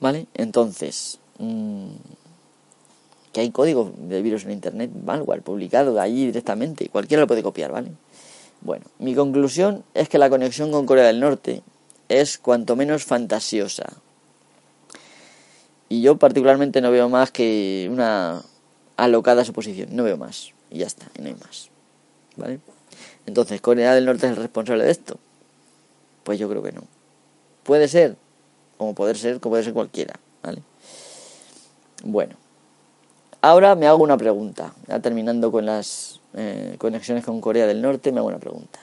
¿Vale? 0.00 0.26
Entonces, 0.34 1.20
mmm, 1.38 1.90
que 3.32 3.42
hay 3.42 3.50
código 3.50 3.92
de 3.96 4.22
virus 4.22 4.44
en 4.44 4.50
internet, 4.50 4.90
malware, 5.04 5.42
publicado 5.42 6.00
allí 6.00 6.26
directamente, 6.26 6.88
cualquiera 6.88 7.20
lo 7.20 7.26
puede 7.28 7.44
copiar, 7.44 7.70
¿vale? 7.70 7.92
Bueno, 8.62 8.86
mi 8.98 9.14
conclusión 9.14 9.84
es 9.94 10.08
que 10.08 10.18
la 10.18 10.30
conexión 10.30 10.72
con 10.72 10.84
Corea 10.84 11.06
del 11.06 11.20
Norte 11.20 11.62
es 12.10 12.38
cuanto 12.38 12.76
menos 12.76 13.04
fantasiosa. 13.04 13.86
Y 15.88 16.02
yo 16.02 16.18
particularmente 16.18 16.80
no 16.80 16.90
veo 16.90 17.08
más 17.08 17.30
que 17.30 17.88
una 17.90 18.42
alocada 18.96 19.44
suposición, 19.44 19.90
no 19.92 20.02
veo 20.02 20.16
más. 20.16 20.52
Y 20.70 20.78
ya 20.78 20.86
está, 20.86 21.06
y 21.16 21.22
no 21.22 21.28
hay 21.28 21.34
más. 21.34 21.70
¿Vale? 22.36 22.58
Entonces, 23.26 23.60
¿Corea 23.60 23.94
del 23.94 24.06
Norte 24.06 24.26
es 24.26 24.32
el 24.32 24.36
responsable 24.36 24.84
de 24.84 24.90
esto? 24.90 25.18
Pues 26.24 26.38
yo 26.38 26.48
creo 26.48 26.62
que 26.62 26.72
no. 26.72 26.82
Puede 27.62 27.86
ser, 27.86 28.16
como 28.76 28.94
poder 28.94 29.16
ser, 29.16 29.38
como 29.38 29.52
puede 29.52 29.64
ser 29.64 29.72
cualquiera, 29.72 30.14
¿vale? 30.42 30.62
Bueno, 32.02 32.34
ahora 33.40 33.76
me 33.76 33.86
hago 33.86 34.02
una 34.02 34.16
pregunta, 34.16 34.74
ya 34.88 34.98
terminando 34.98 35.52
con 35.52 35.66
las 35.66 36.20
eh, 36.34 36.74
conexiones 36.78 37.24
con 37.24 37.40
Corea 37.40 37.66
del 37.66 37.82
Norte, 37.82 38.10
me 38.10 38.18
hago 38.18 38.28
una 38.28 38.38
pregunta. 38.38 38.80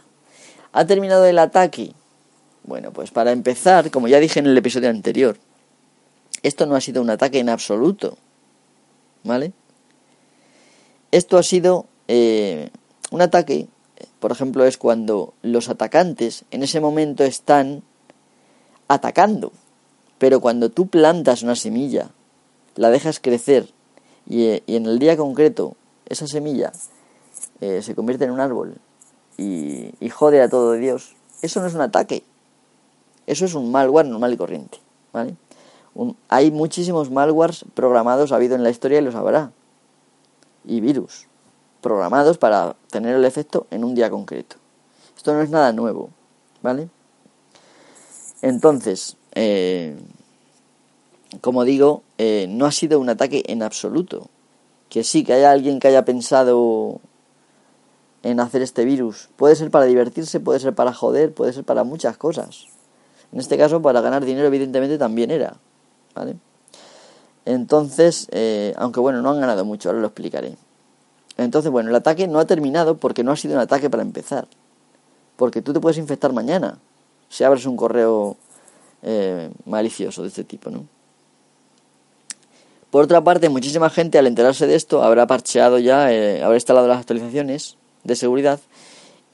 ¿Ha 0.72 0.86
terminado 0.86 1.26
el 1.26 1.40
ataque? 1.40 1.94
Bueno, 2.68 2.92
pues 2.92 3.12
para 3.12 3.32
empezar, 3.32 3.90
como 3.92 4.10
ya 4.10 4.20
dije 4.20 4.40
en 4.40 4.46
el 4.46 4.58
episodio 4.58 4.90
anterior, 4.90 5.38
esto 6.44 6.66
no 6.66 6.76
ha 6.76 6.82
sido 6.82 7.02
un 7.02 7.10
ataque 7.10 7.40
en 7.40 7.48
absoluto, 7.48 8.18
¿vale? 9.24 9.54
Esto 11.12 11.38
ha 11.38 11.44
sido 11.44 11.86
eh, 12.10 12.70
un 13.10 13.22
ataque, 13.22 13.70
por 14.20 14.34
ejemplo, 14.34 14.66
es 14.66 14.78
cuando 14.78 15.34
los 15.44 15.70
atacantes 15.70 16.44
en 16.52 16.62
ese 16.62 16.82
momento 16.82 17.24
están 17.24 17.84
atacando, 18.90 19.54
pero 20.18 20.42
cuando 20.42 20.70
tú 20.70 20.88
plantas 20.88 21.44
una 21.44 21.56
semilla, 21.56 22.10
la 22.76 22.90
dejas 22.90 23.22
crecer 23.22 23.70
y, 24.30 24.62
en 24.68 24.86
el 24.88 25.00
día 25.00 25.16
concreto 25.16 25.78
esa 26.06 26.28
semilla 26.28 26.74
eh, 27.62 27.82
se 27.82 27.96
convierte 27.96 28.26
en 28.26 28.32
un 28.32 28.42
árbol 28.42 28.76
y, 29.38 29.92
y 30.02 30.10
jode 30.10 30.42
a 30.42 30.50
todo 30.50 30.74
Dios, 30.74 31.16
eso 31.42 31.62
no 31.62 31.68
es 31.68 31.74
un 31.74 31.82
ataque, 31.82 32.24
eso 33.28 33.46
es 33.46 33.54
un 33.54 33.72
malware 33.72 34.08
normal 34.08 34.34
y 34.34 34.38
corriente, 34.38 34.80
¿vale? 35.14 35.36
hay 36.30 36.52
muchísimos 36.52 37.10
malwares 37.10 37.66
programados, 37.74 38.32
ha 38.32 38.36
habido 38.36 38.56
en 38.56 38.64
la 38.64 38.70
historia 38.70 39.00
y 39.00 39.02
los 39.02 39.16
habrá. 39.16 39.52
Y 40.66 40.80
virus, 40.82 41.26
programados 41.82 42.38
para 42.38 42.76
tener 42.92 43.16
el 43.16 43.26
efecto 43.26 43.68
en 43.72 43.84
un 43.84 43.96
día 43.96 44.10
concreto. 44.10 44.58
Esto 45.16 45.34
no 45.34 45.42
es 45.42 45.50
nada 45.50 45.72
nuevo, 45.74 46.10
¿vale? 46.62 46.90
Entonces, 48.42 49.18
eh, 49.34 49.98
como 51.42 51.64
digo, 51.64 52.04
eh, 52.18 52.46
no 52.50 52.66
ha 52.66 52.72
sido 52.72 53.00
un 53.00 53.10
ataque 53.10 53.44
en 53.48 53.64
absoluto. 53.64 54.30
Que 54.90 55.04
sí, 55.04 55.24
que 55.24 55.34
haya 55.34 55.52
alguien 55.52 55.80
que 55.80 55.88
haya 55.88 56.06
pensado 56.06 57.02
en 58.24 58.40
hacer 58.40 58.62
este 58.62 58.86
virus. 58.86 59.30
Puede 59.36 59.56
ser 59.56 59.72
para 59.72 59.86
divertirse, 59.86 60.40
puede 60.40 60.60
ser 60.60 60.76
para 60.76 60.94
joder, 60.94 61.34
puede 61.34 61.54
ser 61.54 61.64
para 61.64 61.84
muchas 61.84 62.18
cosas. 62.18 62.68
En 63.32 63.40
este 63.40 63.58
caso, 63.58 63.82
para 63.82 64.02
ganar 64.02 64.26
dinero, 64.26 64.48
evidentemente, 64.48 64.98
también 64.98 65.32
era. 65.32 65.56
¿vale? 66.16 66.36
Entonces, 67.46 68.28
eh, 68.32 68.74
aunque 68.78 69.00
bueno, 69.00 69.22
no 69.22 69.32
han 69.32 69.40
ganado 69.40 69.64
mucho, 69.64 69.90
ahora 69.90 70.02
lo 70.02 70.08
explicaré. 70.08 70.56
Entonces, 71.38 71.72
bueno, 71.72 71.90
el 71.90 71.96
ataque 71.96 72.28
no 72.28 72.40
ha 72.40 72.46
terminado 72.46 72.98
porque 72.98 73.24
no 73.24 73.32
ha 73.32 73.36
sido 73.36 73.54
un 73.54 73.62
ataque 73.62 73.90
para 73.90 74.04
empezar. 74.04 74.48
Porque 75.36 75.62
tú 75.62 75.72
te 75.72 75.80
puedes 75.80 75.98
infectar 75.98 76.34
mañana 76.34 76.80
si 77.30 77.44
abres 77.44 77.66
un 77.66 77.78
correo 77.78 78.38
eh, 79.04 79.50
malicioso 79.66 80.24
de 80.24 80.30
este 80.30 80.44
tipo, 80.44 80.70
¿no? 80.70 80.86
Por 82.90 83.04
otra 83.04 83.22
parte, 83.24 83.50
muchísima 83.50 83.90
gente 83.90 84.18
al 84.18 84.28
enterarse 84.28 84.66
de 84.66 84.76
esto 84.76 85.04
habrá 85.04 85.28
parcheado 85.28 85.78
ya, 85.78 86.12
eh, 86.12 86.42
habrá 86.42 86.56
instalado 86.56 86.88
las 86.88 87.00
actualizaciones 87.00 87.76
de 88.04 88.16
seguridad 88.16 88.60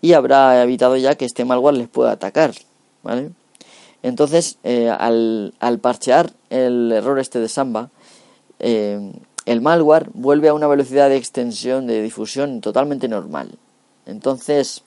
y 0.01 0.13
habrá 0.13 0.61
evitado 0.63 0.97
ya 0.97 1.15
que 1.15 1.25
este 1.25 1.45
malware 1.45 1.75
les 1.75 1.87
pueda 1.87 2.11
atacar, 2.11 2.51
¿vale? 3.03 3.29
Entonces, 4.03 4.57
eh, 4.63 4.89
al, 4.89 5.53
al, 5.59 5.79
parchear 5.79 6.31
el 6.49 6.91
error 6.91 7.19
este 7.19 7.39
de 7.39 7.47
Samba, 7.47 7.89
eh, 8.59 9.13
el 9.45 9.61
malware 9.61 10.09
vuelve 10.13 10.49
a 10.49 10.53
una 10.53 10.67
velocidad 10.67 11.09
de 11.09 11.15
extensión 11.15 11.87
de 11.87 12.01
difusión 12.01 12.61
totalmente 12.61 13.07
normal. 13.07 13.57
Entonces, 14.05 14.83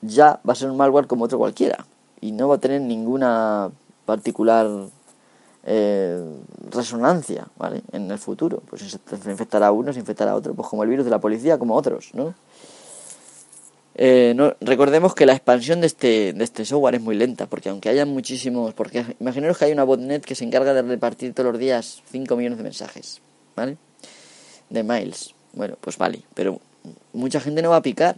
ya 0.00 0.40
va 0.48 0.54
a 0.54 0.56
ser 0.56 0.70
un 0.70 0.76
malware 0.76 1.06
como 1.06 1.26
otro 1.26 1.38
cualquiera 1.38 1.86
y 2.20 2.32
no 2.32 2.48
va 2.48 2.56
a 2.56 2.58
tener 2.58 2.80
ninguna 2.80 3.70
particular 4.06 4.68
eh, 5.64 6.24
resonancia 6.70 7.46
¿vale? 7.56 7.82
en 7.92 8.10
el 8.10 8.18
futuro. 8.18 8.62
Pues 8.68 8.82
se 8.82 9.30
infectará 9.30 9.68
a 9.68 9.72
uno, 9.72 9.92
se 9.92 10.00
infectará 10.00 10.32
a 10.32 10.36
otro, 10.36 10.54
pues 10.54 10.68
como 10.68 10.82
el 10.82 10.88
virus 10.88 11.04
de 11.04 11.10
la 11.10 11.20
policía, 11.20 11.58
como 11.58 11.76
otros, 11.76 12.10
¿no? 12.14 12.34
Eh, 13.94 14.32
no, 14.34 14.56
recordemos 14.60 15.14
que 15.14 15.26
la 15.26 15.34
expansión 15.34 15.80
de 15.82 15.86
este, 15.86 16.32
de 16.32 16.44
este 16.44 16.64
software 16.64 16.94
es 16.94 17.02
muy 17.02 17.14
lenta, 17.14 17.46
porque 17.46 17.68
aunque 17.68 17.90
haya 17.90 18.06
muchísimos, 18.06 18.72
porque 18.74 19.04
imaginaros 19.20 19.58
que 19.58 19.66
hay 19.66 19.72
una 19.72 19.84
botnet 19.84 20.24
que 20.24 20.34
se 20.34 20.44
encarga 20.44 20.72
de 20.72 20.82
repartir 20.82 21.34
todos 21.34 21.52
los 21.52 21.60
días 21.60 22.02
5 22.10 22.36
millones 22.36 22.58
de 22.58 22.64
mensajes, 22.64 23.20
¿vale? 23.54 23.76
De 24.70 24.82
mails. 24.82 25.34
Bueno, 25.52 25.76
pues 25.80 25.98
vale, 25.98 26.22
pero 26.34 26.60
mucha 27.12 27.40
gente 27.40 27.60
no 27.60 27.70
va 27.70 27.76
a 27.76 27.82
picar. 27.82 28.16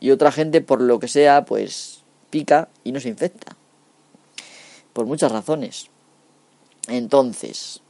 Y 0.00 0.10
otra 0.10 0.30
gente, 0.30 0.60
por 0.60 0.80
lo 0.80 1.00
que 1.00 1.08
sea, 1.08 1.44
pues 1.44 2.02
pica 2.30 2.68
y 2.84 2.92
no 2.92 3.00
se 3.00 3.08
infecta. 3.08 3.56
Por 4.92 5.06
muchas 5.06 5.32
razones. 5.32 5.88
Entonces... 6.88 7.80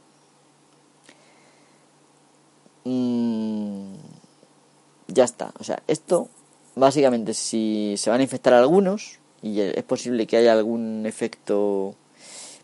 Mmm, 2.85 3.93
ya 5.09 5.23
está. 5.23 5.51
O 5.59 5.63
sea, 5.63 5.81
esto 5.87 6.29
básicamente 6.75 7.33
si 7.33 7.95
se 7.97 8.09
van 8.09 8.19
a 8.19 8.23
infectar 8.23 8.53
algunos 8.53 9.19
y 9.41 9.59
es 9.61 9.83
posible 9.83 10.27
que 10.27 10.37
haya 10.37 10.53
algún 10.53 11.05
efecto, 11.05 11.95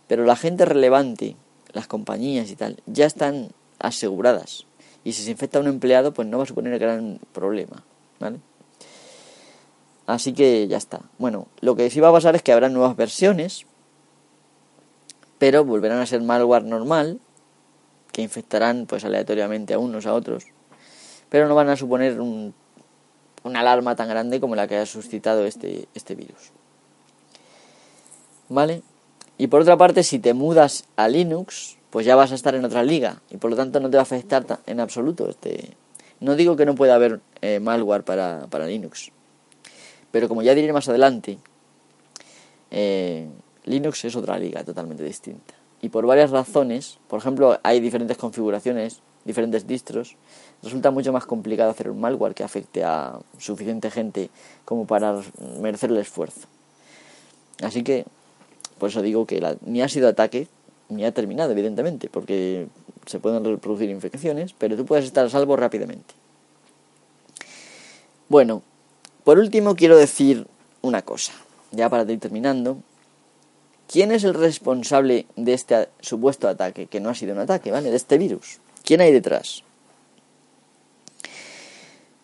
pero 0.07 0.25
la 0.25 0.35
gente 0.35 0.65
relevante, 0.65 1.35
las 1.73 1.87
compañías 1.87 2.49
y 2.51 2.55
tal, 2.55 2.77
ya 2.85 3.05
están 3.05 3.49
aseguradas. 3.79 4.65
Y 5.03 5.13
si 5.13 5.23
se 5.23 5.31
infecta 5.31 5.59
un 5.59 5.67
empleado, 5.67 6.13
pues 6.13 6.27
no 6.27 6.37
va 6.37 6.43
a 6.43 6.47
suponer 6.47 6.77
gran 6.79 7.19
problema, 7.31 7.83
¿vale? 8.19 8.39
Así 10.07 10.33
que 10.33 10.67
ya 10.67 10.77
está. 10.77 11.01
Bueno, 11.17 11.47
lo 11.61 11.75
que 11.75 11.89
sí 11.89 11.99
va 11.99 12.09
a 12.09 12.13
pasar 12.13 12.35
es 12.35 12.43
que 12.43 12.51
habrá 12.51 12.69
nuevas 12.69 12.95
versiones, 12.95 13.65
pero 15.37 15.63
volverán 15.63 15.99
a 15.99 16.05
ser 16.05 16.21
malware 16.21 16.63
normal, 16.63 17.19
que 18.11 18.21
infectarán 18.21 18.85
pues 18.85 19.03
aleatoriamente 19.05 19.73
a 19.73 19.79
unos 19.79 20.05
a 20.05 20.13
otros 20.13 20.45
pero 21.29 21.47
no 21.47 21.55
van 21.55 21.69
a 21.69 21.75
suponer 21.75 22.19
un, 22.19 22.53
una 23.43 23.59
alarma 23.59 23.95
tan 23.95 24.09
grande 24.09 24.39
como 24.39 24.55
la 24.55 24.67
que 24.67 24.77
ha 24.77 24.85
suscitado 24.85 25.45
este, 25.45 25.87
este 25.93 26.15
virus. 26.15 26.51
¿Vale? 28.49 28.81
Y 29.37 29.47
por 29.47 29.61
otra 29.61 29.77
parte, 29.77 30.03
si 30.03 30.19
te 30.19 30.33
mudas 30.33 30.85
a 30.95 31.07
Linux, 31.07 31.77
pues 31.89 32.05
ya 32.05 32.15
vas 32.15 32.31
a 32.31 32.35
estar 32.35 32.55
en 32.55 32.65
otra 32.65 32.83
liga 32.83 33.21
y 33.29 33.37
por 33.37 33.49
lo 33.49 33.55
tanto 33.55 33.79
no 33.79 33.89
te 33.89 33.97
va 33.97 34.01
a 34.01 34.03
afectar 34.03 34.45
en 34.65 34.79
absoluto. 34.79 35.29
Este... 35.29 35.75
No 36.19 36.35
digo 36.35 36.55
que 36.55 36.65
no 36.65 36.75
pueda 36.75 36.95
haber 36.95 37.19
eh, 37.41 37.59
malware 37.59 38.03
para, 38.03 38.47
para, 38.49 38.65
Linux, 38.65 39.11
pero 40.11 40.27
como 40.27 40.41
ya 40.41 40.55
diré 40.55 40.71
más 40.71 40.87
adelante, 40.87 41.37
eh, 42.71 43.27
Linux 43.65 44.05
es 44.05 44.15
otra 44.15 44.39
liga 44.39 44.63
totalmente 44.63 45.03
distinta. 45.03 45.53
y 45.81 45.89
por 45.89 46.05
varias 46.05 46.31
razones, 46.31 46.97
por 47.07 47.19
ejemplo, 47.19 47.59
hay 47.61 47.79
diferentes 47.79 48.17
configuraciones, 48.17 49.01
diferentes 49.25 49.67
distros, 49.67 50.15
resulta 50.63 50.91
mucho 50.91 51.13
más 51.13 51.25
complicado 51.25 51.71
hacer 51.71 51.89
un 51.89 51.99
malware 51.99 52.33
que 52.33 52.43
afecte 52.43 52.83
a 52.83 53.19
suficiente 53.37 53.91
gente 53.91 54.29
como 54.65 54.85
para 54.85 55.21
merecer 55.61 55.91
el 55.91 55.97
esfuerzo. 55.97 56.47
Así 57.61 57.83
que, 57.83 58.05
por 58.77 58.89
eso 58.89 59.01
digo 59.01 59.25
que 59.25 59.57
ni 59.65 59.81
ha 59.81 59.89
sido 59.89 60.07
ataque, 60.07 60.47
ni 60.89 61.05
ha 61.05 61.11
terminado, 61.13 61.51
evidentemente, 61.51 62.09
porque 62.09 62.67
se 63.05 63.19
pueden 63.19 63.43
reproducir 63.43 63.89
infecciones, 63.89 64.53
pero 64.57 64.75
tú 64.75 64.85
puedes 64.85 65.05
estar 65.05 65.25
a 65.25 65.29
salvo 65.29 65.55
rápidamente. 65.55 66.13
Bueno, 68.27 68.63
por 69.23 69.37
último 69.39 69.75
quiero 69.75 69.97
decir 69.97 70.47
una 70.81 71.01
cosa, 71.03 71.33
ya 71.71 71.89
para 71.89 72.11
ir 72.11 72.19
terminando. 72.19 72.77
¿Quién 73.87 74.11
es 74.11 74.23
el 74.23 74.33
responsable 74.33 75.27
de 75.35 75.53
este 75.53 75.89
supuesto 75.99 76.47
ataque? 76.47 76.87
Que 76.87 76.99
no 76.99 77.09
ha 77.09 77.15
sido 77.15 77.33
un 77.33 77.39
ataque, 77.39 77.71
¿vale? 77.71 77.91
De 77.91 77.97
este 77.97 78.17
virus. 78.17 78.59
¿Quién 78.83 79.01
hay 79.01 79.11
detrás? 79.11 79.63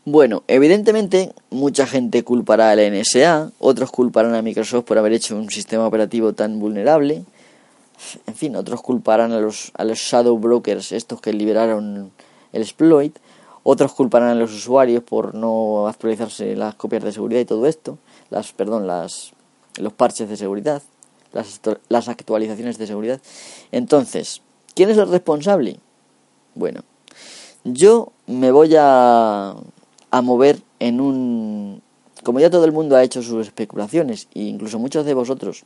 Bueno, 0.03 0.41
evidentemente 0.47 1.31
mucha 1.51 1.85
gente 1.85 2.23
culpará 2.23 2.71
a 2.71 2.75
la 2.75 2.89
NSA, 2.89 3.51
otros 3.59 3.91
culparán 3.91 4.33
a 4.33 4.41
Microsoft 4.41 4.85
por 4.85 4.97
haber 4.97 5.13
hecho 5.13 5.35
un 5.35 5.51
sistema 5.51 5.85
operativo 5.85 6.33
tan 6.33 6.57
vulnerable, 6.59 7.23
en 8.25 8.33
fin, 8.33 8.55
otros 8.55 8.81
culparán 8.81 9.31
a 9.31 9.39
los, 9.39 9.71
a 9.75 9.83
los 9.83 9.99
shadow 9.99 10.39
brokers, 10.39 10.91
estos 10.91 11.21
que 11.21 11.33
liberaron 11.33 12.11
el 12.51 12.61
exploit, 12.63 13.15
otros 13.61 13.93
culparán 13.93 14.29
a 14.29 14.35
los 14.35 14.51
usuarios 14.51 15.03
por 15.03 15.35
no 15.35 15.87
actualizarse 15.87 16.55
las 16.55 16.73
copias 16.73 17.03
de 17.03 17.11
seguridad 17.11 17.41
y 17.41 17.45
todo 17.45 17.67
esto, 17.67 17.99
las, 18.31 18.53
perdón, 18.53 18.87
las, 18.87 19.33
los 19.77 19.93
parches 19.93 20.27
de 20.27 20.35
seguridad, 20.35 20.81
las, 21.31 21.61
las 21.89 22.09
actualizaciones 22.09 22.79
de 22.79 22.87
seguridad. 22.87 23.21
Entonces, 23.71 24.41
¿quién 24.73 24.89
es 24.89 24.97
el 24.97 25.11
responsable? 25.11 25.77
Bueno, 26.55 26.81
yo 27.63 28.11
me 28.25 28.49
voy 28.49 28.75
a 28.75 29.55
a 30.11 30.21
mover 30.21 30.61
en 30.79 31.01
un... 31.01 31.81
Como 32.23 32.39
ya 32.39 32.49
todo 32.49 32.65
el 32.65 32.71
mundo 32.71 32.95
ha 32.95 33.03
hecho 33.03 33.23
sus 33.23 33.47
especulaciones, 33.47 34.27
e 34.35 34.43
incluso 34.43 34.77
muchos 34.77 35.05
de 35.05 35.13
vosotros, 35.13 35.63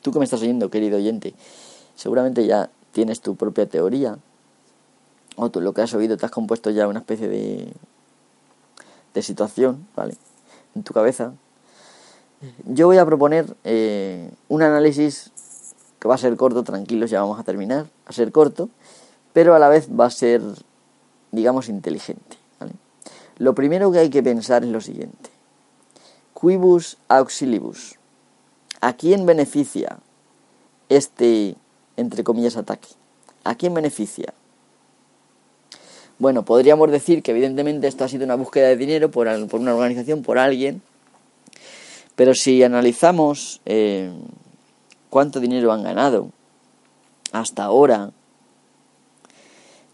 tú 0.00 0.12
que 0.12 0.18
me 0.18 0.24
estás 0.24 0.42
oyendo, 0.42 0.70
querido 0.70 0.98
oyente, 0.98 1.34
seguramente 1.96 2.46
ya 2.46 2.70
tienes 2.92 3.20
tu 3.20 3.34
propia 3.34 3.66
teoría, 3.66 4.18
o 5.36 5.50
tú 5.50 5.60
lo 5.60 5.72
que 5.72 5.80
has 5.80 5.92
oído 5.94 6.16
te 6.16 6.26
has 6.26 6.30
compuesto 6.30 6.70
ya 6.70 6.86
una 6.86 7.00
especie 7.00 7.26
de, 7.28 7.72
de 9.14 9.22
situación, 9.22 9.88
¿vale? 9.96 10.16
En 10.74 10.82
tu 10.82 10.92
cabeza. 10.92 11.32
Yo 12.66 12.86
voy 12.86 12.98
a 12.98 13.06
proponer 13.06 13.56
eh, 13.64 14.30
un 14.48 14.62
análisis 14.62 15.30
que 15.98 16.08
va 16.08 16.16
a 16.16 16.18
ser 16.18 16.36
corto, 16.36 16.64
tranquilos, 16.64 17.10
ya 17.10 17.20
vamos 17.20 17.38
a 17.38 17.44
terminar, 17.44 17.86
a 18.06 18.12
ser 18.12 18.32
corto, 18.32 18.68
pero 19.32 19.54
a 19.54 19.58
la 19.58 19.68
vez 19.68 19.88
va 19.88 20.06
a 20.06 20.10
ser, 20.10 20.42
digamos, 21.30 21.68
inteligente. 21.68 22.41
Lo 23.38 23.54
primero 23.54 23.90
que 23.90 23.98
hay 23.98 24.10
que 24.10 24.22
pensar 24.22 24.64
es 24.64 24.70
lo 24.70 24.80
siguiente. 24.80 25.30
Quibus 26.38 26.98
auxilibus. 27.08 27.98
¿A 28.80 28.94
quién 28.94 29.26
beneficia 29.26 29.98
este, 30.88 31.54
entre 31.96 32.24
comillas, 32.24 32.56
ataque? 32.56 32.88
¿A 33.44 33.54
quién 33.54 33.74
beneficia? 33.74 34.34
Bueno, 36.18 36.44
podríamos 36.44 36.90
decir 36.90 37.22
que 37.22 37.32
evidentemente 37.32 37.88
esto 37.88 38.04
ha 38.04 38.08
sido 38.08 38.24
una 38.24 38.34
búsqueda 38.34 38.68
de 38.68 38.76
dinero 38.76 39.10
por, 39.10 39.26
una 39.26 39.74
organización, 39.74 40.22
por 40.22 40.38
alguien, 40.38 40.82
pero 42.14 42.34
si 42.34 42.62
analizamos 42.62 43.60
eh, 43.64 44.12
cuánto 45.10 45.40
dinero 45.40 45.72
han 45.72 45.82
ganado 45.82 46.30
hasta 47.32 47.64
ahora 47.64 48.12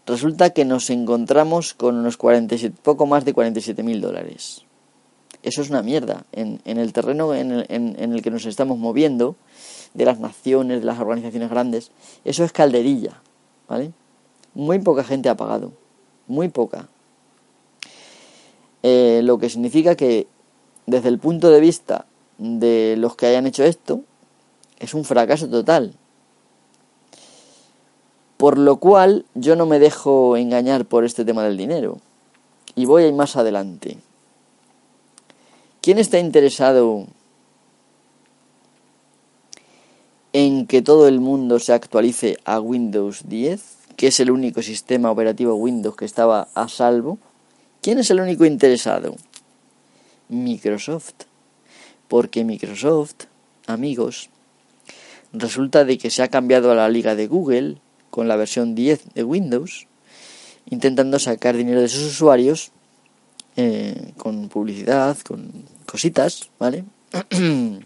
resulta 0.09 0.49
que 0.49 0.65
nos 0.65 0.89
encontramos 0.89 1.73
con 1.73 1.95
unos 1.95 2.17
47, 2.17 2.77
poco 2.83 3.05
más 3.05 3.25
de 3.25 3.33
47 3.33 3.83
mil 3.83 4.01
dólares. 4.01 4.65
Eso 5.43 5.61
es 5.61 5.69
una 5.69 5.83
mierda. 5.83 6.25
En, 6.33 6.59
el 6.65 6.91
terreno 6.91 7.33
en 7.33 7.51
el, 7.51 7.65
en 7.69 8.13
el, 8.13 8.21
que 8.21 8.31
nos 8.31 8.45
estamos 8.45 8.77
moviendo, 8.77 9.37
de 9.93 10.05
las 10.05 10.19
naciones, 10.19 10.81
de 10.81 10.85
las 10.85 10.99
organizaciones 10.99 11.49
grandes, 11.49 11.91
eso 12.25 12.43
es 12.43 12.51
calderilla, 12.51 13.21
¿vale? 13.67 13.91
Muy 14.53 14.79
poca 14.79 15.03
gente 15.03 15.29
ha 15.29 15.37
pagado, 15.37 15.71
muy 16.27 16.49
poca. 16.49 16.89
Eh, 18.83 19.21
lo 19.23 19.37
que 19.39 19.49
significa 19.49 19.95
que 19.95 20.27
desde 20.85 21.09
el 21.09 21.19
punto 21.19 21.49
de 21.49 21.59
vista 21.59 22.05
de 22.37 22.95
los 22.97 23.15
que 23.15 23.27
hayan 23.27 23.47
hecho 23.47 23.63
esto, 23.63 24.01
es 24.79 24.93
un 24.93 25.03
fracaso 25.03 25.49
total. 25.49 25.93
Por 28.39 28.57
lo 28.57 28.77
cual 28.77 29.25
yo 29.35 29.57
no 29.57 29.65
me 29.65 29.79
dejo 29.79 30.37
engañar 30.37 30.85
por 30.85 31.03
este 31.03 31.25
tema 31.25 31.43
del 31.43 31.57
dinero. 31.57 31.97
Y 32.73 32.85
voy 32.85 33.03
a 33.03 33.07
ir 33.07 33.13
más 33.13 33.35
adelante. 33.35 33.97
¿Quién 35.81 35.99
está 35.99 36.19
interesado 36.19 37.07
en 40.31 40.67
que 40.67 40.81
todo 40.81 41.09
el 41.09 41.19
mundo 41.19 41.59
se 41.59 41.73
actualice 41.73 42.37
a 42.45 42.61
Windows 42.61 43.27
10, 43.27 43.61
que 43.97 44.07
es 44.07 44.21
el 44.21 44.31
único 44.31 44.61
sistema 44.61 45.11
operativo 45.11 45.55
Windows 45.55 45.97
que 45.97 46.05
estaba 46.05 46.47
a 46.53 46.69
salvo? 46.69 47.17
¿Quién 47.81 47.99
es 47.99 48.09
el 48.09 48.21
único 48.21 48.45
interesado? 48.45 49.17
Microsoft. 50.29 51.25
Porque 52.07 52.45
Microsoft, 52.45 53.25
amigos, 53.67 54.29
resulta 55.33 55.83
de 55.83 55.97
que 55.97 56.09
se 56.09 56.23
ha 56.23 56.29
cambiado 56.29 56.71
a 56.71 56.75
la 56.75 56.87
liga 56.87 57.15
de 57.15 57.27
Google, 57.27 57.75
con 58.09 58.27
la 58.27 58.35
versión 58.35 58.75
10 58.75 59.13
de 59.13 59.23
Windows, 59.23 59.87
intentando 60.69 61.19
sacar 61.19 61.55
dinero 61.55 61.81
de 61.81 61.89
sus 61.89 62.03
usuarios 62.03 62.71
eh, 63.55 64.13
con 64.17 64.49
publicidad, 64.49 65.17
con 65.19 65.51
cositas, 65.85 66.49
¿vale? 66.59 66.85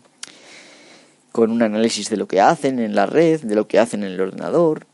con 1.31 1.51
un 1.51 1.63
análisis 1.63 2.09
de 2.09 2.17
lo 2.17 2.27
que 2.27 2.41
hacen 2.41 2.79
en 2.79 2.93
la 2.95 3.05
red, 3.05 3.41
de 3.41 3.55
lo 3.55 3.67
que 3.67 3.79
hacen 3.79 4.03
en 4.03 4.11
el 4.11 4.21
ordenador, 4.21 4.85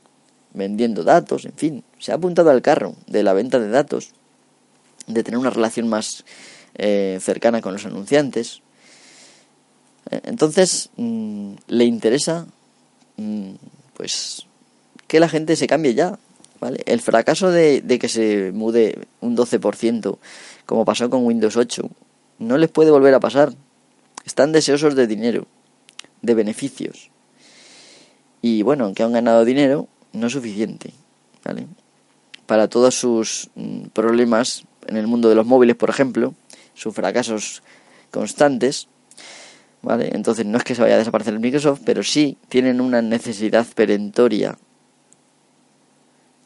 vendiendo 0.54 1.04
datos, 1.04 1.46
en 1.46 1.54
fin, 1.54 1.84
se 2.00 2.12
ha 2.12 2.16
apuntado 2.16 2.50
al 2.50 2.62
carro 2.62 2.96
de 3.08 3.24
la 3.24 3.34
venta 3.34 3.60
de 3.60 3.70
datos, 3.70 4.12
de 5.08 5.24
tener 5.24 5.38
una 5.38 5.50
relación 5.50 5.88
más 5.88 6.24
eh, 6.76 7.20
cercana 7.22 7.62
con 7.62 7.74
los 7.74 7.86
anunciantes. 7.86 8.62
Eh, 10.12 10.22
entonces, 10.24 10.90
mm, 10.96 11.54
le 11.68 11.86
interesa, 11.86 12.48
mm, 13.18 13.52
pues, 13.96 14.46
que 15.10 15.20
la 15.20 15.28
gente 15.28 15.58
se 15.58 15.68
cambie 15.68 15.96
ya. 15.96 16.18
¿vale? 16.62 16.82
El 16.86 17.02
fracaso 17.02 17.52
de, 17.52 17.84
que 18.00 18.08
se 18.08 18.54
mude 18.54 19.08
un 19.20 19.36
12%, 19.36 20.18
como 20.66 20.86
pasó 20.86 21.10
con 21.10 21.26
Windows 21.26 21.58
8, 21.58 21.90
no 22.38 22.58
les 22.58 22.70
puede 22.70 22.92
volver 22.92 23.14
a 23.14 23.20
pasar. 23.20 23.54
Están 24.24 24.54
deseosos 24.54 24.96
de 24.96 25.08
dinero, 25.08 25.48
de 26.22 26.36
beneficios. 26.36 27.10
Y 28.42 28.62
bueno, 28.62 28.86
aunque 28.86 29.04
han 29.04 29.12
ganado 29.12 29.44
dinero, 29.44 29.88
no 30.14 30.28
es 30.28 30.34
suficiente. 30.34 30.94
¿vale? 31.44 31.66
Para 32.46 32.68
todos 32.68 32.96
sus 32.96 33.50
mm, 33.56 33.88
problemas 33.88 34.64
en 34.88 34.96
el 34.96 35.08
mundo 35.08 35.28
de 35.28 35.36
los 35.36 35.46
móviles, 35.46 35.76
por 35.76 35.90
ejemplo, 35.90 36.36
sus 36.76 36.94
fracasos 36.94 37.64
constantes, 38.12 38.88
¿vale? 39.82 40.12
Entonces 40.14 40.46
no 40.46 40.58
es 40.58 40.64
que 40.64 40.76
se 40.76 40.82
vaya 40.82 40.96
a 40.96 40.98
desaparecer 41.00 41.34
el 41.34 41.40
Microsoft, 41.40 41.82
pero 41.86 42.04
sí 42.04 42.38
tienen 42.48 42.82
una 42.82 43.02
necesidad 43.02 43.68
perentoria 43.76 44.58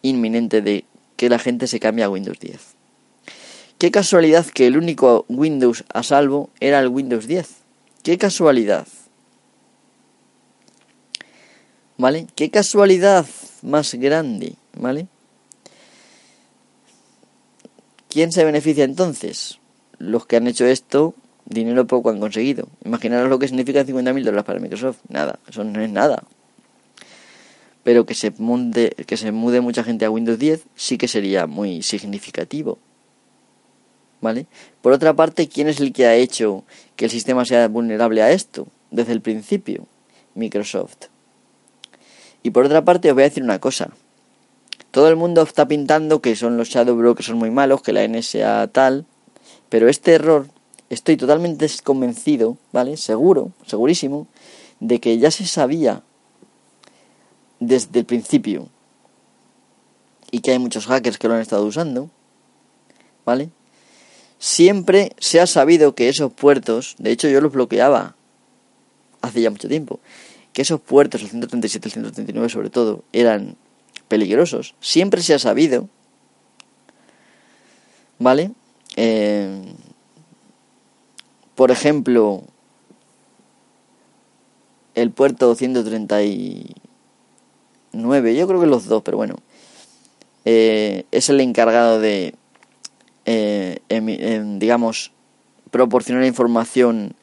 inminente 0.04 0.62
de 0.62 0.86
que 1.16 1.30
la 1.30 1.40
gente 1.40 1.66
se 1.66 1.80
cambie 1.80 2.04
a 2.04 2.10
Windows 2.10 2.40
10. 2.40 2.60
Qué 3.80 3.90
casualidad 3.90 4.46
que 4.46 4.68
el 4.68 4.78
único 4.78 5.26
Windows 5.28 5.84
a 5.92 6.04
salvo 6.04 6.52
era 6.60 6.80
el 6.80 6.90
Windows 6.90 7.26
10. 7.26 7.50
Qué 8.04 8.18
casualidad. 8.18 8.88
¿Vale? 11.98 12.28
Qué 12.36 12.52
casualidad 12.52 13.26
más 13.62 13.94
grande, 13.96 14.56
¿vale? 14.78 15.08
¿Quién 18.10 18.32
se 18.32 18.46
beneficia 18.46 18.84
entonces? 18.84 19.60
Los 19.98 20.26
que 20.26 20.36
han 20.36 20.48
hecho 20.48 20.66
esto, 20.66 21.16
dinero 21.46 21.88
poco 21.88 22.10
han 22.10 22.20
conseguido. 22.20 22.68
Imaginaros 22.84 23.30
lo 23.30 23.40
que 23.40 23.48
significa 23.48 23.86
50.000 23.86 24.24
dólares 24.24 24.46
para 24.46 24.60
Microsoft. 24.60 25.00
Nada, 25.08 25.40
eso 25.48 25.64
no 25.64 25.82
es 25.82 25.90
nada 25.90 26.24
pero 27.84 28.06
que 28.06 28.14
se, 28.14 28.32
mude, 28.38 28.92
que 29.06 29.18
se 29.18 29.32
mude 29.32 29.62
mucha 29.62 29.84
gente 29.84 30.06
a 30.06 30.10
Windows 30.10 30.40
10 30.40 30.64
sí 30.76 30.98
que 30.98 31.08
sería 31.08 31.48
muy 31.48 31.84
significativo. 31.84 32.80
¿Vale? 34.22 34.46
Por 34.82 34.94
otra 34.94 35.14
parte, 35.14 35.50
¿quién 35.50 35.68
es 35.68 35.82
el 35.82 35.92
que 35.92 36.06
ha 36.06 36.16
hecho 36.16 36.64
que 36.96 37.06
el 37.06 37.12
sistema 37.12 37.44
sea 37.44 37.68
vulnerable 37.68 38.22
a 38.22 38.32
esto 38.32 38.68
desde 38.90 39.12
el 39.12 39.22
principio? 39.22 39.86
Microsoft. 40.34 41.08
Y 42.42 42.52
por 42.52 42.66
otra 42.66 42.86
parte, 42.86 43.10
os 43.10 43.16
voy 43.16 43.24
a 43.24 43.30
decir 43.30 43.44
una 43.44 43.60
cosa. 43.60 43.92
Todo 44.92 45.10
el 45.10 45.18
mundo 45.18 45.42
está 45.42 45.68
pintando 45.68 46.22
que 46.22 46.36
son 46.36 46.56
los 46.56 46.70
Shadow 46.70 46.96
Brokers 46.96 47.28
son 47.28 47.38
muy 47.38 47.52
malos, 47.52 47.82
que 47.82 47.94
la 47.94 48.08
NSA 48.08 48.68
tal, 48.68 49.06
pero 49.68 49.90
este 49.90 50.14
error 50.14 50.48
estoy 50.90 51.18
totalmente 51.18 51.68
convencido, 51.84 52.58
¿vale? 52.72 52.96
Seguro, 52.96 53.52
segurísimo, 53.66 54.28
de 54.80 55.00
que 55.00 55.18
ya 55.18 55.32
se 55.32 55.48
sabía 55.48 56.04
desde 57.68 58.00
el 58.00 58.06
principio 58.06 58.70
y 60.32 60.40
que 60.40 60.52
hay 60.52 60.60
muchos 60.60 60.88
hackers 60.88 61.18
que 61.18 61.28
lo 61.28 61.36
han 61.36 61.42
estado 61.42 61.66
usando, 61.66 62.10
¿vale? 63.26 63.50
Siempre 64.40 65.14
se 65.20 65.40
ha 65.40 65.48
sabido 65.48 65.96
que 65.96 66.10
esos 66.10 66.34
puertos, 66.34 66.96
de 66.98 67.12
hecho 67.12 67.30
yo 67.30 67.40
los 67.40 67.52
bloqueaba 67.52 68.16
hace 69.22 69.42
ya 69.42 69.52
mucho 69.52 69.68
tiempo, 69.68 70.00
que 70.52 70.64
esos 70.64 70.82
puertos, 70.82 71.22
el 71.22 71.30
137 71.30 71.88
y 71.88 71.90
el 71.90 71.94
139 71.94 72.50
sobre 72.50 72.70
todo, 72.70 73.04
eran 73.14 73.56
peligrosos. 74.08 74.76
Siempre 74.82 75.22
se 75.22 75.34
ha 75.34 75.40
sabido, 75.40 75.88
¿vale? 78.20 78.52
Eh, 78.96 79.62
por 81.56 81.72
ejemplo, 81.72 82.44
el 84.96 85.12
puerto 85.12 85.56
139, 87.94 88.36
yo 88.36 88.48
creo 88.48 88.60
que 88.60 88.68
los 88.68 88.86
dos, 88.86 89.04
pero 89.04 89.18
bueno, 89.18 89.36
eh, 90.46 91.06
es 91.12 91.30
el 91.30 91.40
encargado 91.40 92.00
de, 92.00 92.36
eh, 93.26 93.80
digamos, 94.58 95.12
proporcionar 95.72 96.26
información 96.26 97.16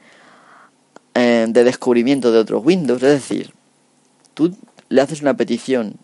eh, 1.15 1.47
de 1.49 1.65
descubrimiento 1.65 2.33
de 2.33 2.39
otros 2.39 2.65
Windows. 2.65 3.03
Es 3.03 3.11
decir, 3.11 3.53
tú 4.35 4.57
le 4.89 5.01
haces 5.01 5.23
una 5.23 5.35
petición 5.35 5.97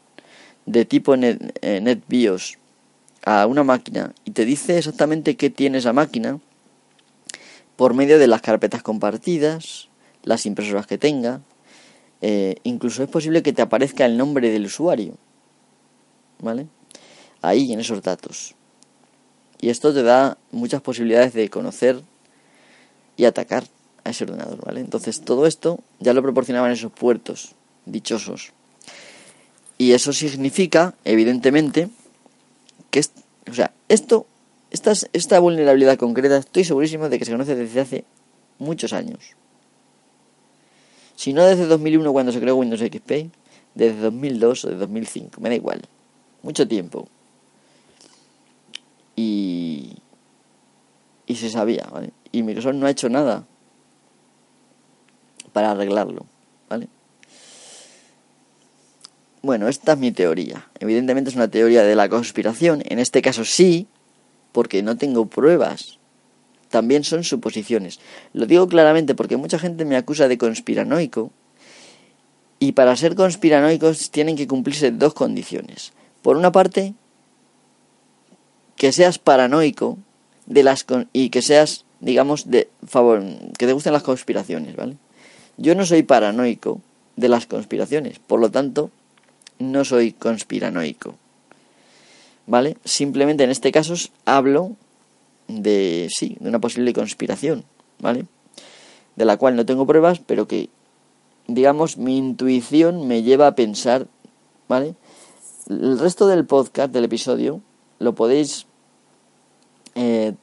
de 0.66 0.84
tipo 0.84 1.16
net, 1.16 1.40
NetBIOS 1.62 2.59
a 3.24 3.47
una 3.47 3.62
máquina 3.64 4.12
y 4.24 4.32
te 4.32 4.44
dice 4.44 4.78
exactamente 4.78 5.36
qué 5.36 5.48
tiene 5.48 5.78
esa 5.78 5.93
máquina 5.93 6.38
por 7.76 7.94
medio 7.94 8.18
de 8.18 8.26
las 8.26 8.40
carpetas 8.40 8.82
compartidas, 8.82 9.88
las 10.22 10.47
impresoras 10.47 10.86
que 10.86 10.98
tenga, 10.98 11.40
eh, 12.28 12.56
incluso 12.64 13.04
es 13.04 13.08
posible 13.08 13.44
que 13.44 13.52
te 13.52 13.62
aparezca 13.62 14.04
el 14.04 14.16
nombre 14.16 14.50
del 14.50 14.66
usuario, 14.66 15.14
¿vale? 16.40 16.66
Ahí 17.40 17.72
en 17.72 17.78
esos 17.78 18.02
datos. 18.02 18.56
Y 19.60 19.68
esto 19.68 19.94
te 19.94 20.02
da 20.02 20.36
muchas 20.50 20.82
posibilidades 20.82 21.34
de 21.34 21.48
conocer 21.50 22.00
y 23.16 23.26
atacar 23.26 23.62
a 24.02 24.10
ese 24.10 24.24
ordenador, 24.24 24.58
¿vale? 24.64 24.80
Entonces 24.80 25.20
todo 25.20 25.46
esto 25.46 25.78
ya 26.00 26.14
lo 26.14 26.22
proporcionaban 26.22 26.72
esos 26.72 26.90
puertos 26.90 27.54
dichosos. 27.84 28.50
Y 29.78 29.92
eso 29.92 30.12
significa, 30.12 30.96
evidentemente, 31.04 31.90
que, 32.90 33.02
o 33.48 33.54
sea, 33.54 33.70
esto 33.88 34.26
esta, 34.72 34.94
esta 35.12 35.38
vulnerabilidad 35.38 35.96
concreta 35.96 36.38
estoy 36.38 36.64
segurísimo 36.64 37.08
de 37.08 37.20
que 37.20 37.24
se 37.24 37.30
conoce 37.30 37.54
desde 37.54 37.80
hace 37.80 38.04
muchos 38.58 38.92
años. 38.92 39.36
Si 41.16 41.32
no 41.32 41.44
desde 41.44 41.66
2001 41.66 42.12
cuando 42.12 42.30
se 42.30 42.40
creó 42.40 42.56
Windows 42.56 42.80
XP, 42.80 43.30
desde 43.74 44.01
2002 44.01 44.64
o 44.64 44.68
de 44.68 44.76
2005, 44.76 45.40
me 45.40 45.48
da 45.48 45.55
igual. 45.55 45.82
Mucho 46.43 46.68
tiempo. 46.68 47.09
Y... 49.16 49.97
Y 51.26 51.34
se 51.34 51.51
sabía, 51.51 51.88
¿vale? 51.90 52.12
Y 52.30 52.43
Microsoft 52.43 52.74
no 52.74 52.86
ha 52.86 52.90
hecho 52.90 53.09
nada 53.09 53.44
para 55.52 55.72
arreglarlo, 55.72 56.26
¿vale? 56.68 56.88
Bueno, 59.43 59.68
esta 59.68 59.93
es 59.93 59.98
mi 59.98 60.12
teoría. 60.12 60.68
Evidentemente 60.78 61.30
es 61.30 61.36
una 61.36 61.48
teoría 61.48 61.82
de 61.82 61.97
la 61.97 62.09
conspiración. 62.09 62.82
En 62.84 62.98
este 62.98 63.22
caso 63.22 63.44
sí, 63.44 63.86
porque 64.52 64.82
no 64.82 64.97
tengo 64.97 65.26
pruebas. 65.26 65.98
También 66.70 67.05
son 67.05 67.24
suposiciones. 67.24 68.01
Lo 68.32 68.47
digo 68.47 68.68
claramente 68.68 69.14
porque 69.14 69.36
mucha 69.36 69.59
gente 69.59 69.84
me 69.84 69.97
acusa 69.97 70.28
de 70.28 70.38
conspiranoico 70.38 71.30
y 72.59 72.72
para 72.72 72.97
ser 72.97 73.14
conspiranoicos 73.14 74.10
tienen 74.10 74.36
que 74.36 74.47
cumplirse 74.47 74.90
dos 74.90 75.14
condiciones. 75.14 75.93
Por 76.22 76.36
una 76.36 76.52
parte, 76.52 76.94
que 78.76 78.93
seas 78.93 79.18
paranoico 79.18 79.98
de 80.47 80.62
las 80.62 80.84
y 81.12 81.30
que 81.30 81.43
seas, 81.43 81.84
digamos, 82.01 82.51
de 82.51 82.68
favor, 82.86 83.22
que 83.59 83.66
te 83.66 83.72
gusten 83.72 83.93
las 83.93 84.02
conspiraciones, 84.02 84.76
¿vale? 84.76 84.97
Yo 85.56 85.74
no 85.74 85.86
soy 85.86 86.02
paranoico 86.02 86.80
de 87.16 87.28
las 87.28 87.47
conspiraciones, 87.47 88.18
por 88.18 88.40
lo 88.40 88.51
tanto, 88.51 88.90
no 89.59 89.84
soy 89.84 90.12
conspiranoico. 90.12 91.14
¿vale? 92.47 92.76
Simplemente 92.84 93.44
en 93.44 93.51
este 93.51 93.72
caso 93.72 93.94
hablo 94.24 94.72
de, 95.48 96.09
sí, 96.10 96.36
de 96.40 96.48
una 96.48 96.60
posible 96.60 96.93
conspiración, 96.93 97.64
¿vale? 98.01 98.27
De 99.16 99.24
la 99.24 99.36
cual 99.36 99.56
no 99.56 99.66
tengo 99.66 99.86
pruebas, 99.86 100.20
pero 100.20 100.47
que, 100.47 100.68
digamos, 101.47 101.97
mi 101.97 102.18
intuición 102.18 103.06
me 103.06 103.23
lleva 103.23 103.47
a 103.47 103.55
pensar, 103.55 104.06
¿vale? 104.68 104.94
El 105.68 105.98
resto 105.98 106.27
del 106.27 106.47
podcast, 106.47 106.93
del 106.93 107.05
episodio, 107.05 107.60
lo 107.98 108.14
podéis... 108.14 108.66
Eh, 109.94 110.35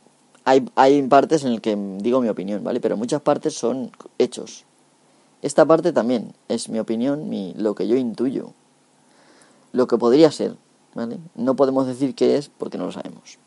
hay, 0.45 0.69
hay 0.75 1.01
partes 1.03 1.45
en 1.45 1.51
las 1.51 1.61
que 1.61 1.77
digo 1.99 2.21
mi 2.21 2.27
opinión, 2.27 2.63
¿vale? 2.63 2.79
Pero 2.79 2.97
muchas 2.97 3.21
partes 3.21 3.53
son 3.53 3.91
hechos. 4.17 4.65
Esta 5.41 5.65
parte 5.65 5.93
también 5.93 6.33
es 6.47 6.69
mi 6.69 6.79
opinión, 6.79 7.29
mi, 7.29 7.53
lo 7.55 7.75
que 7.75 7.87
yo 7.87 7.95
intuyo. 7.95 8.53
Lo 9.71 9.87
que 9.87 9.97
podría 9.97 10.31
ser, 10.31 10.55
no 11.35 11.55
podemos 11.55 11.87
decir 11.87 12.15
qué 12.15 12.37
es 12.37 12.49
porque 12.49 12.77
no 12.77 12.85
lo 12.85 12.91
sabemos. 12.91 13.37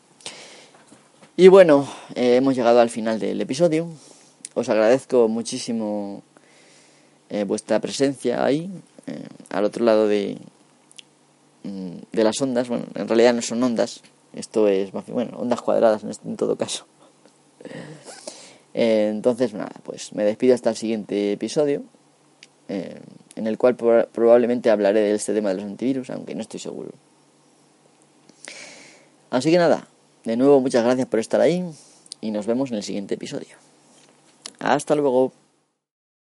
Y 1.39 1.49
bueno, 1.49 1.87
eh, 2.15 2.37
hemos 2.37 2.55
llegado 2.55 2.79
al 2.79 2.89
final 2.89 3.19
del 3.19 3.39
episodio. 3.39 3.87
Os 4.55 4.69
agradezco 4.69 5.27
muchísimo 5.27 6.23
eh, 7.29 7.43
vuestra 7.43 7.79
presencia 7.79 8.43
ahí, 8.43 8.71
eh, 9.05 9.27
al 9.51 9.63
otro 9.63 9.85
lado 9.85 10.07
de, 10.07 10.39
mm, 11.61 11.97
de 12.11 12.23
las 12.23 12.41
ondas. 12.41 12.69
Bueno, 12.69 12.85
en 12.95 13.07
realidad 13.07 13.35
no 13.35 13.43
son 13.43 13.61
ondas, 13.61 14.01
esto 14.33 14.67
es, 14.67 14.91
bueno, 14.91 15.37
ondas 15.37 15.61
cuadradas 15.61 16.03
en, 16.03 16.09
este, 16.09 16.27
en 16.27 16.37
todo 16.37 16.55
caso. 16.55 16.87
entonces, 18.73 19.53
nada, 19.53 19.75
pues 19.83 20.13
me 20.13 20.23
despido 20.23 20.55
hasta 20.55 20.71
el 20.71 20.75
siguiente 20.75 21.33
episodio, 21.33 21.83
en 22.67 23.45
el 23.45 23.59
cual 23.59 23.75
probablemente 23.75 24.71
hablaré 24.71 25.01
de 25.01 25.13
este 25.13 25.35
tema 25.35 25.49
de 25.49 25.55
los 25.55 25.65
antivirus, 25.65 26.09
aunque 26.09 26.33
no 26.33 26.41
estoy 26.41 26.59
seguro. 26.59 26.89
Así 29.29 29.51
que 29.51 29.57
nada, 29.57 29.87
de 30.27 30.35
nuevo 30.35 30.59
muchas 30.59 30.83
gracias 30.83 31.07
por 31.07 31.21
estar 31.21 31.39
ahí 31.39 31.63
y 32.19 32.31
nos 32.31 32.45
vemos 32.47 32.71
en 32.71 32.77
el 32.77 32.83
siguiente 32.83 33.15
episodio. 33.15 33.55
Hasta 34.59 34.93
luego. 34.93 35.31